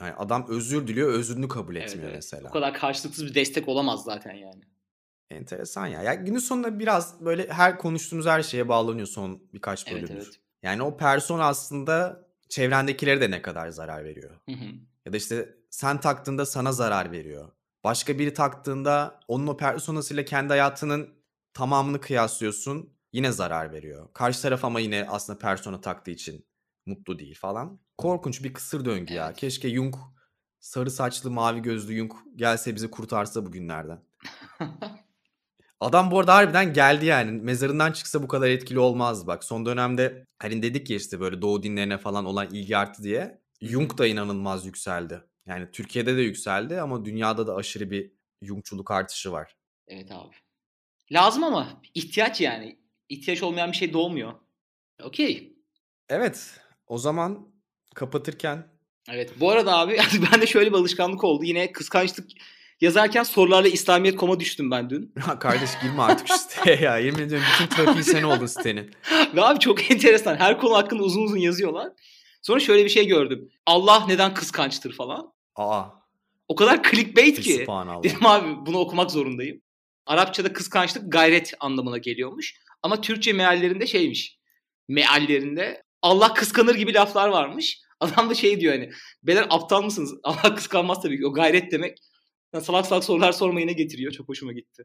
Yani 0.01 0.13
adam 0.13 0.45
özür 0.49 0.87
diliyor, 0.87 1.09
özrünü 1.09 1.47
kabul 1.47 1.75
Evet 1.75 1.89
etmiyor 1.89 2.07
evet. 2.09 2.17
mesela. 2.17 2.49
Bu 2.49 2.53
kadar 2.53 2.73
karşılıksız 2.73 3.25
bir 3.25 3.35
destek 3.35 3.67
olamaz 3.67 4.03
zaten 4.03 4.33
yani. 4.33 4.61
Enteresan 5.31 5.87
ya. 5.87 6.01
Ya 6.03 6.13
günün 6.13 6.39
sonunda 6.39 6.79
biraz 6.79 7.25
böyle 7.25 7.47
her 7.49 7.77
konuştuğumuz 7.77 8.25
her 8.25 8.43
şeye 8.43 8.69
bağlanıyor 8.69 9.07
son 9.07 9.41
birkaç 9.53 9.87
Evet 9.87 9.93
bölümdür. 10.03 10.23
evet. 10.25 10.39
Yani 10.63 10.81
o 10.83 10.97
person 10.97 11.39
aslında 11.39 12.25
çevrendekilere 12.49 13.21
de 13.21 13.31
ne 13.31 13.41
kadar 13.41 13.69
zarar 13.69 14.03
veriyor. 14.03 14.31
Hı 14.45 14.51
hı. 14.51 14.65
Ya 15.05 15.13
da 15.13 15.17
işte 15.17 15.55
sen 15.69 15.99
taktığında 15.99 16.45
sana 16.45 16.71
zarar 16.71 17.11
veriyor. 17.11 17.51
Başka 17.83 18.19
biri 18.19 18.33
taktığında 18.33 19.19
onun 19.27 19.47
o 19.47 19.57
personasıyla 19.57 20.25
kendi 20.25 20.49
hayatının 20.49 21.09
tamamını 21.53 22.01
kıyaslıyorsun. 22.01 22.97
Yine 23.13 23.31
zarar 23.31 23.71
veriyor. 23.71 24.07
Karşı 24.13 24.41
taraf 24.41 24.65
ama 24.65 24.79
yine 24.79 25.07
aslında 25.09 25.39
persona 25.39 25.81
taktığı 25.81 26.11
için 26.11 26.45
mutlu 26.87 27.19
değil 27.19 27.35
falan. 27.35 27.79
Korkunç 27.97 28.43
bir 28.43 28.53
kısır 28.53 28.85
döngü 28.85 29.13
ya. 29.13 29.27
Evet. 29.27 29.37
Keşke 29.37 29.69
Jung 29.69 29.95
sarı 30.59 30.91
saçlı 30.91 31.31
mavi 31.31 31.61
gözlü 31.61 31.97
Jung 31.97 32.11
gelse 32.35 32.75
bizi 32.75 32.91
kurtarsa 32.91 33.45
bugünlerden. 33.45 34.03
Adam 35.79 36.11
bu 36.11 36.19
arada 36.19 36.35
harbiden 36.35 36.73
geldi 36.73 37.05
yani. 37.05 37.31
Mezarından 37.31 37.91
çıksa 37.91 38.23
bu 38.23 38.27
kadar 38.27 38.49
etkili 38.49 38.79
olmazdı. 38.79 39.27
Bak 39.27 39.43
son 39.43 39.65
dönemde 39.65 40.25
hani 40.39 40.61
dedik 40.61 40.89
ya 40.89 40.97
işte 40.97 41.19
böyle 41.19 41.41
doğu 41.41 41.63
dinlerine 41.63 41.97
falan 41.97 42.25
olan 42.25 42.47
ilgi 42.53 42.77
arttı 42.77 43.03
diye. 43.03 43.41
Jung 43.61 43.97
da 43.97 44.07
inanılmaz 44.07 44.65
yükseldi. 44.65 45.21
Yani 45.45 45.71
Türkiye'de 45.71 46.17
de 46.17 46.21
yükseldi 46.21 46.81
ama 46.81 47.05
dünyada 47.05 47.47
da 47.47 47.55
aşırı 47.55 47.91
bir 47.91 48.11
Jungçuluk 48.41 48.91
artışı 48.91 49.31
var. 49.31 49.55
Evet 49.87 50.11
abi. 50.11 50.35
Lazım 51.11 51.43
ama 51.43 51.81
ihtiyaç 51.93 52.41
yani. 52.41 52.79
İhtiyaç 53.09 53.43
olmayan 53.43 53.71
bir 53.71 53.77
şey 53.77 53.93
doğmuyor. 53.93 54.33
Okey. 55.03 55.57
Evet 56.09 56.59
o 56.87 56.97
zaman 56.97 57.47
kapatırken 57.95 58.77
Evet. 59.09 59.31
Bu 59.39 59.51
arada 59.51 59.77
abi 59.77 59.97
ben 60.33 60.41
de 60.41 60.47
şöyle 60.47 60.69
bir 60.71 60.77
alışkanlık 60.77 61.23
oldu. 61.23 61.43
Yine 61.43 61.71
kıskançlık 61.71 62.29
yazarken 62.81 63.23
sorularla 63.23 63.67
İslamiyet 63.67 64.17
koma 64.17 64.39
düştüm 64.39 64.71
ben 64.71 64.89
dün. 64.89 65.13
Ya 65.27 65.39
kardeş 65.39 65.69
girme 65.81 66.01
artık 66.01 66.27
şu 66.27 66.37
siteye 66.37 66.77
ya. 66.81 66.97
Yemin 66.97 67.19
ediyorum 67.19 67.47
bütün 67.53 67.75
trafiği 67.75 68.03
sen 68.03 68.23
oldun 68.23 68.45
sitenin. 68.45 68.91
Ve 69.35 69.41
abi 69.41 69.59
çok 69.59 69.91
enteresan. 69.91 70.35
Her 70.35 70.59
konu 70.59 70.75
hakkında 70.75 71.03
uzun 71.03 71.23
uzun 71.23 71.37
yazıyorlar. 71.37 71.91
Sonra 72.41 72.59
şöyle 72.59 72.83
bir 72.83 72.89
şey 72.89 73.07
gördüm. 73.07 73.49
Allah 73.65 74.05
neden 74.07 74.33
kıskançtır 74.33 74.93
falan. 74.93 75.33
Aa. 75.55 75.83
O 76.47 76.55
kadar 76.55 76.83
clickbait 76.83 77.39
ki. 77.39 77.65
Dedim 78.03 78.25
abi 78.25 78.65
bunu 78.65 78.77
okumak 78.77 79.11
zorundayım. 79.11 79.61
Arapçada 80.05 80.53
kıskançlık 80.53 81.11
gayret 81.11 81.53
anlamına 81.59 81.97
geliyormuş. 81.97 82.55
Ama 82.83 83.01
Türkçe 83.01 83.33
meallerinde 83.33 83.87
şeymiş. 83.87 84.37
Meallerinde 84.87 85.83
Allah 86.01 86.33
kıskanır 86.33 86.75
gibi 86.75 86.93
laflar 86.93 87.29
varmış. 87.29 87.79
Adam 87.99 88.29
da 88.29 88.33
şey 88.33 88.59
diyor 88.59 88.73
hani. 88.73 88.89
Beyler 89.23 89.47
aptal 89.49 89.81
mısınız? 89.81 90.13
Allah 90.23 90.55
kıskanmaz 90.55 91.01
tabii 91.01 91.17
ki. 91.17 91.25
O 91.27 91.33
gayret 91.33 91.71
demek. 91.71 91.97
Yani 92.53 92.63
salak 92.63 92.85
salak 92.85 93.03
sorular 93.03 93.31
sormayına 93.31 93.71
getiriyor. 93.71 94.11
Çok 94.11 94.29
hoşuma 94.29 94.53
gitti. 94.53 94.83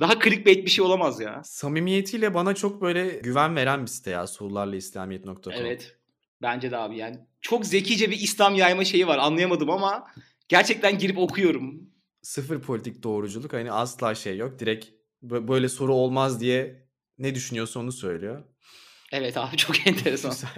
Daha 0.00 0.20
clickbait 0.20 0.64
bir 0.64 0.70
şey 0.70 0.84
olamaz 0.84 1.20
ya. 1.20 1.42
Samimiyetiyle 1.44 2.34
bana 2.34 2.54
çok 2.54 2.82
böyle 2.82 3.08
güven 3.08 3.56
veren 3.56 3.82
bir 3.82 3.90
site 3.90 4.10
ya. 4.10 4.26
Sorularla 4.26 4.76
İslamiyet.com. 4.76 5.52
Evet. 5.56 5.96
Bence 6.42 6.70
de 6.70 6.76
abi 6.76 6.96
yani. 6.96 7.16
Çok 7.40 7.66
zekice 7.66 8.10
bir 8.10 8.20
İslam 8.20 8.54
yayma 8.54 8.84
şeyi 8.84 9.06
var. 9.06 9.18
Anlayamadım 9.18 9.70
ama 9.70 10.04
gerçekten 10.48 10.98
girip 10.98 11.18
okuyorum. 11.18 11.80
Sıfır 12.22 12.60
politik 12.60 13.02
doğruculuk 13.02 13.52
hani 13.52 13.72
asla 13.72 14.14
şey 14.14 14.36
yok. 14.36 14.58
Direkt 14.58 14.86
bö- 15.24 15.48
böyle 15.48 15.68
soru 15.68 15.94
olmaz 15.94 16.40
diye 16.40 16.88
ne 17.18 17.34
düşünüyorsa 17.34 17.80
onu 17.80 17.92
söylüyor. 17.92 18.44
Evet 19.12 19.36
abi 19.36 19.56
çok 19.56 19.86
enteresan. 19.86 20.30
Güzel. 20.30 20.50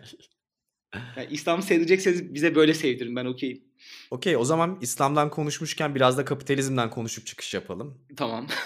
Yani 1.17 1.29
İslam'ı 1.31 1.63
sevdirecekseniz 1.63 2.35
bize 2.35 2.55
böyle 2.55 2.75
sevdirin 2.75 3.17
ben 3.17 3.25
okeyim. 3.25 3.65
Okey 4.11 4.37
o 4.37 4.45
zaman 4.45 4.79
İslam'dan 4.81 5.31
konuşmuşken 5.31 5.95
biraz 5.95 6.19
da 6.19 6.25
kapitalizmden 6.25 6.91
konuşup 6.91 7.27
çıkış 7.27 7.55
yapalım. 7.55 7.99
Tamam. 8.17 8.47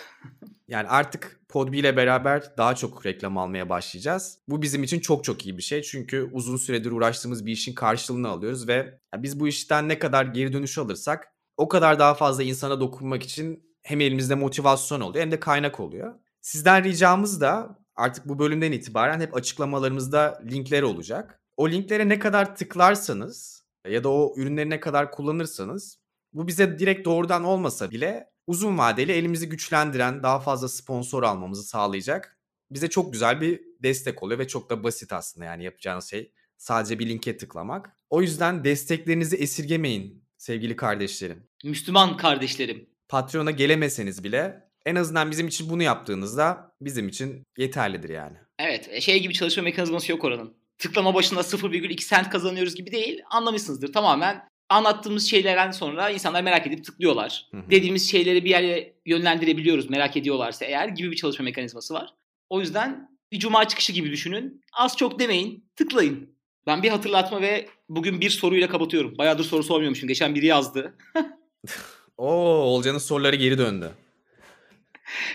Yani 0.68 0.88
artık 0.88 1.40
Podbi 1.48 1.78
ile 1.78 1.96
beraber 1.96 2.56
daha 2.56 2.74
çok 2.74 3.06
reklam 3.06 3.38
almaya 3.38 3.68
başlayacağız. 3.68 4.38
Bu 4.48 4.62
bizim 4.62 4.82
için 4.82 5.00
çok 5.00 5.24
çok 5.24 5.46
iyi 5.46 5.58
bir 5.58 5.62
şey. 5.62 5.82
Çünkü 5.82 6.30
uzun 6.32 6.56
süredir 6.56 6.90
uğraştığımız 6.90 7.46
bir 7.46 7.52
işin 7.52 7.74
karşılığını 7.74 8.28
alıyoruz 8.28 8.68
ve 8.68 8.98
biz 9.16 9.40
bu 9.40 9.48
işten 9.48 9.88
ne 9.88 9.98
kadar 9.98 10.24
geri 10.24 10.52
dönüş 10.52 10.78
alırsak 10.78 11.28
o 11.56 11.68
kadar 11.68 11.98
daha 11.98 12.14
fazla 12.14 12.42
insana 12.42 12.80
dokunmak 12.80 13.22
için 13.22 13.76
hem 13.82 14.00
elimizde 14.00 14.34
motivasyon 14.34 15.00
oluyor 15.00 15.24
hem 15.24 15.32
de 15.32 15.40
kaynak 15.40 15.80
oluyor. 15.80 16.14
Sizden 16.40 16.84
ricamız 16.84 17.40
da 17.40 17.78
artık 17.96 18.28
bu 18.28 18.38
bölümden 18.38 18.72
itibaren 18.72 19.20
hep 19.20 19.36
açıklamalarımızda 19.36 20.42
linkler 20.50 20.82
olacak. 20.82 21.40
O 21.56 21.70
linklere 21.70 22.08
ne 22.08 22.18
kadar 22.18 22.56
tıklarsanız 22.56 23.64
ya 23.88 24.04
da 24.04 24.08
o 24.08 24.34
ürünleri 24.36 24.70
ne 24.70 24.80
kadar 24.80 25.10
kullanırsanız 25.10 25.98
bu 26.32 26.46
bize 26.46 26.78
direkt 26.78 27.04
doğrudan 27.04 27.44
olmasa 27.44 27.90
bile 27.90 28.30
uzun 28.46 28.78
vadeli 28.78 29.12
elimizi 29.12 29.48
güçlendiren, 29.48 30.22
daha 30.22 30.40
fazla 30.40 30.68
sponsor 30.68 31.22
almamızı 31.22 31.62
sağlayacak 31.62 32.38
bize 32.70 32.90
çok 32.90 33.12
güzel 33.12 33.40
bir 33.40 33.60
destek 33.82 34.22
oluyor 34.22 34.38
ve 34.38 34.48
çok 34.48 34.70
da 34.70 34.84
basit 34.84 35.12
aslında 35.12 35.44
yani 35.46 35.64
yapacağınız 35.64 36.04
şey 36.04 36.32
sadece 36.56 36.98
bir 36.98 37.08
linke 37.08 37.36
tıklamak. 37.36 37.96
O 38.10 38.22
yüzden 38.22 38.64
desteklerinizi 38.64 39.36
esirgemeyin 39.36 40.24
sevgili 40.36 40.76
kardeşlerim. 40.76 41.46
Müslüman 41.64 42.16
kardeşlerim. 42.16 42.86
Patreon'a 43.08 43.50
gelemeseniz 43.50 44.24
bile 44.24 44.63
en 44.86 44.94
azından 44.94 45.30
bizim 45.30 45.48
için 45.48 45.70
bunu 45.70 45.82
yaptığınızda 45.82 46.72
bizim 46.80 47.08
için 47.08 47.42
yeterlidir 47.58 48.08
yani. 48.08 48.36
Evet 48.58 48.88
e, 48.90 49.00
şey 49.00 49.22
gibi 49.22 49.34
çalışma 49.34 49.62
mekanizması 49.62 50.12
yok 50.12 50.24
oranın. 50.24 50.54
Tıklama 50.78 51.14
başına 51.14 51.40
0,2 51.40 52.00
sent 52.00 52.30
kazanıyoruz 52.30 52.74
gibi 52.74 52.92
değil. 52.92 53.22
Anlamışsınızdır. 53.30 53.92
Tamamen 53.92 54.48
anlattığımız 54.68 55.30
şeylerden 55.30 55.70
sonra 55.70 56.10
insanlar 56.10 56.42
merak 56.42 56.66
edip 56.66 56.84
tıklıyorlar. 56.84 57.48
Hı 57.50 57.56
hı. 57.56 57.70
Dediğimiz 57.70 58.10
şeyleri 58.10 58.44
bir 58.44 58.50
yere 58.50 58.92
yönlendirebiliyoruz 59.06 59.90
merak 59.90 60.16
ediyorlarsa 60.16 60.64
eğer 60.64 60.88
gibi 60.88 61.10
bir 61.10 61.16
çalışma 61.16 61.44
mekanizması 61.44 61.94
var. 61.94 62.14
O 62.50 62.60
yüzden 62.60 63.08
bir 63.32 63.38
cuma 63.38 63.68
çıkışı 63.68 63.92
gibi 63.92 64.10
düşünün. 64.10 64.62
Az 64.72 64.96
çok 64.96 65.18
demeyin, 65.18 65.70
tıklayın. 65.76 66.34
Ben 66.66 66.82
bir 66.82 66.88
hatırlatma 66.88 67.40
ve 67.40 67.68
bugün 67.88 68.20
bir 68.20 68.30
soruyla 68.30 68.68
kapatıyorum. 68.68 69.18
Bayağıdır 69.18 69.44
soru 69.44 69.62
sormuyormuşum. 69.62 70.08
Geçen 70.08 70.34
biri 70.34 70.46
yazdı. 70.46 70.94
Oo 72.16 72.28
Olcan'ın 72.44 72.98
soruları 72.98 73.36
geri 73.36 73.58
döndü. 73.58 73.90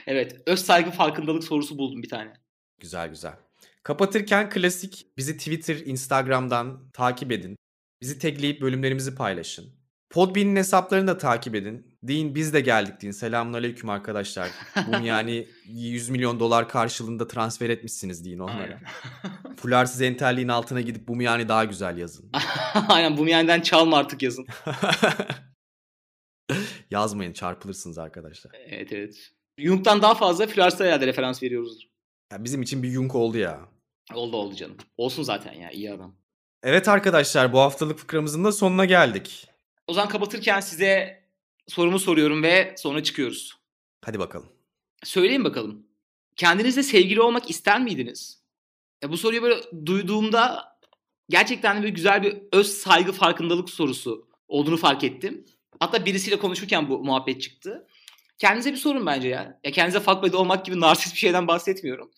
Evet, 0.08 0.42
öz 0.46 0.66
saygı 0.66 0.92
farkındalık 0.92 1.44
sorusu 1.44 1.78
buldum 1.78 2.04
bir 2.04 2.10
tane. 2.10 2.34
Güzel 2.80 3.10
güzel. 3.10 3.34
Kapatırken 3.84 4.50
klasik 4.50 5.06
bizi 5.18 5.38
Twitter, 5.38 5.76
Instagram'dan 5.76 6.90
takip 6.94 7.32
edin. 7.32 7.56
Bizi 8.02 8.20
tagleyip 8.20 8.62
bölümlerimizi 8.62 9.16
paylaşın. 9.16 9.80
Podbean'in 10.10 10.56
hesaplarını 10.56 11.08
da 11.08 11.18
takip 11.18 11.56
edin. 11.56 11.98
Deyin 12.04 12.36
biz 12.36 12.54
de 12.54 12.62
geldik 12.62 13.02
deyin. 13.02 13.12
Selamünaleyküm 13.12 13.90
arkadaşlar. 13.90 14.50
Bunu 14.88 15.06
yani 15.06 15.48
100 15.66 16.10
milyon 16.10 16.40
dolar 16.40 16.70
karşılığında 16.70 17.28
transfer 17.28 17.70
etmişsiniz 17.70 18.26
deyin 18.26 18.40
onlara. 18.40 18.80
Fularsız 19.58 20.02
entelliğin 20.02 20.48
altına 20.48 20.82
gidip 20.82 21.08
bu 21.08 21.22
yani 21.22 21.48
daha 21.48 21.66
güzel 21.66 21.98
yazın. 21.98 22.32
Aynen 22.88 23.18
bu 23.18 23.28
yenden 23.28 23.62
çalma 23.62 23.98
artık 23.98 24.22
yazın. 24.22 24.48
Yazmayın 26.92 27.34
çarpılırsınız 27.34 27.98
arkadaşlar. 27.98 28.52
Evet 28.68 28.94
evet. 28.94 29.32
Jung'dan 29.60 30.02
daha 30.02 30.16
fazla 30.16 30.48
Flars'a 30.48 30.86
herhalde 30.86 31.08
referans 31.08 31.44
veriyoruzdur. 31.44 31.84
Ya 32.32 32.44
bizim 32.44 32.62
için 32.62 32.84
bir 32.84 32.90
yunk 32.90 33.16
oldu 33.16 33.38
ya. 33.38 33.60
Oldu 34.14 34.38
oldu 34.38 34.56
canım. 34.56 34.78
Olsun 34.98 35.24
zaten 35.24 35.54
ya 35.54 35.72
iyi 35.72 35.92
adam. 35.94 36.16
Evet 36.64 36.88
arkadaşlar 36.88 37.54
bu 37.54 37.60
haftalık 37.60 38.00
fıkramızın 38.00 38.44
da 38.44 38.52
sonuna 38.52 38.86
geldik. 38.86 39.48
O 39.88 39.94
zaman 39.94 40.10
kapatırken 40.10 40.60
size 40.60 41.24
sorumu 41.68 42.00
soruyorum 42.00 42.44
ve 42.44 42.76
sonra 42.78 43.04
çıkıyoruz. 43.04 43.58
Hadi 44.06 44.20
bakalım. 44.20 44.50
Söyleyin 45.04 45.44
bakalım. 45.44 45.88
Kendinizle 46.36 46.84
sevgili 46.84 47.22
olmak 47.22 47.50
ister 47.50 47.82
miydiniz? 47.82 48.44
Ya 49.04 49.12
bu 49.12 49.18
soruyu 49.18 49.42
böyle 49.42 49.56
duyduğumda 49.86 50.76
gerçekten 51.30 51.78
de 51.78 51.82
böyle 51.82 51.94
güzel 51.94 52.24
bir 52.24 52.38
öz 52.52 52.68
saygı 52.78 53.12
farkındalık 53.12 53.70
sorusu 53.70 54.28
olduğunu 54.48 54.78
fark 54.78 55.04
ettim. 55.04 55.46
Hatta 55.80 56.06
birisiyle 56.06 56.40
konuşurken 56.40 56.90
bu 56.90 57.04
muhabbet 57.04 57.42
çıktı. 57.42 57.88
Kendinize 58.40 58.72
bir 58.72 58.78
sorun 58.78 59.06
bence 59.06 59.28
ya. 59.28 59.60
Ya 59.64 59.72
kendinize 59.72 60.00
fuck 60.00 60.24
buddy 60.24 60.36
olmak 60.36 60.66
gibi 60.66 60.80
narsist 60.80 61.14
bir 61.14 61.20
şeyden 61.20 61.48
bahsetmiyorum. 61.48 62.12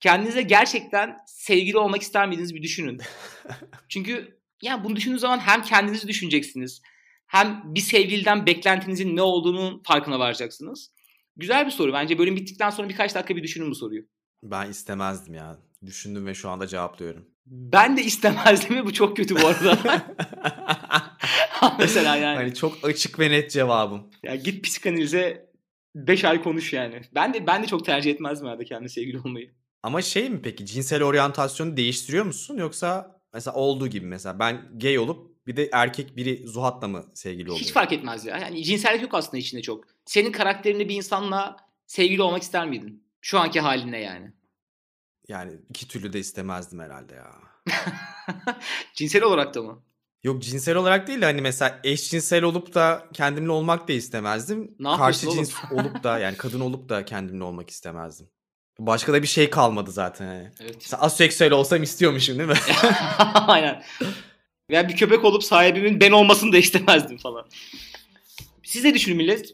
Kendinize 0.00 0.42
gerçekten 0.42 1.16
sevgili 1.26 1.78
olmak 1.78 2.02
ister 2.02 2.28
miydiniz 2.28 2.54
bir 2.54 2.62
düşünün. 2.62 3.00
Çünkü 3.88 4.40
ya 4.62 4.84
bunu 4.84 4.96
düşündüğünüz 4.96 5.20
zaman 5.20 5.38
hem 5.38 5.62
kendinizi 5.62 6.08
düşüneceksiniz. 6.08 6.82
Hem 7.26 7.62
bir 7.64 7.80
sevgiliden 7.80 8.46
beklentinizin 8.46 9.16
ne 9.16 9.22
olduğunun 9.22 9.82
farkına 9.82 10.18
varacaksınız. 10.18 10.90
Güzel 11.36 11.66
bir 11.66 11.70
soru. 11.70 11.92
Bence 11.92 12.18
bölüm 12.18 12.36
bittikten 12.36 12.70
sonra 12.70 12.88
birkaç 12.88 13.14
dakika 13.14 13.36
bir 13.36 13.42
düşünün 13.42 13.70
bu 13.70 13.74
soruyu. 13.74 14.02
Ben 14.42 14.70
istemezdim 14.70 15.34
ya. 15.34 15.58
Düşündüm 15.86 16.26
ve 16.26 16.34
şu 16.34 16.48
anda 16.48 16.66
cevaplıyorum. 16.66 17.28
Ben 17.46 17.96
de 17.96 18.02
istemezdim 18.02 18.76
ve 18.76 18.86
bu 18.86 18.92
çok 18.92 19.16
kötü 19.16 19.36
bu 19.42 19.46
arada. 19.46 20.06
Mesela 21.78 22.16
yani. 22.16 22.36
Hani 22.36 22.54
çok 22.54 22.84
açık 22.84 23.18
ve 23.18 23.30
net 23.30 23.50
cevabım. 23.50 24.02
Ya 24.22 24.36
git 24.36 24.64
psikanalize 24.64 25.45
5 25.96 26.24
ay 26.24 26.42
konuş 26.42 26.72
yani. 26.72 27.00
Ben 27.14 27.34
de 27.34 27.46
ben 27.46 27.62
de 27.62 27.66
çok 27.66 27.84
tercih 27.84 28.10
etmezdim 28.10 28.46
herhalde 28.46 28.64
kendi 28.64 28.88
sevgili 28.88 29.18
olmayı. 29.18 29.50
Ama 29.82 30.02
şey 30.02 30.30
mi 30.30 30.42
peki 30.42 30.66
cinsel 30.66 31.02
oryantasyonu 31.02 31.76
değiştiriyor 31.76 32.24
musun 32.24 32.56
yoksa 32.56 33.20
mesela 33.34 33.54
olduğu 33.54 33.88
gibi 33.88 34.06
mesela 34.06 34.38
ben 34.38 34.68
gay 34.74 34.98
olup 34.98 35.46
bir 35.46 35.56
de 35.56 35.68
erkek 35.72 36.16
biri 36.16 36.46
Zuhat'la 36.46 36.88
mı 36.88 37.04
sevgili 37.14 37.50
oluyor? 37.50 37.60
Hiç 37.60 37.72
fark 37.72 37.92
etmez 37.92 38.26
ya. 38.26 38.38
Yani 38.38 38.64
cinsellik 38.64 39.02
yok 39.02 39.14
aslında 39.14 39.36
içinde 39.36 39.62
çok. 39.62 39.84
Senin 40.04 40.32
karakterini 40.32 40.88
bir 40.88 40.94
insanla 40.94 41.56
sevgili 41.86 42.22
olmak 42.22 42.42
ister 42.42 42.68
miydin? 42.68 43.04
Şu 43.20 43.38
anki 43.38 43.60
haline 43.60 44.00
yani. 44.00 44.32
Yani 45.28 45.52
iki 45.70 45.88
türlü 45.88 46.12
de 46.12 46.18
istemezdim 46.18 46.80
herhalde 46.80 47.14
ya. 47.14 47.32
Cinsel 48.94 49.22
olarak 49.22 49.54
da 49.54 49.62
mı? 49.62 49.82
Yok 50.24 50.42
cinsel 50.42 50.76
olarak 50.76 51.06
değil 51.08 51.20
de 51.20 51.24
hani 51.24 51.40
mesela 51.40 51.80
eşcinsel 51.84 52.42
olup 52.44 52.74
da 52.74 53.06
kendimle 53.12 53.50
olmak 53.50 53.88
da 53.88 53.92
istemezdim. 53.92 54.58
Ne 54.78 54.88
yapıyorsun 54.88 54.98
Karşı 54.98 55.28
oğlum? 55.28 55.36
cins 55.44 55.54
olup 55.72 56.04
da 56.04 56.18
yani 56.18 56.36
kadın 56.36 56.60
olup 56.60 56.88
da 56.88 57.04
kendimle 57.04 57.44
olmak 57.44 57.70
istemezdim. 57.70 58.26
Başka 58.78 59.12
da 59.12 59.22
bir 59.22 59.26
şey 59.26 59.50
kalmadı 59.50 59.90
zaten. 59.92 60.26
Yani. 60.26 60.50
Evet. 60.60 60.74
Mesela 60.80 61.02
aseksüel 61.02 61.52
olsam 61.52 61.82
istiyormuşum 61.82 62.38
değil 62.38 62.48
mi? 62.48 62.54
Aynen. 63.34 63.82
Veya 64.70 64.88
bir 64.88 64.96
köpek 64.96 65.24
olup 65.24 65.44
sahibimin 65.44 66.00
ben 66.00 66.10
olmasını 66.10 66.52
da 66.52 66.56
istemezdim 66.58 67.18
falan. 67.18 67.46
Siz 68.64 68.84
de 68.84 68.94
düşünün 68.94 69.16
millet. 69.16 69.46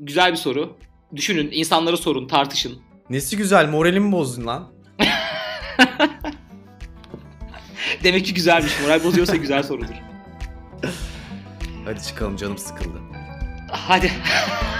Güzel 0.00 0.32
bir 0.32 0.36
soru. 0.36 0.76
Düşünün, 1.16 1.50
insanlara 1.52 1.96
sorun, 1.96 2.28
tartışın. 2.28 2.78
Nesi 3.10 3.36
güzel 3.36 3.68
moralimi 3.68 4.12
bozdun 4.12 4.46
lan. 4.46 4.72
Demek 8.04 8.26
ki 8.26 8.34
güzelmiş. 8.34 8.72
Moral 8.82 9.04
bozuyorsa 9.04 9.36
güzel 9.36 9.62
sorudur. 9.62 9.94
Hadi 11.84 12.02
çıkalım 12.02 12.36
canım 12.36 12.58
sıkıldı. 12.58 12.98
Hadi. 13.70 14.12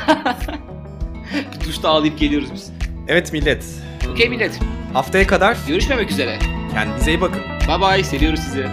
duşta 1.66 1.88
ağlayıp 1.88 2.18
geliyoruz 2.18 2.48
biz. 2.54 2.70
Evet 3.08 3.32
millet. 3.32 3.64
Okey 4.12 4.28
millet. 4.28 4.58
Haftaya 4.92 5.26
kadar 5.26 5.56
Görüşmemek 5.68 6.10
üzere. 6.10 6.38
kendinize 6.72 7.10
iyi 7.10 7.20
bakın. 7.20 7.42
Bye 7.68 7.80
bye. 7.80 8.04
Seviyoruz 8.04 8.40
sizi. 8.40 8.66